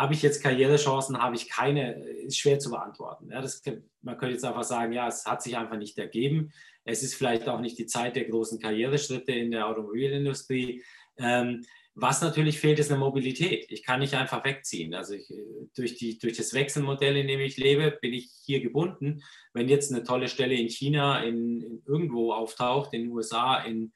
Habe 0.03 0.15
ich 0.15 0.23
jetzt 0.23 0.43
Karrierechancen, 0.43 1.17
habe 1.23 1.37
ich 1.37 1.49
keine, 1.49 1.93
ist 2.25 2.37
schwer 2.37 2.59
zu 2.59 2.71
beantworten. 2.71 3.31
Ja, 3.31 3.41
das, 3.41 3.63
man 4.01 4.19
könnte 4.19 4.35
jetzt 4.35 4.45
einfach 4.45 4.65
sagen, 4.65 4.93
ja, 4.93 5.07
es 5.07 5.27
hat 5.27 5.45
sich 5.45 5.57
einfach 5.57 5.77
nicht 5.77 5.97
ergeben. 5.97 6.53
Es 6.85 7.05
ist 7.05 7.15
vielleicht 7.15 7.49
auch 7.49 7.61
nicht 7.61 7.79
die 7.79 7.87
Zeit 7.87 8.17
der 8.17 8.25
großen 8.25 8.59
Karriereschritte 8.59 9.31
in 9.31 9.53
der 9.53 9.69
Automobilindustrie. 9.69 10.83
Ähm, 11.19 11.65
was 11.95 12.21
natürlich 12.21 12.59
fehlt, 12.59 12.81
ist 12.81 12.91
eine 12.91 12.99
Mobilität. 12.99 13.67
Ich 13.69 13.85
kann 13.85 14.01
nicht 14.01 14.15
einfach 14.15 14.45
wegziehen. 14.45 14.93
Also 14.93 15.15
ich, 15.15 15.33
durch, 15.77 15.95
die, 15.95 16.19
durch 16.19 16.37
das 16.37 16.53
Wechselmodell, 16.53 17.17
in 17.17 17.29
dem 17.29 17.39
ich 17.39 17.57
lebe, 17.57 17.97
bin 18.03 18.13
ich 18.13 18.29
hier 18.45 18.61
gebunden. 18.61 19.23
Wenn 19.53 19.69
jetzt 19.69 19.93
eine 19.93 20.03
tolle 20.03 20.27
Stelle 20.27 20.57
in 20.57 20.69
China, 20.69 21.23
in, 21.23 21.61
in 21.61 21.83
irgendwo 21.87 22.33
auftaucht, 22.33 22.93
in 22.93 23.03
den 23.03 23.13
USA, 23.13 23.59
in 23.63 23.93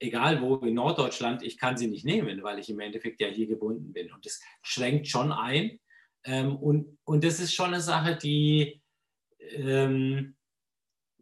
egal 0.00 0.40
wo 0.40 0.56
in 0.56 0.74
Norddeutschland, 0.74 1.42
ich 1.42 1.58
kann 1.58 1.76
sie 1.76 1.86
nicht 1.86 2.04
nehmen, 2.04 2.42
weil 2.42 2.58
ich 2.58 2.70
im 2.70 2.80
Endeffekt 2.80 3.20
ja 3.20 3.28
hier 3.28 3.46
gebunden 3.46 3.92
bin. 3.92 4.10
Und 4.10 4.26
das 4.26 4.40
schränkt 4.62 5.06
schon 5.06 5.30
ein. 5.30 5.78
Ähm, 6.24 6.56
und, 6.56 6.98
und 7.04 7.22
das 7.22 7.38
ist 7.38 7.54
schon 7.54 7.68
eine 7.68 7.80
Sache, 7.80 8.16
die 8.16 8.82
ähm, 9.38 10.36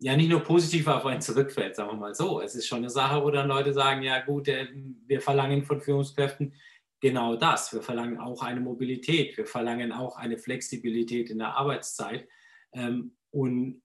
ja 0.01 0.17
nicht 0.17 0.31
nur 0.31 0.41
positiv 0.41 0.87
auf 0.87 1.05
einen 1.07 1.21
zurückfällt, 1.21 1.77
sagen 1.77 1.91
wir 1.91 1.97
mal 1.97 2.15
so. 2.15 2.41
Es 2.41 2.55
ist 2.55 2.67
schon 2.67 2.79
eine 2.79 2.91
Sache, 2.91 3.23
wo 3.23 3.31
dann 3.31 3.49
Leute 3.49 3.73
sagen, 3.73 4.03
ja 4.03 4.21
gut, 4.21 4.49
äh, 4.49 4.69
wir 5.07 5.21
verlangen 5.21 5.65
von 5.65 5.81
Führungskräften 5.81 6.55
genau 7.01 7.37
das. 7.37 7.73
Wir 7.73 7.83
verlangen 7.83 8.19
auch 8.19 8.43
eine 8.43 8.61
Mobilität, 8.61 9.37
wir 9.37 9.47
verlangen 9.47 9.93
auch 9.93 10.17
eine 10.17 10.39
Flexibilität 10.39 11.31
in 11.31 11.39
der 11.39 11.57
Arbeitszeit. 11.57 12.29
Ähm, 12.73 13.17
und 13.31 13.83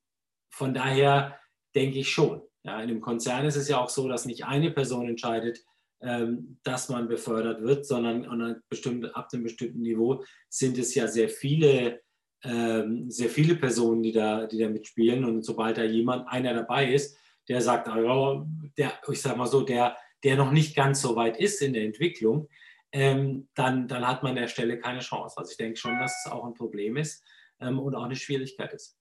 von 0.51 0.73
daher 0.73 1.39
denke 1.75 1.99
ich 1.99 2.09
schon, 2.09 2.43
ja, 2.63 2.81
in 2.81 2.89
einem 2.89 3.01
Konzern 3.01 3.45
ist 3.45 3.57
es 3.57 3.67
ja 3.67 3.79
auch 3.79 3.89
so, 3.89 4.07
dass 4.07 4.25
nicht 4.25 4.45
eine 4.45 4.71
Person 4.71 5.07
entscheidet, 5.07 5.63
ähm, 6.01 6.57
dass 6.63 6.89
man 6.89 7.07
befördert 7.07 7.61
wird, 7.61 7.85
sondern 7.85 8.25
an 8.25 8.61
bestimmte, 8.69 9.15
ab 9.15 9.29
einem 9.31 9.43
bestimmten 9.43 9.81
Niveau 9.81 10.23
sind 10.49 10.77
es 10.77 10.95
ja 10.95 11.07
sehr 11.07 11.29
viele, 11.29 12.01
ähm, 12.43 13.09
sehr 13.09 13.29
viele 13.29 13.55
Personen, 13.55 14.03
die 14.03 14.11
da, 14.11 14.45
die 14.47 14.59
da 14.59 14.69
mitspielen. 14.69 15.25
Und 15.25 15.43
sobald 15.43 15.77
da 15.77 15.83
jemand, 15.83 16.27
einer 16.27 16.53
dabei 16.53 16.93
ist, 16.93 17.17
der 17.49 17.61
sagt, 17.61 17.87
ja, 17.87 18.45
der, 18.77 18.93
ich 19.11 19.21
sag 19.21 19.37
mal 19.37 19.47
so, 19.47 19.61
der, 19.61 19.97
der 20.23 20.37
noch 20.37 20.51
nicht 20.51 20.75
ganz 20.75 21.01
so 21.01 21.15
weit 21.15 21.37
ist 21.37 21.61
in 21.61 21.73
der 21.73 21.83
Entwicklung, 21.83 22.47
ähm, 22.93 23.49
dann, 23.55 23.87
dann 23.87 24.07
hat 24.07 24.23
man 24.23 24.31
an 24.31 24.37
der 24.43 24.47
Stelle 24.47 24.79
keine 24.79 24.99
Chance. 24.99 25.37
Also 25.37 25.51
ich 25.51 25.57
denke 25.57 25.77
schon, 25.77 25.99
dass 25.99 26.23
es 26.23 26.31
auch 26.31 26.45
ein 26.45 26.53
Problem 26.53 26.95
ist 26.95 27.23
ähm, 27.59 27.79
und 27.79 27.95
auch 27.95 28.03
eine 28.03 28.15
Schwierigkeit 28.15 28.71
ist. 28.73 28.97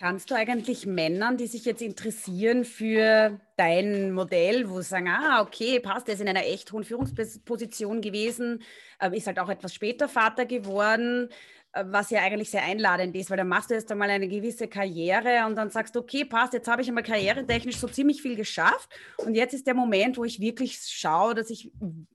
Kannst 0.00 0.30
du 0.30 0.34
eigentlich 0.34 0.86
Männern, 0.86 1.36
die 1.36 1.46
sich 1.46 1.66
jetzt 1.66 1.82
interessieren 1.82 2.64
für 2.64 3.38
dein 3.58 4.12
Modell, 4.12 4.70
wo 4.70 4.80
sie 4.80 4.88
sagen, 4.88 5.08
ah, 5.08 5.42
okay, 5.42 5.78
passt, 5.78 6.06
der 6.06 6.14
ist 6.14 6.22
in 6.22 6.28
einer 6.28 6.46
echt 6.46 6.72
hohen 6.72 6.84
Führungsposition 6.84 8.00
gewesen, 8.00 8.62
ähm, 8.98 9.12
ist 9.12 9.26
halt 9.26 9.38
auch 9.38 9.50
etwas 9.50 9.74
später 9.74 10.08
Vater 10.08 10.46
geworden, 10.46 11.28
äh, 11.74 11.84
was 11.86 12.08
ja 12.08 12.22
eigentlich 12.22 12.48
sehr 12.50 12.62
einladend 12.62 13.14
ist, 13.14 13.28
weil 13.28 13.36
dann 13.36 13.48
machst 13.48 13.68
du 13.68 13.74
jetzt 13.74 13.92
einmal 13.92 14.08
eine 14.08 14.26
gewisse 14.26 14.68
Karriere 14.68 15.44
und 15.46 15.54
dann 15.56 15.68
sagst 15.68 15.94
du, 15.94 16.00
okay, 16.00 16.24
passt, 16.24 16.54
jetzt 16.54 16.66
habe 16.66 16.80
ich 16.80 16.88
einmal 16.88 17.04
karrieretechnisch 17.04 17.76
so 17.76 17.86
ziemlich 17.86 18.22
viel 18.22 18.36
geschafft 18.36 18.88
und 19.18 19.34
jetzt 19.34 19.52
ist 19.52 19.66
der 19.66 19.74
Moment, 19.74 20.16
wo 20.16 20.24
ich 20.24 20.40
wirklich 20.40 20.78
schaue, 20.82 21.34
dass 21.34 21.50
ich 21.50 21.70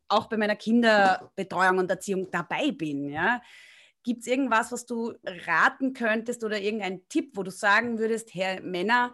auch 0.07 0.25
bei 0.25 0.37
meiner 0.37 0.55
Kinderbetreuung 0.55 1.77
und 1.77 1.91
Erziehung 1.91 2.31
dabei 2.31 2.71
bin, 2.71 3.09
ja. 3.09 3.43
Gibt 4.05 4.21
es 4.21 4.27
irgendwas, 4.27 4.71
was 4.71 4.85
du 4.85 5.13
raten 5.47 5.93
könntest 5.93 6.43
oder 6.43 6.59
irgendein 6.59 7.07
Tipp, 7.09 7.31
wo 7.33 7.41
du 7.41 7.49
sagen 7.49 7.97
würdest, 7.97 8.35
Herr 8.35 8.61
Männer, 8.61 9.11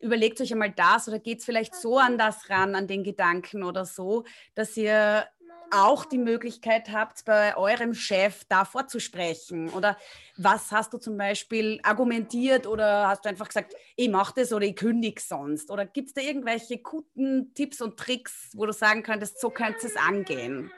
überlegt 0.00 0.40
euch 0.40 0.52
einmal 0.52 0.70
das 0.70 1.08
oder 1.08 1.18
geht 1.18 1.40
es 1.40 1.44
vielleicht 1.44 1.74
so 1.74 1.98
an 1.98 2.16
das 2.16 2.48
ran, 2.48 2.76
an 2.76 2.86
den 2.86 3.02
Gedanken 3.02 3.64
oder 3.64 3.84
so, 3.84 4.24
dass 4.54 4.76
ihr 4.76 5.26
auch 5.72 6.04
die 6.04 6.18
Möglichkeit 6.18 6.90
habt, 6.92 7.24
bei 7.24 7.56
eurem 7.56 7.92
Chef 7.92 8.44
da 8.48 8.64
vorzusprechen? 8.64 9.68
Oder 9.70 9.98
was 10.36 10.70
hast 10.70 10.92
du 10.92 10.98
zum 10.98 11.16
Beispiel 11.16 11.80
argumentiert 11.82 12.68
oder 12.68 13.08
hast 13.08 13.24
du 13.24 13.28
einfach 13.28 13.48
gesagt, 13.48 13.74
ich 13.96 14.08
mache 14.08 14.34
das 14.36 14.52
oder 14.52 14.64
ich 14.64 14.76
kündige 14.76 15.20
sonst? 15.20 15.72
Oder 15.72 15.86
gibt 15.86 16.08
es 16.08 16.14
da 16.14 16.20
irgendwelche 16.20 16.78
guten 16.78 17.52
Tipps 17.52 17.80
und 17.80 17.98
Tricks, 17.98 18.50
wo 18.54 18.64
du 18.64 18.72
sagen 18.72 19.02
könntest, 19.02 19.40
so 19.40 19.50
könntest 19.50 19.86
es 19.86 19.96
angehen? 19.96 20.70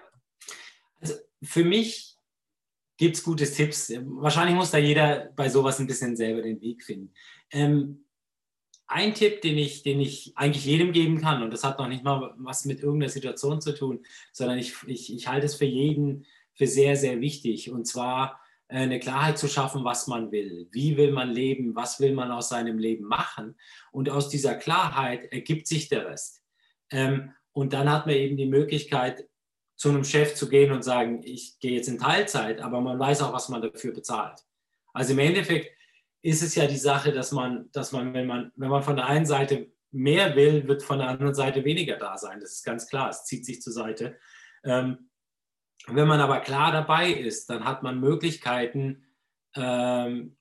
Also 1.00 1.14
für 1.42 1.64
mich 1.64 2.19
gibt 3.00 3.16
es 3.16 3.24
gute 3.24 3.50
Tipps. 3.50 3.90
Wahrscheinlich 3.96 4.54
muss 4.54 4.72
da 4.72 4.76
jeder 4.76 5.32
bei 5.34 5.48
sowas 5.48 5.78
ein 5.80 5.86
bisschen 5.86 6.16
selber 6.16 6.42
den 6.42 6.60
Weg 6.60 6.84
finden. 6.84 7.14
Ähm, 7.50 8.04
ein 8.86 9.14
Tipp, 9.14 9.40
den 9.40 9.56
ich, 9.56 9.82
den 9.82 10.00
ich 10.00 10.32
eigentlich 10.36 10.66
jedem 10.66 10.92
geben 10.92 11.18
kann, 11.18 11.42
und 11.42 11.50
das 11.50 11.64
hat 11.64 11.78
noch 11.78 11.88
nicht 11.88 12.04
mal 12.04 12.34
was 12.36 12.66
mit 12.66 12.80
irgendeiner 12.80 13.08
Situation 13.08 13.62
zu 13.62 13.72
tun, 13.72 14.04
sondern 14.32 14.58
ich, 14.58 14.74
ich, 14.86 15.14
ich 15.14 15.28
halte 15.28 15.46
es 15.46 15.54
für 15.54 15.64
jeden 15.64 16.26
für 16.52 16.66
sehr, 16.66 16.94
sehr 16.94 17.22
wichtig. 17.22 17.70
Und 17.70 17.86
zwar 17.86 18.38
äh, 18.68 18.80
eine 18.80 19.00
Klarheit 19.00 19.38
zu 19.38 19.48
schaffen, 19.48 19.82
was 19.82 20.06
man 20.06 20.30
will. 20.30 20.68
Wie 20.70 20.98
will 20.98 21.12
man 21.12 21.30
leben? 21.30 21.74
Was 21.74 22.00
will 22.00 22.12
man 22.12 22.30
aus 22.30 22.50
seinem 22.50 22.76
Leben 22.76 23.06
machen? 23.06 23.56
Und 23.92 24.10
aus 24.10 24.28
dieser 24.28 24.56
Klarheit 24.56 25.32
ergibt 25.32 25.68
sich 25.68 25.88
der 25.88 26.04
Rest. 26.04 26.42
Ähm, 26.90 27.32
und 27.52 27.72
dann 27.72 27.90
hat 27.90 28.04
man 28.04 28.16
eben 28.16 28.36
die 28.36 28.44
Möglichkeit, 28.44 29.26
zu 29.80 29.88
einem 29.88 30.04
Chef 30.04 30.34
zu 30.34 30.50
gehen 30.50 30.72
und 30.72 30.82
sagen, 30.82 31.22
ich 31.24 31.58
gehe 31.58 31.72
jetzt 31.72 31.88
in 31.88 31.96
Teilzeit, 31.96 32.60
aber 32.60 32.82
man 32.82 32.98
weiß 32.98 33.22
auch, 33.22 33.32
was 33.32 33.48
man 33.48 33.62
dafür 33.62 33.94
bezahlt. 33.94 34.38
Also 34.92 35.14
im 35.14 35.20
Endeffekt 35.20 35.74
ist 36.20 36.42
es 36.42 36.54
ja 36.54 36.66
die 36.66 36.76
Sache, 36.76 37.12
dass 37.12 37.32
man, 37.32 37.70
dass 37.72 37.90
man, 37.90 38.12
wenn 38.12 38.26
man, 38.26 38.52
wenn 38.56 38.68
man 38.68 38.82
von 38.82 38.96
der 38.96 39.06
einen 39.06 39.24
Seite 39.24 39.72
mehr 39.90 40.36
will, 40.36 40.68
wird 40.68 40.82
von 40.82 40.98
der 40.98 41.08
anderen 41.08 41.32
Seite 41.32 41.64
weniger 41.64 41.96
da 41.96 42.18
sein. 42.18 42.40
Das 42.40 42.52
ist 42.52 42.62
ganz 42.62 42.88
klar. 42.88 43.08
Es 43.08 43.24
zieht 43.24 43.46
sich 43.46 43.62
zur 43.62 43.72
Seite. 43.72 44.18
Ähm, 44.64 45.08
wenn 45.86 46.06
man 46.06 46.20
aber 46.20 46.40
klar 46.40 46.72
dabei 46.72 47.10
ist, 47.10 47.48
dann 47.48 47.64
hat 47.64 47.82
man 47.82 48.00
Möglichkeiten, 48.00 49.06
ähm, 49.54 50.36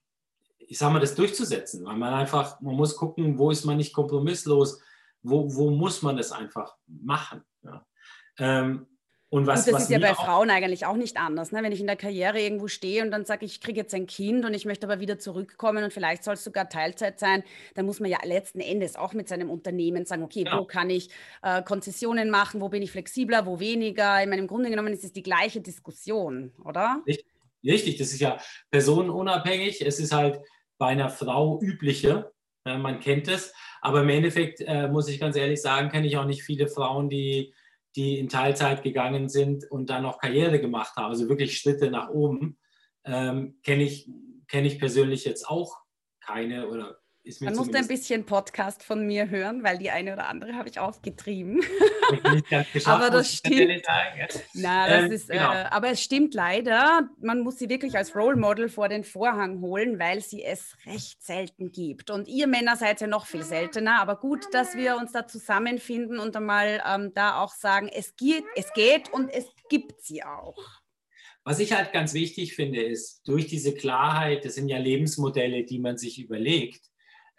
ich 0.58 0.78
sage 0.78 0.92
mal, 0.92 1.00
das 1.00 1.16
durchzusetzen, 1.16 1.86
weil 1.86 1.96
man 1.96 2.14
einfach, 2.14 2.60
man 2.60 2.76
muss 2.76 2.98
gucken, 2.98 3.40
wo 3.40 3.52
ist 3.52 3.64
man 3.64 3.78
nicht 3.78 3.94
kompromisslos, 3.94 4.82
wo, 5.22 5.56
wo 5.56 5.70
muss 5.70 6.02
man 6.02 6.18
das 6.18 6.34
einfach 6.34 6.76
machen. 6.88 7.46
Ja. 7.64 7.88
Ähm, 8.38 8.86
und 9.32 9.46
was, 9.46 9.60
und 9.60 9.68
das 9.68 9.74
was 9.74 9.84
ist 9.84 9.90
ja 9.92 10.00
bei 10.00 10.16
Frauen 10.16 10.50
eigentlich 10.50 10.88
auch 10.88 10.96
nicht 10.96 11.18
anders. 11.18 11.52
Ne? 11.52 11.62
Wenn 11.62 11.72
ich 11.72 11.80
in 11.80 11.86
der 11.86 11.96
Karriere 11.96 12.40
irgendwo 12.40 12.68
stehe 12.68 13.04
und 13.04 13.12
dann 13.12 13.26
sage, 13.26 13.46
ich 13.46 13.62
kriege 13.62 13.80
jetzt 13.80 13.94
ein 13.94 14.08
Kind 14.08 14.44
und 14.44 14.56
ich 14.56 14.66
möchte 14.66 14.88
aber 14.88 15.00
wieder 15.00 15.20
zurückkommen 15.20 15.84
und 15.84 15.94
vielleicht 15.94 16.24
soll 16.24 16.34
es 16.34 16.44
sogar 16.44 16.68
Teilzeit 16.68 17.20
sein, 17.20 17.44
dann 17.76 17.86
muss 17.86 18.00
man 18.00 18.10
ja 18.10 18.18
letzten 18.24 18.60
Endes 18.60 18.96
auch 18.96 19.14
mit 19.14 19.28
seinem 19.28 19.52
Unternehmen 19.52 20.06
sagen, 20.06 20.24
okay, 20.24 20.46
genau. 20.46 20.62
wo 20.62 20.66
kann 20.66 20.90
ich 20.90 21.12
äh, 21.44 21.62
Konzessionen 21.62 22.32
machen, 22.32 22.60
wo 22.60 22.70
bin 22.70 22.82
ich 22.82 22.92
flexibler, 22.92 23.46
wo 23.46 23.60
weniger. 23.60 24.20
Ich 24.20 24.28
meine, 24.28 24.42
im 24.42 24.48
Grunde 24.48 24.72
genommen 24.72 24.94
ist 24.94 25.04
es 25.04 25.14
die 25.14 25.24
gleiche 25.24 25.62
Diskussion, 25.62 26.52
oder? 26.66 27.04
Richtig, 27.06 27.28
richtig. 27.64 27.98
das 27.98 28.12
ist 28.12 28.22
ja 28.22 28.40
personenunabhängig. 28.72 29.86
Es 29.86 30.00
ist 30.00 30.12
halt 30.12 30.40
bei 30.80 30.88
einer 30.88 31.10
Frau 31.10 31.62
üblicher, 31.62 32.32
äh, 32.66 32.80
man 32.80 33.00
kennt 33.00 33.28
es. 33.28 33.54
Aber 33.82 34.02
im 34.02 34.10
Endeffekt 34.10 34.62
äh, 34.62 34.88
muss 34.88 35.08
ich 35.08 35.20
ganz 35.20 35.36
ehrlich 35.36 35.62
sagen, 35.62 35.90
kenne 35.90 36.08
ich 36.08 36.18
auch 36.18 36.26
nicht 36.26 36.42
viele 36.42 36.68
Frauen, 36.68 37.10
die 37.10 37.54
die 37.96 38.20
in 38.20 38.30
Teilzeit 38.30 38.84
gegangen 38.84 39.30
sind 39.30 39.70
und 39.70 39.90
dann 39.90 40.04
noch 40.04 40.20
Karriere 40.20 40.60
gemacht 40.60 40.96
haben, 40.96 41.12
also 41.12 41.28
wirklich 41.30 41.58
Schritte 41.58 41.90
nach 41.90 42.10
oben, 42.10 42.58
ähm, 43.06 43.60
kenne 43.64 43.84
ich, 43.84 44.10
kenn 44.48 44.66
ich 44.66 44.80
persönlich 44.80 45.26
jetzt 45.26 45.48
auch 45.48 45.78
keine 46.22 46.70
oder 46.70 47.00
ist 47.30 47.42
Man 47.42 47.56
muss 47.56 47.74
ein 47.74 47.88
bisschen 47.88 48.26
Podcast 48.26 48.84
von 48.84 49.06
mir 49.06 49.30
hören, 49.30 49.64
weil 49.64 49.78
die 49.78 49.92
eine 49.92 50.14
oder 50.14 50.28
andere 50.28 50.54
habe 50.54 50.68
ich 50.68 50.80
aufgetrieben. 50.80 51.62
aber 52.86 53.10
das 53.10 53.36
stimmt. 53.36 53.84
Na, 54.54 54.90
das 54.90 55.06
ähm, 55.06 55.12
ist, 55.12 55.30
genau. 55.30 55.54
äh, 55.54 55.66
aber 55.70 55.92
es 55.92 56.02
stimmt 56.02 56.34
leider. 56.34 57.10
Man 57.22 57.42
muss 57.42 57.60
sie 57.60 57.70
wirklich 57.70 57.96
als 57.96 58.16
Role 58.16 58.36
Model 58.36 58.68
vor 58.68 58.90
den 58.90 59.04
Vorhang 59.04 59.62
holen, 59.62 60.00
weil 60.00 60.22
sie 60.22 60.44
es 60.44 60.76
recht 60.86 61.24
selten 61.24 61.72
gibt. 61.72 62.10
Und 62.10 62.28
ihr 62.28 62.48
Männer 62.48 62.76
seid 62.76 63.00
ja 63.02 63.08
noch 63.08 63.26
viel 63.26 63.44
seltener. 63.44 64.02
Aber 64.02 64.18
gut, 64.18 64.46
dass 64.52 64.76
wir 64.76 64.98
uns 64.98 65.12
da 65.12 65.28
zusammenfinden 65.28 66.20
und 66.20 66.36
einmal 66.36 66.82
ähm, 66.86 67.14
da 67.14 67.40
auch 67.40 67.54
sagen, 67.54 67.90
es 67.94 68.16
geht, 68.16 68.44
es 68.56 68.74
geht 68.74 69.14
und 69.14 69.30
es 69.30 69.46
gibt 69.70 70.02
sie 70.02 70.24
auch. 70.24 70.58
Was 71.44 71.60
ich 71.60 71.72
halt 71.72 71.94
ganz 71.94 72.14
wichtig 72.14 72.54
finde, 72.56 72.82
ist, 72.82 73.28
durch 73.28 73.48
diese 73.48 73.74
Klarheit, 73.74 74.46
das 74.46 74.56
sind 74.56 74.68
ja 74.68 74.78
Lebensmodelle, 74.78 75.64
die 75.64 75.80
man 75.80 75.98
sich 75.98 76.20
überlegt, 76.20 76.89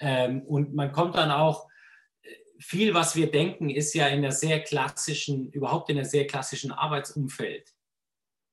ähm, 0.00 0.42
und 0.42 0.74
man 0.74 0.92
kommt 0.92 1.16
dann 1.16 1.30
auch, 1.30 1.70
viel, 2.60 2.92
was 2.92 3.16
wir 3.16 3.30
denken, 3.30 3.70
ist 3.70 3.94
ja 3.94 4.06
in 4.08 4.18
einer 4.18 4.32
sehr 4.32 4.60
klassischen, 4.60 5.50
überhaupt 5.50 5.88
in 5.88 5.96
einem 5.96 6.04
sehr 6.04 6.26
klassischen 6.26 6.72
Arbeitsumfeld. 6.72 7.72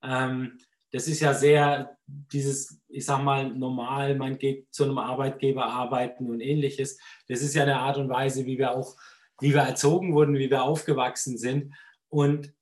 Ähm, 0.01 0.59
das 0.91 1.07
ist 1.07 1.19
ja 1.19 1.33
sehr 1.33 1.97
dieses, 2.05 2.79
ich 2.87 3.05
sag 3.05 3.21
mal, 3.21 3.49
normal, 3.49 4.15
man 4.15 4.37
geht 4.37 4.73
zu 4.73 4.85
einem 4.85 4.97
Arbeitgeber 4.97 5.65
arbeiten 5.65 6.29
und 6.29 6.39
ähnliches. 6.39 6.97
Das 7.27 7.41
ist 7.41 7.53
ja 7.53 7.63
eine 7.63 7.79
Art 7.79 7.97
und 7.97 8.09
Weise, 8.09 8.45
wie 8.45 8.57
wir 8.57 8.71
auch, 8.71 8.95
wie 9.41 9.53
wir 9.53 9.61
erzogen 9.61 10.13
wurden, 10.13 10.35
wie 10.35 10.49
wir 10.49 10.63
aufgewachsen 10.63 11.37
sind. 11.37 11.73
Und 12.07 12.53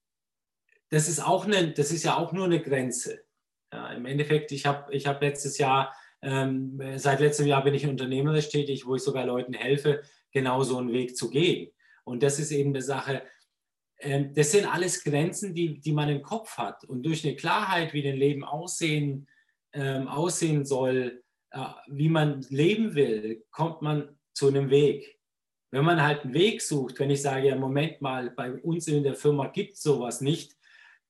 das 0.90 1.08
ist 1.08 1.24
auch 1.24 1.46
eine, 1.46 1.72
das 1.72 1.92
ist 1.92 2.04
ja 2.04 2.18
auch 2.18 2.32
nur 2.32 2.46
eine 2.46 2.62
Grenze. 2.62 3.24
Ja, 3.72 3.92
Im 3.92 4.08
Endeffekt, 4.08 4.52
ich 4.52 4.66
habe 4.66 4.92
ich 4.94 5.06
hab 5.06 5.22
letztes 5.22 5.60
Jahr 5.60 5.96
ähm, 6.26 6.82
seit 6.96 7.20
letztem 7.20 7.46
Jahr 7.46 7.64
bin 7.64 7.76
ich 7.76 7.86
unternehmerisch 7.86 8.50
tätig, 8.50 8.88
wo 8.88 8.96
ich 8.96 9.04
sogar 9.04 9.26
Leuten 9.28 9.54
helfe, 9.54 10.02
genau 10.32 10.64
so 10.64 10.78
einen 10.80 10.92
Weg 10.92 11.16
zu 11.16 11.30
gehen. 11.30 11.72
Und 12.04 12.24
das 12.24 12.40
ist 12.40 12.52
eben 12.52 12.72
eine 12.72 12.82
Sache, 12.82 13.22
äh, 13.98 14.26
das 14.34 14.52
sind 14.52 14.66
alles 14.66 15.04
Grenzen, 15.04 15.54
die, 15.54 15.80
die 15.80 15.94
man 15.94 16.10
im 16.10 16.24
Kopf 16.24 16.58
hat. 16.58 16.84
Und 16.86 17.04
durch 17.04 17.24
eine 17.24 17.36
Klarheit, 17.36 17.94
wie 17.94 18.08
ein 18.08 18.18
Leben 18.18 18.44
aussehen, 18.44 19.28
ähm, 19.74 20.08
aussehen 20.08 20.66
soll, 20.66 21.24
äh, 21.52 21.60
wie 21.88 22.10
man 22.10 22.42
leben 22.50 22.96
will, 22.96 23.44
kommt 23.52 23.84
man 23.84 24.18
zu 24.34 24.48
einem 24.48 24.72
Weg. 24.72 25.20
Wenn 25.70 25.86
man 25.86 26.02
halt 26.02 26.24
einen 26.24 26.34
Weg 26.34 26.64
sucht, 26.64 27.00
wenn 27.00 27.12
ich 27.12 27.22
sage, 27.22 27.50
ja, 27.50 27.56
Moment 27.56 28.02
mal, 28.02 28.32
bei 28.32 28.52
uns 28.52 28.88
in 28.88 29.04
der 29.04 29.16
Firma 29.16 29.48
gibt 29.48 29.76
es 29.76 29.84
sowas 29.84 30.22
nicht, 30.22 30.54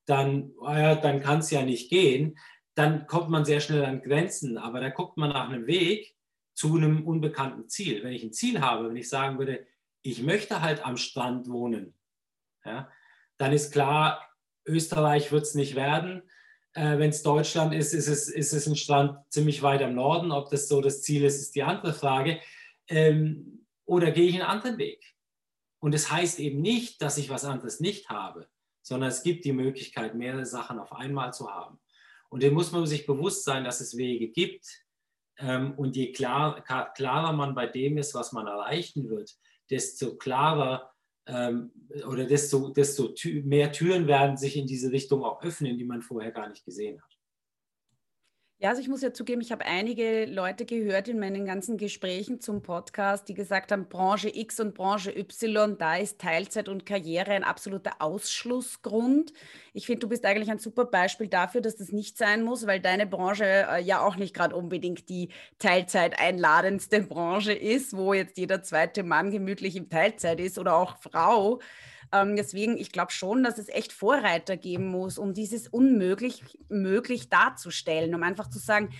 dann, 0.04 0.52
ja, 0.62 0.94
dann 0.94 1.20
kann 1.20 1.38
es 1.38 1.50
ja 1.50 1.62
nicht 1.62 1.88
gehen 1.88 2.36
dann 2.76 3.06
kommt 3.06 3.30
man 3.30 3.44
sehr 3.44 3.60
schnell 3.60 3.84
an 3.84 4.02
Grenzen. 4.02 4.58
Aber 4.58 4.80
da 4.80 4.90
guckt 4.90 5.16
man 5.16 5.30
nach 5.30 5.48
einem 5.48 5.66
Weg 5.66 6.14
zu 6.54 6.76
einem 6.76 7.06
unbekannten 7.06 7.68
Ziel. 7.68 8.04
Wenn 8.04 8.12
ich 8.12 8.22
ein 8.22 8.32
Ziel 8.32 8.60
habe, 8.60 8.88
wenn 8.88 8.96
ich 8.96 9.08
sagen 9.08 9.38
würde, 9.38 9.66
ich 10.02 10.22
möchte 10.22 10.60
halt 10.60 10.84
am 10.84 10.96
Strand 10.96 11.48
wohnen, 11.48 11.94
ja, 12.64 12.90
dann 13.38 13.52
ist 13.52 13.72
klar, 13.72 14.22
Österreich 14.66 15.32
wird 15.32 15.44
es 15.44 15.54
nicht 15.54 15.74
werden. 15.74 16.22
Äh, 16.74 16.98
wenn 16.98 17.10
es 17.10 17.22
Deutschland 17.22 17.72
ist, 17.72 17.94
ist 17.94 18.08
es, 18.08 18.28
ist 18.28 18.52
es 18.52 18.66
ein 18.66 18.76
Strand 18.76 19.18
ziemlich 19.30 19.62
weit 19.62 19.82
am 19.82 19.94
Norden. 19.94 20.30
Ob 20.30 20.50
das 20.50 20.68
so 20.68 20.82
das 20.82 21.02
Ziel 21.02 21.24
ist, 21.24 21.40
ist 21.40 21.54
die 21.54 21.62
andere 21.62 21.94
Frage. 21.94 22.40
Ähm, 22.88 23.66
oder 23.86 24.10
gehe 24.10 24.28
ich 24.28 24.34
einen 24.34 24.50
anderen 24.50 24.76
Weg? 24.76 25.14
Und 25.78 25.94
es 25.94 26.04
das 26.04 26.12
heißt 26.12 26.40
eben 26.40 26.60
nicht, 26.60 27.00
dass 27.00 27.16
ich 27.16 27.30
was 27.30 27.44
anderes 27.46 27.80
nicht 27.80 28.10
habe, 28.10 28.48
sondern 28.82 29.08
es 29.08 29.22
gibt 29.22 29.46
die 29.46 29.52
Möglichkeit, 29.52 30.14
mehrere 30.14 30.44
Sachen 30.44 30.78
auf 30.78 30.92
einmal 30.92 31.32
zu 31.32 31.50
haben. 31.50 31.78
Und 32.30 32.42
dem 32.42 32.54
muss 32.54 32.72
man 32.72 32.86
sich 32.86 33.06
bewusst 33.06 33.44
sein, 33.44 33.64
dass 33.64 33.80
es 33.80 33.96
Wege 33.96 34.28
gibt. 34.28 34.66
Ähm, 35.38 35.74
und 35.76 35.96
je 35.96 36.12
klar, 36.12 36.62
klarer 36.94 37.32
man 37.32 37.54
bei 37.54 37.66
dem 37.66 37.98
ist, 37.98 38.14
was 38.14 38.32
man 38.32 38.46
erreichen 38.46 39.08
wird, 39.08 39.36
desto 39.70 40.16
klarer 40.16 40.92
ähm, 41.26 41.72
oder 42.06 42.24
desto, 42.24 42.70
desto 42.70 43.14
mehr 43.44 43.72
Türen 43.72 44.06
werden 44.06 44.36
sich 44.36 44.56
in 44.56 44.66
diese 44.66 44.92
Richtung 44.92 45.24
auch 45.24 45.42
öffnen, 45.42 45.76
die 45.76 45.84
man 45.84 46.02
vorher 46.02 46.30
gar 46.30 46.48
nicht 46.48 46.64
gesehen 46.64 47.02
hat. 47.02 47.15
Ja, 48.58 48.70
also 48.70 48.80
ich 48.80 48.88
muss 48.88 49.02
ja 49.02 49.12
zugeben, 49.12 49.42
ich 49.42 49.52
habe 49.52 49.66
einige 49.66 50.24
Leute 50.24 50.64
gehört 50.64 51.08
in 51.08 51.18
meinen 51.18 51.44
ganzen 51.44 51.76
Gesprächen 51.76 52.40
zum 52.40 52.62
Podcast, 52.62 53.28
die 53.28 53.34
gesagt 53.34 53.70
haben, 53.70 53.86
Branche 53.86 54.34
X 54.34 54.60
und 54.60 54.72
Branche 54.72 55.10
Y, 55.14 55.76
da 55.76 55.96
ist 55.96 56.18
Teilzeit 56.18 56.70
und 56.70 56.86
Karriere 56.86 57.32
ein 57.32 57.44
absoluter 57.44 57.96
Ausschlussgrund. 57.98 59.34
Ich 59.74 59.84
finde, 59.84 60.00
du 60.00 60.08
bist 60.08 60.24
eigentlich 60.24 60.50
ein 60.50 60.58
super 60.58 60.86
Beispiel 60.86 61.28
dafür, 61.28 61.60
dass 61.60 61.76
das 61.76 61.92
nicht 61.92 62.16
sein 62.16 62.42
muss, 62.44 62.66
weil 62.66 62.80
deine 62.80 63.06
Branche 63.06 63.44
äh, 63.44 63.82
ja 63.82 64.00
auch 64.00 64.16
nicht 64.16 64.34
gerade 64.34 64.56
unbedingt 64.56 65.10
die 65.10 65.28
Teilzeit 65.58 66.18
einladendste 66.18 67.02
Branche 67.02 67.52
ist, 67.52 67.94
wo 67.94 68.14
jetzt 68.14 68.38
jeder 68.38 68.62
zweite 68.62 69.02
Mann 69.02 69.30
gemütlich 69.30 69.76
im 69.76 69.90
Teilzeit 69.90 70.40
ist 70.40 70.58
oder 70.58 70.76
auch 70.76 70.96
Frau. 70.96 71.60
Ähm, 72.12 72.36
deswegen, 72.36 72.76
ich 72.76 72.92
glaube 72.92 73.12
schon, 73.12 73.42
dass 73.42 73.58
es 73.58 73.68
echt 73.68 73.92
Vorreiter 73.92 74.56
geben 74.56 74.86
muss, 74.86 75.18
um 75.18 75.34
dieses 75.34 75.68
unmöglich 75.68 76.42
möglich 76.68 77.28
darzustellen, 77.28 78.14
um 78.14 78.22
einfach 78.22 78.48
zu 78.48 78.58
sagen, 78.58 78.90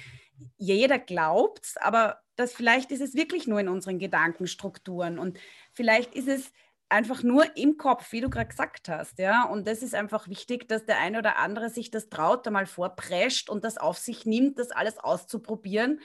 jeder 0.58 0.98
glaubt 0.98 1.74
aber 1.80 2.20
das 2.36 2.52
vielleicht 2.52 2.92
ist 2.92 3.00
es 3.00 3.14
wirklich 3.14 3.46
nur 3.46 3.60
in 3.60 3.68
unseren 3.68 3.98
Gedankenstrukturen 3.98 5.18
und 5.18 5.38
vielleicht 5.72 6.14
ist 6.14 6.28
es 6.28 6.52
einfach 6.88 7.22
nur 7.22 7.56
im 7.56 7.78
Kopf, 7.78 8.12
wie 8.12 8.20
du 8.20 8.30
gerade 8.30 8.48
gesagt 8.48 8.88
hast, 8.88 9.18
ja. 9.18 9.44
Und 9.44 9.66
das 9.66 9.82
ist 9.82 9.94
einfach 9.94 10.28
wichtig, 10.28 10.68
dass 10.68 10.84
der 10.84 10.98
eine 11.00 11.18
oder 11.18 11.36
andere 11.38 11.68
sich 11.70 11.90
das 11.90 12.08
traut, 12.10 12.46
da 12.46 12.50
mal 12.50 12.66
vorprescht 12.66 13.50
und 13.50 13.64
das 13.64 13.76
auf 13.78 13.98
sich 13.98 14.24
nimmt, 14.24 14.58
das 14.58 14.70
alles 14.70 14.98
auszuprobieren 14.98 16.00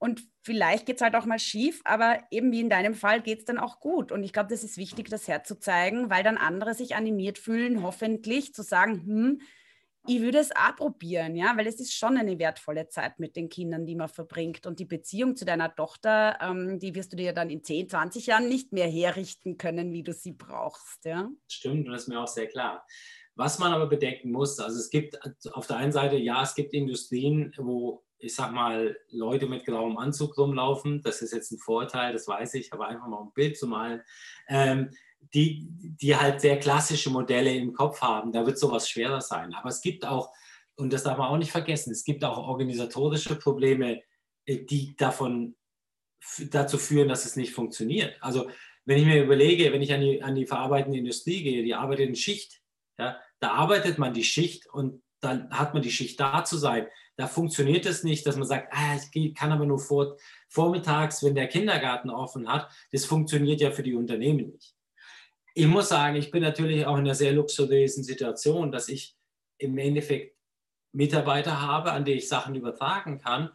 und 0.00 0.22
vielleicht 0.42 0.86
geht 0.86 0.96
es 0.96 1.02
halt 1.02 1.14
auch 1.14 1.26
mal 1.26 1.38
schief, 1.38 1.82
aber 1.84 2.18
eben 2.30 2.50
wie 2.52 2.60
in 2.60 2.70
deinem 2.70 2.94
Fall 2.94 3.20
geht 3.20 3.40
es 3.40 3.44
dann 3.44 3.58
auch 3.58 3.80
gut. 3.80 4.12
Und 4.12 4.24
ich 4.24 4.32
glaube, 4.32 4.48
das 4.48 4.64
ist 4.64 4.78
wichtig, 4.78 5.10
das 5.10 5.28
herzuzeigen, 5.28 6.08
weil 6.08 6.24
dann 6.24 6.38
andere 6.38 6.72
sich 6.72 6.96
animiert 6.96 7.36
fühlen, 7.36 7.82
hoffentlich 7.82 8.54
zu 8.54 8.62
sagen, 8.62 9.04
hm, 9.04 9.40
ich 10.06 10.22
würde 10.22 10.38
es 10.38 10.56
auch 10.56 10.74
probieren, 10.76 11.36
ja, 11.36 11.54
weil 11.58 11.66
es 11.66 11.78
ist 11.78 11.92
schon 11.92 12.16
eine 12.16 12.38
wertvolle 12.38 12.88
Zeit 12.88 13.18
mit 13.20 13.36
den 13.36 13.50
Kindern, 13.50 13.84
die 13.84 13.94
man 13.94 14.08
verbringt. 14.08 14.66
Und 14.66 14.78
die 14.78 14.86
Beziehung 14.86 15.36
zu 15.36 15.44
deiner 15.44 15.74
Tochter, 15.74 16.38
ähm, 16.40 16.78
die 16.78 16.94
wirst 16.94 17.12
du 17.12 17.18
dir 17.18 17.34
dann 17.34 17.50
in 17.50 17.62
10, 17.62 17.90
20 17.90 18.26
Jahren 18.26 18.48
nicht 18.48 18.72
mehr 18.72 18.88
herrichten 18.88 19.58
können, 19.58 19.92
wie 19.92 20.02
du 20.02 20.14
sie 20.14 20.32
brauchst, 20.32 21.04
ja. 21.04 21.28
Stimmt, 21.46 21.86
und 21.86 21.92
das 21.92 22.04
ist 22.04 22.08
mir 22.08 22.20
auch 22.20 22.26
sehr 22.26 22.46
klar. 22.46 22.86
Was 23.34 23.58
man 23.58 23.74
aber 23.74 23.86
bedenken 23.86 24.32
muss, 24.32 24.58
also 24.58 24.78
es 24.78 24.88
gibt 24.88 25.18
auf 25.52 25.66
der 25.66 25.76
einen 25.76 25.92
Seite, 25.92 26.16
ja, 26.16 26.42
es 26.42 26.54
gibt 26.54 26.72
Industrien, 26.72 27.52
wo 27.58 28.02
ich 28.20 28.34
sag 28.34 28.52
mal, 28.52 28.96
Leute 29.10 29.46
mit 29.46 29.64
grauem 29.64 29.98
Anzug 29.98 30.36
rumlaufen. 30.38 31.02
Das 31.02 31.22
ist 31.22 31.32
jetzt 31.32 31.50
ein 31.52 31.58
Vorteil, 31.58 32.12
das 32.12 32.28
weiß 32.28 32.54
ich, 32.54 32.72
aber 32.72 32.88
einfach 32.88 33.08
mal 33.08 33.22
ein 33.22 33.32
Bild 33.34 33.56
zu 33.58 33.66
malen. 33.66 34.02
Ähm, 34.48 34.90
die, 35.34 35.68
die 35.70 36.16
halt 36.16 36.40
sehr 36.40 36.58
klassische 36.58 37.10
Modelle 37.10 37.54
im 37.54 37.74
Kopf 37.74 38.00
haben. 38.00 38.32
Da 38.32 38.46
wird 38.46 38.58
sowas 38.58 38.88
schwerer 38.88 39.20
sein. 39.20 39.54
Aber 39.54 39.68
es 39.68 39.80
gibt 39.80 40.06
auch, 40.06 40.32
und 40.76 40.92
das 40.92 41.02
darf 41.02 41.18
man 41.18 41.28
auch 41.28 41.36
nicht 41.36 41.52
vergessen, 41.52 41.92
es 41.92 42.04
gibt 42.04 42.24
auch 42.24 42.38
organisatorische 42.38 43.36
Probleme, 43.36 44.02
äh, 44.46 44.64
die 44.64 44.96
davon 44.96 45.56
dazu 46.50 46.78
führen, 46.78 47.08
dass 47.08 47.24
es 47.24 47.36
nicht 47.36 47.52
funktioniert. 47.52 48.16
Also 48.20 48.50
wenn 48.84 48.98
ich 48.98 49.04
mir 49.04 49.22
überlege, 49.22 49.72
wenn 49.72 49.82
ich 49.82 49.92
an 49.92 50.00
die, 50.00 50.22
an 50.22 50.34
die 50.34 50.46
verarbeitende 50.46 50.98
Industrie 50.98 51.42
gehe, 51.42 51.62
die 51.62 51.74
arbeitet 51.74 52.08
in 52.08 52.16
Schicht, 52.16 52.60
ja, 52.98 53.18
Da 53.40 53.52
arbeitet 53.52 53.98
man 53.98 54.12
die 54.12 54.24
Schicht 54.24 54.66
und 54.66 55.02
dann 55.20 55.50
hat 55.50 55.72
man 55.74 55.82
die 55.82 55.90
Schicht 55.90 56.20
da 56.20 56.44
zu 56.44 56.58
sein. 56.58 56.86
Da 57.20 57.26
funktioniert 57.26 57.84
es 57.84 58.02
nicht, 58.02 58.26
dass 58.26 58.36
man 58.36 58.48
sagt, 58.48 58.72
ah, 58.72 58.96
ich 59.12 59.34
kann 59.34 59.52
aber 59.52 59.66
nur 59.66 59.78
vor, 59.78 60.16
vormittags, 60.48 61.22
wenn 61.22 61.34
der 61.34 61.48
Kindergarten 61.48 62.08
offen 62.08 62.48
hat. 62.48 62.70
Das 62.92 63.04
funktioniert 63.04 63.60
ja 63.60 63.72
für 63.72 63.82
die 63.82 63.92
Unternehmen 63.92 64.52
nicht. 64.52 64.74
Ich 65.54 65.66
muss 65.66 65.90
sagen, 65.90 66.16
ich 66.16 66.30
bin 66.30 66.42
natürlich 66.42 66.86
auch 66.86 66.94
in 66.94 67.00
einer 67.00 67.14
sehr 67.14 67.32
luxuriösen 67.32 68.04
Situation, 68.04 68.72
dass 68.72 68.88
ich 68.88 69.18
im 69.58 69.76
Endeffekt 69.76 70.34
Mitarbeiter 70.92 71.60
habe, 71.60 71.92
an 71.92 72.06
die 72.06 72.12
ich 72.12 72.26
Sachen 72.26 72.54
übertragen 72.54 73.18
kann. 73.18 73.50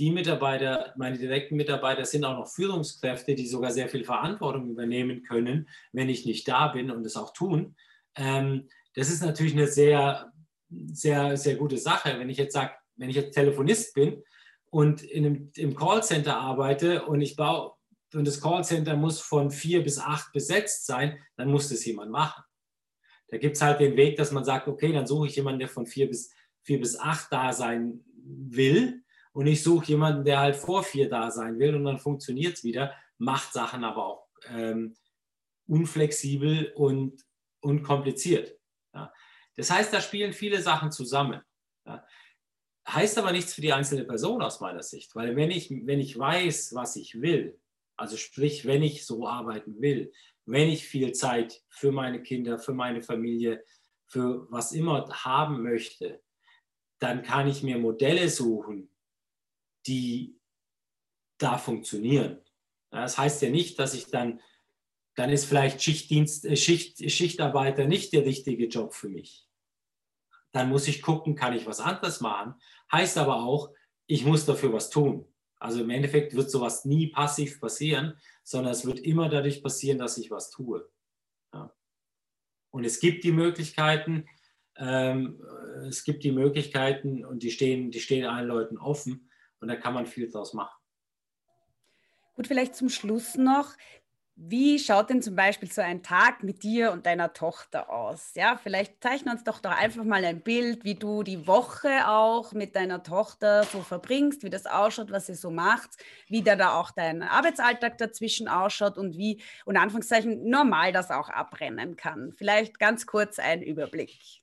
Die 0.00 0.10
Mitarbeiter, 0.10 0.92
meine 0.96 1.16
direkten 1.16 1.54
Mitarbeiter 1.54 2.04
sind 2.04 2.24
auch 2.24 2.36
noch 2.36 2.48
Führungskräfte, 2.48 3.36
die 3.36 3.46
sogar 3.46 3.70
sehr 3.70 3.88
viel 3.88 4.02
Verantwortung 4.02 4.68
übernehmen 4.68 5.22
können, 5.22 5.68
wenn 5.92 6.08
ich 6.08 6.26
nicht 6.26 6.48
da 6.48 6.66
bin 6.66 6.90
und 6.90 7.06
es 7.06 7.16
auch 7.16 7.32
tun. 7.32 7.76
Ähm, 8.16 8.68
das 8.96 9.08
ist 9.08 9.22
natürlich 9.22 9.52
eine 9.52 9.68
sehr, 9.68 10.32
sehr, 10.68 11.36
sehr 11.36 11.54
gute 11.54 11.78
Sache. 11.78 12.18
Wenn 12.18 12.28
ich 12.28 12.38
jetzt 12.38 12.54
sage, 12.54 12.72
wenn 12.96 13.10
ich 13.10 13.16
jetzt 13.16 13.34
Telefonist 13.34 13.94
bin 13.94 14.22
und 14.70 15.02
in 15.02 15.26
einem, 15.26 15.52
im 15.56 15.74
Callcenter 15.74 16.36
arbeite 16.36 17.04
und 17.04 17.20
ich 17.20 17.36
baue 17.36 17.72
und 18.14 18.26
das 18.26 18.40
Callcenter 18.40 18.96
muss 18.96 19.20
von 19.20 19.50
vier 19.50 19.82
bis 19.82 19.98
acht 19.98 20.32
besetzt 20.32 20.86
sein, 20.86 21.18
dann 21.36 21.50
muss 21.50 21.68
das 21.68 21.84
jemand 21.84 22.12
machen. 22.12 22.44
Da 23.28 23.38
gibt 23.38 23.56
es 23.56 23.62
halt 23.62 23.80
den 23.80 23.96
Weg, 23.96 24.16
dass 24.16 24.30
man 24.30 24.44
sagt, 24.44 24.68
okay, 24.68 24.92
dann 24.92 25.06
suche 25.06 25.26
ich 25.26 25.36
jemanden, 25.36 25.58
der 25.58 25.68
von 25.68 25.86
vier 25.86 26.08
bis, 26.08 26.32
vier 26.62 26.78
bis 26.78 26.98
acht 26.98 27.32
da 27.32 27.52
sein 27.52 28.04
will 28.24 29.02
und 29.32 29.46
ich 29.46 29.62
suche 29.62 29.86
jemanden, 29.86 30.24
der 30.24 30.38
halt 30.38 30.56
vor 30.56 30.84
vier 30.84 31.08
da 31.08 31.30
sein 31.30 31.58
will 31.58 31.74
und 31.74 31.84
dann 31.84 31.98
funktioniert 31.98 32.54
es 32.54 32.64
wieder, 32.64 32.94
macht 33.18 33.52
Sachen 33.52 33.82
aber 33.82 34.06
auch 34.06 34.28
ähm, 34.48 34.94
unflexibel 35.66 36.72
und 36.76 37.24
unkompliziert. 37.60 38.56
Ja. 38.92 39.12
Das 39.56 39.70
heißt, 39.70 39.92
da 39.92 40.00
spielen 40.00 40.32
viele 40.32 40.60
Sachen 40.62 40.92
zusammen. 40.92 41.40
Heißt 42.86 43.16
aber 43.18 43.32
nichts 43.32 43.54
für 43.54 43.62
die 43.62 43.72
einzelne 43.72 44.04
Person 44.04 44.42
aus 44.42 44.60
meiner 44.60 44.82
Sicht, 44.82 45.14
weil 45.14 45.36
wenn 45.36 45.50
ich, 45.50 45.70
wenn 45.70 46.00
ich 46.00 46.18
weiß, 46.18 46.74
was 46.74 46.96
ich 46.96 47.20
will, 47.20 47.58
also 47.96 48.16
sprich, 48.16 48.66
wenn 48.66 48.82
ich 48.82 49.06
so 49.06 49.26
arbeiten 49.26 49.80
will, 49.80 50.12
wenn 50.46 50.68
ich 50.68 50.86
viel 50.86 51.12
Zeit 51.12 51.62
für 51.68 51.92
meine 51.92 52.22
Kinder, 52.22 52.58
für 52.58 52.74
meine 52.74 53.02
Familie, 53.02 53.64
für 54.06 54.50
was 54.50 54.72
immer 54.72 55.08
haben 55.24 55.62
möchte, 55.62 56.22
dann 56.98 57.22
kann 57.22 57.48
ich 57.48 57.62
mir 57.62 57.78
Modelle 57.78 58.28
suchen, 58.28 58.90
die 59.86 60.38
da 61.38 61.58
funktionieren. 61.58 62.40
Das 62.90 63.18
heißt 63.18 63.42
ja 63.42 63.50
nicht, 63.50 63.78
dass 63.78 63.94
ich 63.94 64.06
dann, 64.06 64.40
dann 65.16 65.30
ist 65.30 65.46
vielleicht 65.46 65.82
Schichtdienst, 65.82 66.44
äh, 66.44 66.56
Schicht, 66.56 67.10
Schichtarbeiter 67.10 67.86
nicht 67.86 68.12
der 68.12 68.24
richtige 68.24 68.66
Job 68.66 68.94
für 68.94 69.08
mich. 69.08 69.48
Dann 70.54 70.68
muss 70.68 70.86
ich 70.86 71.02
gucken, 71.02 71.34
kann 71.34 71.52
ich 71.52 71.66
was 71.66 71.80
anderes 71.80 72.20
machen. 72.20 72.54
Heißt 72.92 73.18
aber 73.18 73.42
auch, 73.42 73.72
ich 74.06 74.24
muss 74.24 74.46
dafür 74.46 74.72
was 74.72 74.88
tun. 74.88 75.26
Also 75.56 75.80
im 75.80 75.90
Endeffekt 75.90 76.32
wird 76.36 76.48
sowas 76.48 76.84
nie 76.84 77.08
passiv 77.08 77.60
passieren, 77.60 78.16
sondern 78.44 78.72
es 78.72 78.86
wird 78.86 79.00
immer 79.00 79.28
dadurch 79.28 79.64
passieren, 79.64 79.98
dass 79.98 80.16
ich 80.16 80.30
was 80.30 80.50
tue. 80.50 80.88
Ja. 81.52 81.74
Und 82.70 82.84
es 82.84 83.00
gibt 83.00 83.24
die 83.24 83.32
Möglichkeiten, 83.32 84.28
ähm, 84.76 85.42
es 85.88 86.04
gibt 86.04 86.22
die 86.22 86.30
Möglichkeiten 86.30 87.24
und 87.24 87.42
die 87.42 87.50
stehen, 87.50 87.90
die 87.90 88.00
stehen 88.00 88.24
allen 88.24 88.46
Leuten 88.46 88.78
offen 88.78 89.30
und 89.58 89.66
da 89.66 89.74
kann 89.74 89.94
man 89.94 90.06
viel 90.06 90.30
draus 90.30 90.54
machen. 90.54 90.78
Gut, 92.34 92.46
vielleicht 92.46 92.76
zum 92.76 92.90
Schluss 92.90 93.34
noch. 93.34 93.72
Wie 94.36 94.80
schaut 94.80 95.10
denn 95.10 95.22
zum 95.22 95.36
Beispiel 95.36 95.70
so 95.70 95.80
ein 95.80 96.02
Tag 96.02 96.42
mit 96.42 96.64
dir 96.64 96.90
und 96.90 97.06
deiner 97.06 97.32
Tochter 97.32 97.88
aus? 97.88 98.32
Ja, 98.34 98.58
vielleicht 98.60 99.00
zeichne 99.00 99.30
uns 99.30 99.44
doch, 99.44 99.60
doch 99.60 99.70
einfach 99.70 100.02
mal 100.02 100.24
ein 100.24 100.40
Bild, 100.40 100.84
wie 100.84 100.96
du 100.96 101.22
die 101.22 101.46
Woche 101.46 102.08
auch 102.08 102.52
mit 102.52 102.74
deiner 102.74 103.04
Tochter 103.04 103.62
so 103.62 103.80
verbringst, 103.80 104.42
wie 104.42 104.50
das 104.50 104.66
ausschaut, 104.66 105.12
was 105.12 105.28
ihr 105.28 105.36
so 105.36 105.52
macht, 105.52 105.90
wie 106.26 106.42
da, 106.42 106.56
da 106.56 106.80
auch 106.80 106.90
dein 106.90 107.22
Arbeitsalltag 107.22 107.96
dazwischen 107.98 108.48
ausschaut 108.48 108.98
und 108.98 109.16
wie, 109.16 109.40
unter 109.66 109.82
Anführungszeichen, 109.82 110.48
normal 110.48 110.90
das 110.90 111.12
auch 111.12 111.28
abrennen 111.28 111.94
kann. 111.94 112.32
Vielleicht 112.36 112.80
ganz 112.80 113.06
kurz 113.06 113.38
ein 113.38 113.62
Überblick. 113.62 114.42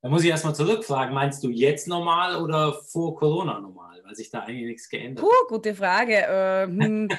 Da 0.00 0.10
muss 0.10 0.22
ich 0.22 0.30
erstmal 0.30 0.54
zurückfragen, 0.54 1.12
meinst 1.12 1.42
du 1.42 1.50
jetzt 1.50 1.88
normal 1.88 2.40
oder 2.40 2.72
vor 2.72 3.16
Corona 3.16 3.58
normal? 3.58 4.00
Weil 4.04 4.14
sich 4.14 4.30
da 4.30 4.40
eigentlich 4.40 4.66
nichts 4.66 4.88
geändert 4.88 5.24
hat. 5.24 5.30
Puh, 5.30 5.54
gute 5.56 5.74
Frage. 5.74 6.14
Äh, 6.14 6.66
hm. 6.66 7.08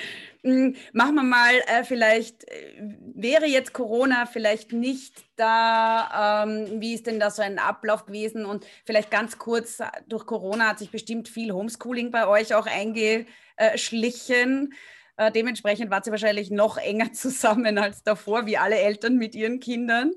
Hm, 0.44 0.76
machen 0.92 1.14
wir 1.14 1.22
mal, 1.22 1.54
äh, 1.68 1.84
vielleicht 1.84 2.46
äh, 2.46 2.74
wäre 3.14 3.46
jetzt 3.46 3.72
Corona 3.72 4.26
vielleicht 4.26 4.74
nicht 4.74 5.24
da. 5.36 6.44
Ähm, 6.44 6.82
wie 6.82 6.92
ist 6.92 7.06
denn 7.06 7.18
da 7.18 7.30
so 7.30 7.40
ein 7.40 7.58
Ablauf 7.58 8.04
gewesen? 8.04 8.44
Und 8.44 8.66
vielleicht 8.84 9.10
ganz 9.10 9.38
kurz, 9.38 9.78
durch 10.06 10.26
Corona 10.26 10.68
hat 10.68 10.80
sich 10.80 10.90
bestimmt 10.90 11.30
viel 11.30 11.52
Homeschooling 11.52 12.10
bei 12.10 12.26
euch 12.26 12.54
auch 12.54 12.66
eingeschlichen. 12.66 14.74
Äh, 15.16 15.32
dementsprechend 15.32 15.90
wart 15.90 16.06
ihr 16.06 16.10
wahrscheinlich 16.10 16.50
noch 16.50 16.76
enger 16.76 17.10
zusammen 17.14 17.78
als 17.78 18.02
davor, 18.02 18.44
wie 18.44 18.58
alle 18.58 18.76
Eltern 18.76 19.16
mit 19.16 19.34
ihren 19.34 19.60
Kindern. 19.60 20.12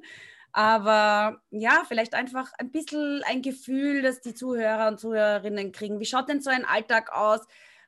Aber 0.52 1.42
ja, 1.52 1.86
vielleicht 1.88 2.16
einfach 2.16 2.52
ein 2.58 2.72
bisschen 2.72 3.24
ein 3.26 3.42
Gefühl, 3.42 4.02
dass 4.02 4.20
die 4.20 4.34
Zuhörer 4.34 4.90
und 4.90 5.00
Zuhörerinnen 5.00 5.72
kriegen. 5.72 6.02
Wie 6.02 6.06
schaut 6.06 6.28
denn 6.28 6.42
so 6.42 6.50
ein 6.50 6.66
Alltag 6.66 7.14
aus? 7.14 7.40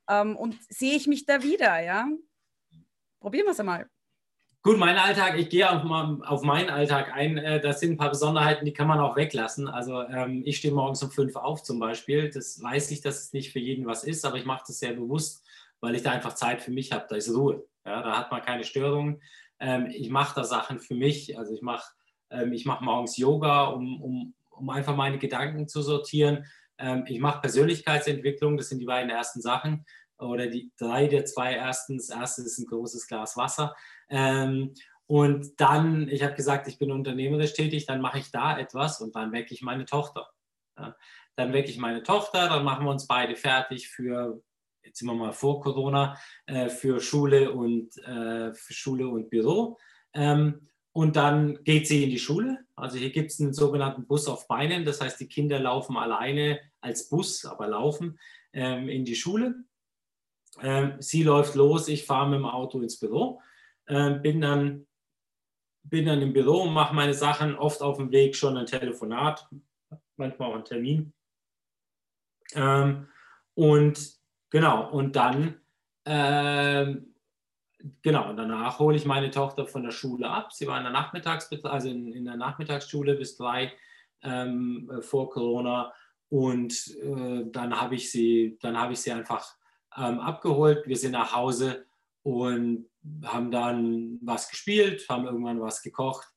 Ähm, 0.10 0.38
und 0.38 0.56
sehe 0.70 0.96
ich 0.96 1.08
mich 1.08 1.26
da 1.26 1.44
wieder, 1.44 1.82
ja? 1.82 2.08
Probieren 3.20 3.46
wir 3.46 3.52
es 3.52 3.60
einmal. 3.60 3.90
Gut, 4.62 4.78
mein 4.78 4.98
Alltag, 4.98 5.38
ich 5.40 5.50
gehe 5.50 5.70
auf, 5.70 5.84
auf 6.28 6.44
meinen 6.44 6.70
Alltag 6.70 7.14
ein. 7.14 7.38
Äh, 7.38 7.62
das 7.62 7.80
sind 7.80 7.92
ein 7.92 7.98
paar 7.98 8.10
Besonderheiten, 8.10 8.66
die 8.66 8.74
kann 8.74 8.88
man 8.90 9.00
auch 9.00 9.16
weglassen. 9.16 9.70
Also 9.70 10.02
ähm, 10.02 10.42
ich 10.46 10.58
stehe 10.58 10.74
morgens 10.74 11.02
um 11.02 11.12
fünf 11.12 11.38
auf 11.38 11.64
zum 11.64 11.80
Beispiel. 11.80 12.30
Das 12.30 12.62
weiß 12.62 12.92
ich, 12.92 13.00
dass 13.00 13.24
es 13.24 13.34
nicht 13.34 13.54
für 13.54 13.60
jeden 13.60 13.86
was 13.86 14.04
ist, 14.04 14.26
aber 14.26 14.36
ich 14.36 14.46
mache 14.46 14.66
das 14.68 14.80
sehr 14.80 14.92
bewusst, 14.92 15.46
weil 15.80 15.96
ich 15.96 16.04
da 16.04 16.12
einfach 16.12 16.34
Zeit 16.34 16.62
für 16.62 16.72
mich 16.72 16.92
habe. 16.92 17.06
Da 17.08 17.16
ist 17.16 17.34
Ruhe. 17.34 17.66
Ja, 17.86 18.02
da 18.04 18.18
hat 18.18 18.32
man 18.32 18.42
keine 18.42 18.66
Störungen. 18.66 19.22
Ähm, 19.62 19.88
ich 19.92 20.10
mache 20.10 20.36
da 20.36 20.44
Sachen 20.44 20.80
für 20.80 20.96
mich. 20.96 21.38
Also 21.38 21.54
ich 21.54 21.62
mache 21.62 21.94
ähm, 22.30 22.54
mach 22.66 22.82
morgens 22.82 23.16
Yoga, 23.16 23.68
um, 23.68 24.02
um, 24.02 24.34
um 24.50 24.70
einfach 24.70 24.96
meine 24.96 25.20
Gedanken 25.20 25.70
zu 25.70 25.82
sortieren. 25.82 26.46
Ähm, 26.78 27.06
ich 27.08 27.20
mache 27.20 27.40
Persönlichkeitsentwicklung. 27.40 28.58
Das 28.58 28.68
sind 28.68 28.80
die 28.80 28.86
beiden 28.86 29.10
ersten 29.10 29.42
Sachen 29.42 29.86
oder 30.20 30.48
die 30.48 30.72
drei 30.78 31.08
der 31.08 31.26
zwei 31.26 31.54
ersten. 31.54 31.98
Das 31.98 32.10
erste 32.10 32.42
ist 32.42 32.60
ein 32.60 32.68
großes 32.68 33.08
Glas 33.08 33.38
Wasser. 33.38 33.76
Ähm, 34.10 34.74
und 35.08 35.60
dann, 35.60 36.08
ich 36.08 36.24
habe 36.24 36.36
gesagt, 36.36 36.68
ich 36.68 36.78
bin 36.78 36.92
unternehmerisch 36.92 37.54
tätig, 37.54 37.88
dann 37.88 38.02
mache 38.02 38.20
ich 38.20 38.32
da 38.32 38.60
etwas 38.60 39.02
und 39.02 39.16
dann 39.16 39.32
wecke 39.32 39.54
ich 39.54 39.64
meine 39.64 39.86
Tochter. 39.86 40.30
Ja. 40.78 40.96
Dann 41.36 41.54
wecke 41.54 41.70
ich 41.70 41.78
meine 41.78 42.04
Tochter, 42.04 42.48
dann 42.48 42.64
machen 42.64 42.86
wir 42.86 42.92
uns 42.92 43.08
beide 43.08 43.36
fertig 43.36 43.88
für, 43.88 44.42
jetzt 44.84 45.00
sind 45.00 45.08
wir 45.08 45.16
mal 45.16 45.32
vor 45.32 45.62
Corona, 45.62 46.16
äh, 46.46 46.70
für 46.70 47.00
Schule 47.00 47.52
und, 47.52 47.98
äh, 47.98 48.54
für 48.54 48.74
Schule 48.74 49.08
und 49.08 49.30
Büro. 49.30 49.78
Ähm, 50.14 50.68
und 50.92 51.16
dann 51.16 51.64
geht 51.64 51.88
sie 51.88 52.04
in 52.04 52.10
die 52.10 52.20
Schule. 52.20 52.60
Also 52.76 52.98
hier 52.98 53.12
gibt 53.12 53.32
es 53.32 53.40
einen 53.40 53.54
sogenannten 53.54 54.06
Bus 54.06 54.28
auf 54.28 54.48
Beinen. 54.48 54.86
Das 54.86 55.02
heißt, 55.02 55.20
die 55.20 55.28
Kinder 55.28 55.60
laufen 55.60 55.98
alleine 55.98 56.60
als 56.82 57.10
Bus, 57.10 57.46
aber 57.46 57.68
laufen 57.68 58.20
ähm, 58.54 58.90
in 58.90 59.06
die 59.06 59.16
Schule. 59.16 59.56
Ähm, 60.62 60.96
sie 61.00 61.24
läuft 61.24 61.56
los, 61.56 61.88
ich 61.88 62.06
fahre 62.06 62.30
mit 62.30 62.40
dem 62.40 62.46
Auto 62.46 62.82
ins 62.82 63.00
Büro, 63.00 63.42
ähm, 63.88 64.22
bin, 64.22 64.42
dann, 64.42 64.86
bin 65.84 66.06
dann 66.06 66.22
im 66.22 66.34
Büro 66.34 66.64
und 66.64 66.74
mache 66.74 66.94
meine 66.94 67.14
Sachen, 67.14 67.56
oft 67.56 67.82
auf 67.82 67.98
dem 67.98 68.12
Weg 68.12 68.36
schon 68.36 68.58
ein 68.58 68.66
Telefonat, 68.66 69.48
manchmal 70.18 70.52
auch 70.52 70.56
ein 70.56 70.66
Termin. 70.66 71.14
Ähm, 72.54 73.08
und 73.56 74.14
genau, 74.50 74.90
und 74.92 75.16
dann, 75.16 75.62
genau, 76.06 78.30
und 78.30 78.38
danach 78.38 78.80
hole 78.80 78.96
ich 78.96 79.06
meine 79.06 79.30
Tochter 79.30 79.68
von 79.68 79.84
der 79.84 79.92
Schule 79.92 80.28
ab. 80.28 80.54
Sie 80.54 80.66
war 80.66 80.78
in 80.78 80.84
der 80.84 80.94
Nachmittags, 80.94 81.52
also 81.66 81.90
in, 81.90 82.12
in 82.14 82.26
der 82.26 82.38
Nachmittagsschule 82.38 83.16
bis 83.16 83.38
drei 83.38 83.74
vor 85.02 85.30
Corona. 85.30 85.94
Und 86.30 86.96
äh, 87.02 87.46
dann 87.52 87.80
habe 87.80 87.96
ich 87.96 88.12
sie, 88.12 88.58
dann 88.62 88.80
habe 88.80 88.94
ich 88.94 89.02
sie 89.02 89.12
einfach 89.12 89.59
ähm, 89.98 90.20
abgeholt. 90.20 90.88
Wir 90.88 90.98
sind 90.98 91.12
nach 91.12 91.34
Hause 91.34 91.86
und 92.24 92.88
haben 93.24 93.52
dann 93.52 94.20
was 94.22 94.50
gespielt, 94.50 95.06
haben 95.10 95.26
irgendwann 95.26 95.62
was 95.62 95.82
gekocht, 95.82 96.28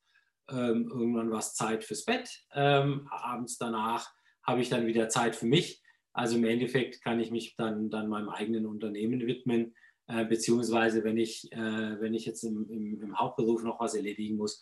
ähm, 0.50 0.88
irgendwann 0.90 1.30
was 1.30 1.54
Zeit 1.54 1.84
fürs 1.84 2.04
Bett. 2.04 2.30
Ähm, 2.54 3.08
abends 3.10 3.58
danach 3.58 4.10
habe 4.42 4.60
ich 4.60 4.68
dann 4.68 4.86
wieder 4.86 5.08
Zeit 5.08 5.36
für 5.36 5.46
mich. 5.46 5.82
Also 6.12 6.36
im 6.36 6.44
Endeffekt 6.44 7.02
kann 7.02 7.20
ich 7.20 7.30
mich 7.30 7.56
dann, 7.56 7.90
dann 7.90 8.08
meinem 8.08 8.28
eigenen 8.28 8.66
Unternehmen 8.66 9.26
widmen, 9.26 9.74
äh, 10.08 10.24
beziehungsweise 10.24 11.04
wenn 11.04 11.16
ich, 11.16 11.50
äh, 11.52 12.00
wenn 12.00 12.14
ich 12.14 12.26
jetzt 12.26 12.42
im, 12.44 12.68
im, 12.70 13.00
im, 13.00 13.18
Hauptberuf 13.18 13.62
noch 13.62 13.80
was 13.80 13.94
erledigen 13.94 14.36
muss, 14.36 14.60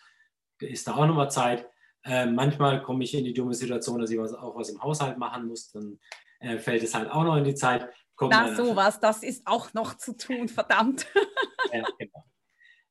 ist 0.60 0.86
da 0.86 0.94
auch 0.94 1.06
nochmal 1.06 1.30
Zeit. 1.30 1.66
Äh, 2.04 2.26
manchmal 2.26 2.82
komme 2.82 3.04
ich 3.04 3.14
in 3.14 3.24
die 3.24 3.34
dumme 3.34 3.54
Situation, 3.54 4.00
dass 4.00 4.10
ich 4.10 4.18
was, 4.18 4.32
auch 4.32 4.54
was 4.54 4.70
im 4.70 4.82
Haushalt 4.82 5.18
machen 5.18 5.48
muss, 5.48 5.70
dann 5.72 5.98
äh, 6.40 6.58
fällt 6.58 6.82
es 6.82 6.94
halt 6.94 7.10
auch 7.10 7.24
noch 7.24 7.36
in 7.36 7.44
die 7.44 7.54
Zeit. 7.54 7.88
Kommt 8.20 8.32
Na, 8.32 8.54
sowas, 8.54 9.00
das 9.00 9.22
ist 9.22 9.46
auch 9.46 9.72
noch 9.72 9.96
zu 9.96 10.14
tun, 10.14 10.46
verdammt. 10.46 11.06
ja, 11.72 11.82
genau. 11.98 12.24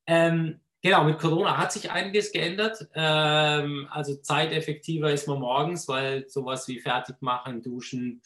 ähm, 0.08 0.60
Genau, 0.82 1.04
mit 1.04 1.20
Corona 1.20 1.58
hat 1.58 1.72
sich 1.72 1.92
einiges 1.92 2.32
geändert. 2.32 2.88
Ähm, 2.96 3.88
also 3.92 4.16
zeiteffektiver 4.16 5.12
ist 5.12 5.28
man 5.28 5.40
morgens, 5.40 5.88
weil 5.88 6.28
sowas 6.30 6.68
wie 6.68 6.80
fertig 6.80 7.18
machen, 7.20 7.62
duschen, 7.62 8.24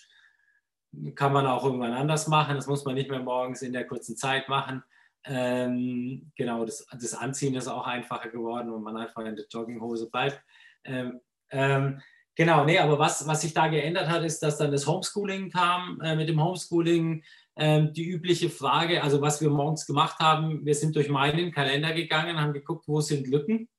kann 1.16 1.34
man 1.34 1.46
auch 1.46 1.66
irgendwann 1.66 1.92
anders 1.92 2.30
machen. 2.30 2.56
Das 2.56 2.68
muss 2.68 2.86
man 2.86 2.96
nicht 2.96 3.10
mehr 3.10 3.20
morgens 3.20 3.64
in 3.64 3.74
der 3.74 3.86
kurzen 3.86 4.16
Zeit 4.16 4.48
machen. 4.48 4.82
Ähm, 5.26 6.32
genau, 6.38 6.64
das, 6.64 6.86
das, 6.92 7.16
Anziehen 7.16 7.56
ist 7.56 7.68
auch 7.68 7.86
einfacher 7.86 8.30
geworden, 8.30 8.74
wenn 8.74 8.82
man 8.82 8.96
einfach 8.96 9.26
in 9.26 9.36
der 9.36 9.48
Jogginghose 9.50 10.10
bleibt. 10.10 10.42
Ähm, 10.86 11.20
ähm, 11.50 12.02
genau, 12.36 12.66
nee, 12.66 12.80
aber 12.80 13.00
was, 13.00 13.28
was 13.28 13.42
sich 13.42 13.54
da 13.54 13.68
geändert 13.68 14.10
hat, 14.10 14.24
ist, 14.24 14.42
dass 14.42 14.58
dann 14.58 14.72
das 14.72 14.88
Homeschooling 14.88 15.50
kam. 15.50 16.00
Äh, 16.02 16.16
mit 16.16 16.30
dem 16.30 16.44
Homeschooling 16.44 17.24
ähm, 17.56 17.94
die 17.94 18.10
übliche 18.10 18.50
Frage, 18.50 19.04
also 19.04 19.22
was 19.22 19.42
wir 19.42 19.50
morgens 19.50 19.86
gemacht 19.86 20.20
haben, 20.20 20.66
wir 20.66 20.76
sind 20.76 20.96
durch 20.96 21.10
meinen 21.10 21.52
Kalender 21.52 21.94
gegangen, 21.94 22.40
haben 22.40 22.54
geguckt, 22.54 22.88
wo 22.88 23.02
sind 23.02 23.28
Lücken. 23.28 23.70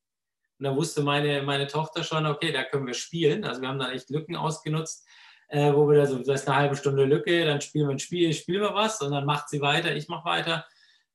Und 0.59 0.65
da 0.65 0.77
wusste 0.77 1.03
meine, 1.03 1.43
meine 1.43 1.67
Tochter 1.67 2.05
schon, 2.05 2.27
okay, 2.27 2.53
da 2.53 2.63
können 2.63 2.87
wir 2.87 2.95
spielen. 2.95 3.45
Also 3.45 3.61
wir 3.61 3.69
haben 3.69 3.79
dann 3.79 3.91
echt 3.91 4.11
Lücken 4.11 4.37
ausgenutzt, 4.37 5.07
äh, 5.49 5.73
wo 5.73 5.89
wir 5.89 5.99
da 5.99 6.07
so, 6.07 6.19
das 6.19 6.43
ist 6.43 6.49
eine 6.49 6.57
halbe 6.57 6.77
Stunde 6.77 7.05
Lücke, 7.05 7.45
dann 7.45 7.61
spielen 7.61 7.89
wir 7.89 7.95
ein 7.95 7.99
Spiel, 7.99 8.33
spielen 8.33 8.63
wir 8.63 8.75
was 8.75 9.01
und 9.03 9.11
dann 9.11 9.27
macht 9.27 9.49
sie 9.49 9.61
weiter, 9.61 9.95
ich 9.97 10.09
mache 10.09 10.25
weiter. 10.25 10.65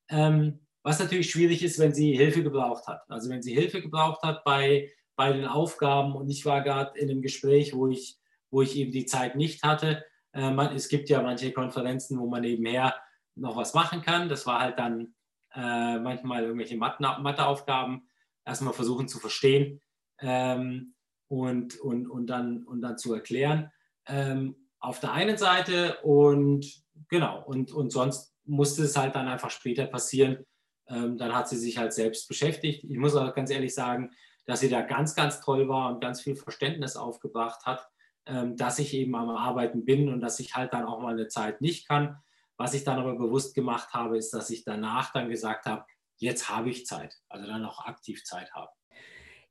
Ähm, 0.08 0.60
was 0.82 0.98
natürlich 0.98 1.30
schwierig 1.30 1.62
ist, 1.62 1.78
wenn 1.78 1.94
sie 1.94 2.16
Hilfe 2.16 2.42
gebraucht 2.42 2.86
hat. 2.86 3.02
Also 3.08 3.28
wenn 3.30 3.42
sie 3.42 3.54
Hilfe 3.54 3.82
gebraucht 3.82 4.22
hat 4.22 4.44
bei, 4.44 4.90
bei 5.20 5.34
den 5.34 5.44
Aufgaben 5.44 6.14
und 6.16 6.30
ich 6.30 6.46
war 6.46 6.62
gerade 6.62 6.98
in 6.98 7.10
einem 7.10 7.20
Gespräch, 7.20 7.74
wo 7.74 7.88
ich, 7.88 8.18
wo 8.50 8.62
ich 8.62 8.74
eben 8.74 8.90
die 8.90 9.04
Zeit 9.04 9.36
nicht 9.36 9.62
hatte, 9.62 10.02
äh, 10.32 10.50
man, 10.50 10.74
es 10.74 10.88
gibt 10.88 11.10
ja 11.10 11.20
manche 11.20 11.52
Konferenzen, 11.52 12.18
wo 12.18 12.26
man 12.26 12.40
nebenher 12.40 12.94
noch 13.34 13.54
was 13.54 13.74
machen 13.74 14.00
kann. 14.00 14.30
Das 14.30 14.46
war 14.46 14.60
halt 14.60 14.78
dann 14.78 15.14
äh, 15.52 15.98
manchmal 15.98 16.44
irgendwelche 16.44 16.78
Matheaufgaben. 16.78 18.08
Erstmal 18.46 18.72
versuchen 18.72 19.08
zu 19.08 19.18
verstehen 19.18 19.82
ähm, 20.20 20.94
und, 21.28 21.78
und, 21.78 22.08
und, 22.08 22.26
dann, 22.26 22.64
und 22.64 22.80
dann 22.80 22.96
zu 22.96 23.12
erklären. 23.12 23.70
Ähm, 24.06 24.56
auf 24.78 25.00
der 25.00 25.12
einen 25.12 25.36
Seite 25.36 25.98
und 26.02 26.64
genau, 27.10 27.44
und, 27.44 27.72
und 27.72 27.92
sonst 27.92 28.34
musste 28.46 28.84
es 28.84 28.96
halt 28.96 29.14
dann 29.16 29.28
einfach 29.28 29.50
später 29.50 29.84
passieren. 29.84 30.46
Ähm, 30.88 31.18
dann 31.18 31.34
hat 31.34 31.46
sie 31.46 31.58
sich 31.58 31.76
halt 31.76 31.92
selbst 31.92 32.26
beschäftigt. 32.26 32.84
Ich 32.84 32.96
muss 32.96 33.14
auch 33.14 33.34
ganz 33.34 33.50
ehrlich 33.50 33.74
sagen, 33.74 34.12
dass 34.50 34.60
sie 34.60 34.68
da 34.68 34.82
ganz, 34.82 35.14
ganz 35.14 35.40
toll 35.40 35.68
war 35.68 35.90
und 35.90 36.00
ganz 36.00 36.20
viel 36.20 36.36
Verständnis 36.36 36.96
aufgebracht 36.96 37.64
hat 37.64 37.88
ähm, 38.26 38.56
dass 38.56 38.78
ich 38.78 38.94
eben 38.94 39.14
am 39.14 39.30
Arbeiten 39.30 39.84
bin 39.84 40.08
und 40.08 40.20
dass 40.20 40.40
ich 40.40 40.54
halt 40.54 40.72
dann 40.72 40.84
auch 40.84 41.00
mal 41.00 41.14
eine 41.14 41.28
Zeit 41.28 41.60
nicht 41.60 41.88
kann. 41.88 42.18
Was 42.56 42.74
ich 42.74 42.84
dann 42.84 42.98
aber 42.98 43.16
bewusst 43.16 43.54
gemacht 43.54 43.92
habe, 43.92 44.18
ist, 44.18 44.32
dass 44.34 44.50
ich 44.50 44.62
danach 44.62 45.12
dann 45.12 45.30
gesagt 45.30 45.64
habe, 45.64 45.84
jetzt 46.18 46.48
habe 46.48 46.68
ich 46.70 46.86
Zeit, 46.86 47.16
also 47.28 47.46
dann 47.46 47.64
auch 47.64 47.86
aktiv 47.86 48.22
Zeit 48.24 48.52
habe. 48.52 48.70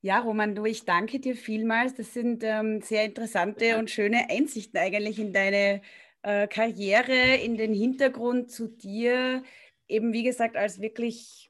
Ja, 0.02 0.20
Roman, 0.20 0.56
du, 0.56 0.66
ich 0.66 0.86
danke 0.86 1.20
dir 1.20 1.36
vielmals. 1.36 1.96
Das 1.96 2.14
sind 2.14 2.44
ähm, 2.44 2.82
sehr 2.82 3.06
interessante 3.06 3.78
und 3.80 3.90
schöne 3.90 4.30
Einsichten 4.30 4.80
eigentlich 4.80 5.20
in 5.20 5.34
deine 5.34 5.82
äh, 6.22 6.48
Karriere, 6.48 7.36
in 7.36 7.58
den 7.58 7.74
Hintergrund 7.74 8.52
zu 8.52 8.68
dir. 8.68 9.44
Eben, 9.88 10.14
wie 10.14 10.24
gesagt, 10.24 10.56
als 10.56 10.80
wirklich 10.80 11.49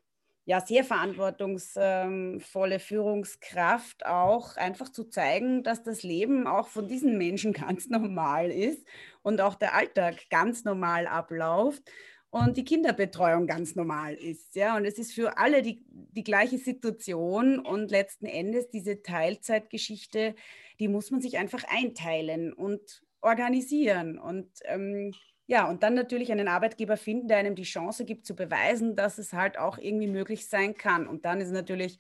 ja, 0.50 0.62
sehr 0.62 0.84
verantwortungsvolle 0.84 2.80
Führungskraft 2.80 4.04
auch 4.08 4.58
einfach 4.58 4.90
zu 4.90 5.04
zeigen, 5.04 5.62
dass 5.62 5.84
das 5.84 6.02
Leben 6.02 6.48
auch 6.48 6.70
von 6.70 6.88
diesen 6.88 7.20
Menschen 7.20 7.54
ganz 7.68 7.88
normal 7.88 8.50
ist 8.50 8.84
und 9.22 9.42
auch 9.42 9.54
der 9.54 9.76
Alltag 9.76 10.28
ganz 10.32 10.64
normal 10.64 11.06
abläuft 11.06 11.84
und 12.32 12.58
die 12.58 12.64
Kinderbetreuung 12.64 13.46
ganz 13.46 13.76
normal 13.76 14.16
ist. 14.16 14.56
Ja? 14.56 14.76
Und 14.76 14.86
es 14.86 14.98
ist 14.98 15.14
für 15.14 15.38
alle 15.38 15.62
die, 15.62 15.86
die 15.88 16.24
gleiche 16.24 16.58
Situation 16.58 17.60
und 17.60 17.92
letzten 17.92 18.26
Endes 18.26 18.72
diese 18.72 19.04
Teilzeitgeschichte, 19.04 20.34
die 20.80 20.88
muss 20.88 21.12
man 21.12 21.22
sich 21.22 21.38
einfach 21.38 21.64
einteilen 21.68 22.54
und 22.54 23.04
organisieren. 23.22 24.18
Und 24.18 24.50
ähm, 24.64 25.14
ja, 25.50 25.68
und 25.68 25.82
dann 25.82 25.96
natürlich 25.96 26.32
einen 26.32 26.48
Arbeitgeber 26.48 26.96
finden, 26.96 27.28
der 27.28 27.38
einem 27.38 27.56
die 27.56 27.64
Chance 27.64 28.06
gibt 28.06 28.24
zu 28.24 28.36
beweisen, 28.36 28.96
dass 28.96 29.18
es 29.18 29.34
halt 29.34 29.58
auch 29.58 29.80
irgendwie 29.80 30.06
möglich 30.06 30.48
sein 30.48 30.76
kann. 30.76 31.08
Und 31.08 31.26
dann 31.26 31.42
ist 31.42 31.50
natürlich 31.50 32.00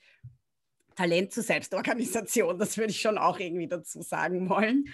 Talent 0.95 1.33
zur 1.33 1.41
Selbstorganisation, 1.41 2.59
das 2.59 2.77
würde 2.77 2.91
ich 2.91 3.01
schon 3.01 3.17
auch 3.17 3.39
irgendwie 3.39 3.67
dazu 3.67 4.03
sagen 4.03 4.49
wollen. 4.49 4.85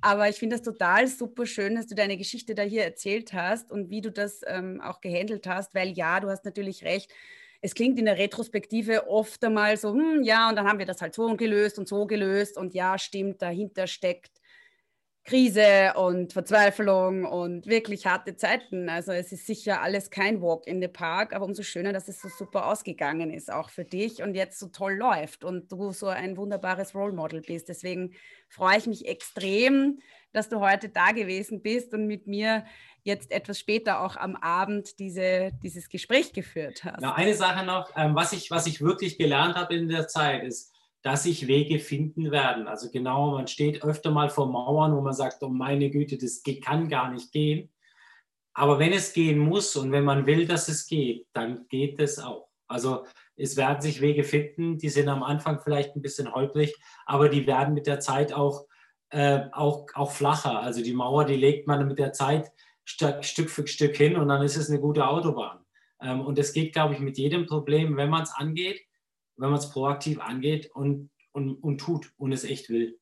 Aber 0.00 0.28
ich 0.28 0.36
finde 0.36 0.56
das 0.56 0.64
total 0.64 1.06
super 1.06 1.46
schön, 1.46 1.76
dass 1.76 1.86
du 1.86 1.94
deine 1.94 2.16
Geschichte 2.16 2.56
da 2.56 2.62
hier 2.62 2.82
erzählt 2.82 3.32
hast 3.32 3.70
und 3.70 3.90
wie 3.90 4.00
du 4.00 4.10
das 4.10 4.40
ähm, 4.44 4.80
auch 4.80 5.00
gehandelt 5.00 5.46
hast, 5.46 5.76
weil 5.76 5.90
ja, 5.90 6.18
du 6.18 6.30
hast 6.30 6.44
natürlich 6.44 6.82
recht. 6.82 7.12
Es 7.60 7.74
klingt 7.74 7.96
in 7.96 8.06
der 8.06 8.18
Retrospektive 8.18 9.08
oft 9.08 9.44
einmal 9.44 9.76
so, 9.76 9.92
hm, 9.92 10.24
ja, 10.24 10.48
und 10.48 10.56
dann 10.56 10.66
haben 10.66 10.80
wir 10.80 10.86
das 10.86 11.00
halt 11.00 11.14
so 11.14 11.36
gelöst 11.36 11.78
und 11.78 11.86
so 11.86 12.08
gelöst 12.08 12.58
und 12.58 12.74
ja, 12.74 12.98
stimmt, 12.98 13.40
dahinter 13.40 13.86
steckt 13.86 14.39
Krise 15.30 15.92
und 15.94 16.32
Verzweiflung 16.32 17.24
und 17.24 17.68
wirklich 17.68 18.04
harte 18.04 18.34
Zeiten. 18.34 18.88
Also 18.88 19.12
es 19.12 19.30
ist 19.30 19.46
sicher 19.46 19.80
alles 19.80 20.10
kein 20.10 20.42
Walk 20.42 20.66
in 20.66 20.82
the 20.82 20.88
Park, 20.88 21.36
aber 21.36 21.44
umso 21.44 21.62
schöner, 21.62 21.92
dass 21.92 22.08
es 22.08 22.20
so 22.20 22.28
super 22.28 22.66
ausgegangen 22.66 23.32
ist, 23.32 23.52
auch 23.52 23.70
für 23.70 23.84
dich 23.84 24.24
und 24.24 24.34
jetzt 24.34 24.58
so 24.58 24.66
toll 24.66 24.94
läuft 24.94 25.44
und 25.44 25.70
du 25.70 25.92
so 25.92 26.08
ein 26.08 26.36
wunderbares 26.36 26.96
Role 26.96 27.12
Model 27.12 27.42
bist. 27.42 27.68
Deswegen 27.68 28.12
freue 28.48 28.78
ich 28.78 28.88
mich 28.88 29.06
extrem, 29.06 30.00
dass 30.32 30.48
du 30.48 30.58
heute 30.58 30.88
da 30.88 31.12
gewesen 31.12 31.62
bist 31.62 31.94
und 31.94 32.08
mit 32.08 32.26
mir 32.26 32.64
jetzt 33.04 33.30
etwas 33.30 33.60
später 33.60 34.00
auch 34.00 34.16
am 34.16 34.34
Abend 34.34 34.98
diese, 34.98 35.52
dieses 35.62 35.88
Gespräch 35.88 36.32
geführt 36.32 36.82
hast. 36.82 37.02
Na, 37.02 37.14
eine 37.14 37.34
Sache 37.34 37.64
noch, 37.64 37.92
ähm, 37.94 38.16
was, 38.16 38.32
ich, 38.32 38.50
was 38.50 38.66
ich 38.66 38.80
wirklich 38.80 39.16
gelernt 39.16 39.54
habe 39.54 39.76
in 39.76 39.88
der 39.88 40.08
Zeit 40.08 40.42
ist, 40.42 40.74
dass 41.02 41.22
sich 41.22 41.46
Wege 41.46 41.78
finden 41.78 42.30
werden. 42.30 42.68
Also 42.68 42.90
genau, 42.90 43.32
man 43.32 43.46
steht 43.46 43.82
öfter 43.82 44.10
mal 44.10 44.28
vor 44.28 44.50
Mauern, 44.50 44.94
wo 44.94 45.00
man 45.00 45.14
sagt, 45.14 45.42
oh 45.42 45.48
meine 45.48 45.90
Güte, 45.90 46.18
das 46.18 46.42
kann 46.62 46.88
gar 46.88 47.10
nicht 47.10 47.32
gehen. 47.32 47.70
Aber 48.52 48.78
wenn 48.78 48.92
es 48.92 49.12
gehen 49.12 49.38
muss 49.38 49.76
und 49.76 49.92
wenn 49.92 50.04
man 50.04 50.26
will, 50.26 50.46
dass 50.46 50.68
es 50.68 50.86
geht, 50.86 51.26
dann 51.32 51.66
geht 51.68 52.00
es 52.00 52.18
auch. 52.18 52.48
Also 52.68 53.04
es 53.36 53.56
werden 53.56 53.80
sich 53.80 54.00
Wege 54.00 54.24
finden, 54.24 54.76
die 54.78 54.90
sind 54.90 55.08
am 55.08 55.22
Anfang 55.22 55.60
vielleicht 55.60 55.96
ein 55.96 56.02
bisschen 56.02 56.32
holprig, 56.32 56.76
aber 57.06 57.28
die 57.28 57.46
werden 57.46 57.74
mit 57.74 57.86
der 57.86 58.00
Zeit 58.00 58.32
auch, 58.32 58.66
äh, 59.10 59.40
auch, 59.52 59.86
auch 59.94 60.12
flacher. 60.12 60.60
Also 60.60 60.82
die 60.82 60.92
Mauer, 60.92 61.24
die 61.24 61.36
legt 61.36 61.66
man 61.66 61.86
mit 61.86 61.98
der 61.98 62.12
Zeit 62.12 62.50
Stück 62.84 63.50
für 63.50 63.66
Stück 63.66 63.96
hin 63.96 64.16
und 64.16 64.28
dann 64.28 64.42
ist 64.42 64.56
es 64.56 64.68
eine 64.68 64.80
gute 64.80 65.06
Autobahn. 65.06 65.64
Ähm, 66.02 66.20
und 66.20 66.38
es 66.38 66.52
geht, 66.52 66.72
glaube 66.72 66.94
ich, 66.94 67.00
mit 67.00 67.18
jedem 67.18 67.46
Problem, 67.46 67.96
wenn 67.96 68.10
man 68.10 68.22
es 68.22 68.32
angeht, 68.32 68.80
wenn 69.40 69.50
man 69.50 69.58
es 69.58 69.70
proaktiv 69.70 70.20
angeht 70.20 70.70
und, 70.74 71.10
und, 71.32 71.54
und 71.54 71.78
tut 71.78 72.12
und 72.18 72.32
es 72.32 72.44
echt 72.44 72.68
will. 72.68 72.98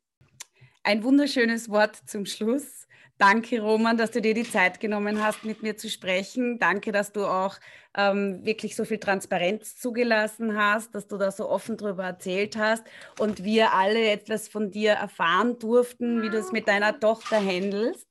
Ein 0.84 1.02
wunderschönes 1.02 1.68
Wort 1.68 1.96
zum 2.06 2.24
Schluss. 2.24 2.86
Danke, 3.18 3.60
Roman, 3.60 3.96
dass 3.96 4.12
du 4.12 4.22
dir 4.22 4.32
die 4.32 4.48
Zeit 4.48 4.78
genommen 4.78 5.22
hast, 5.22 5.44
mit 5.44 5.62
mir 5.62 5.76
zu 5.76 5.90
sprechen. 5.90 6.60
Danke, 6.60 6.92
dass 6.92 7.12
du 7.12 7.26
auch 7.26 7.56
ähm, 7.96 8.44
wirklich 8.44 8.76
so 8.76 8.84
viel 8.84 8.98
Transparenz 8.98 9.76
zugelassen 9.76 10.56
hast, 10.56 10.94
dass 10.94 11.08
du 11.08 11.18
da 11.18 11.32
so 11.32 11.48
offen 11.48 11.76
darüber 11.76 12.04
erzählt 12.04 12.56
hast 12.56 12.84
und 13.18 13.42
wir 13.42 13.72
alle 13.72 14.08
etwas 14.08 14.46
von 14.46 14.70
dir 14.70 14.92
erfahren 14.92 15.58
durften, 15.58 16.22
wie 16.22 16.30
du 16.30 16.38
es 16.38 16.52
mit 16.52 16.68
deiner 16.68 16.98
Tochter 17.00 17.44
handelst. 17.44 18.06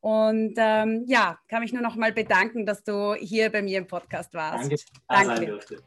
Und 0.00 0.54
ähm, 0.56 1.04
ja, 1.06 1.38
kann 1.48 1.60
mich 1.60 1.74
nur 1.74 1.82
noch 1.82 1.96
mal 1.96 2.12
bedanken, 2.12 2.64
dass 2.64 2.82
du 2.82 3.14
hier 3.14 3.50
bei 3.52 3.60
mir 3.60 3.78
im 3.78 3.86
Podcast 3.86 4.32
warst. 4.32 4.62
Danke, 4.62 4.74
dass 4.76 4.84
ich 4.84 4.92
da 5.06 5.24
sein 5.24 5.46
durfte. 5.46 5.82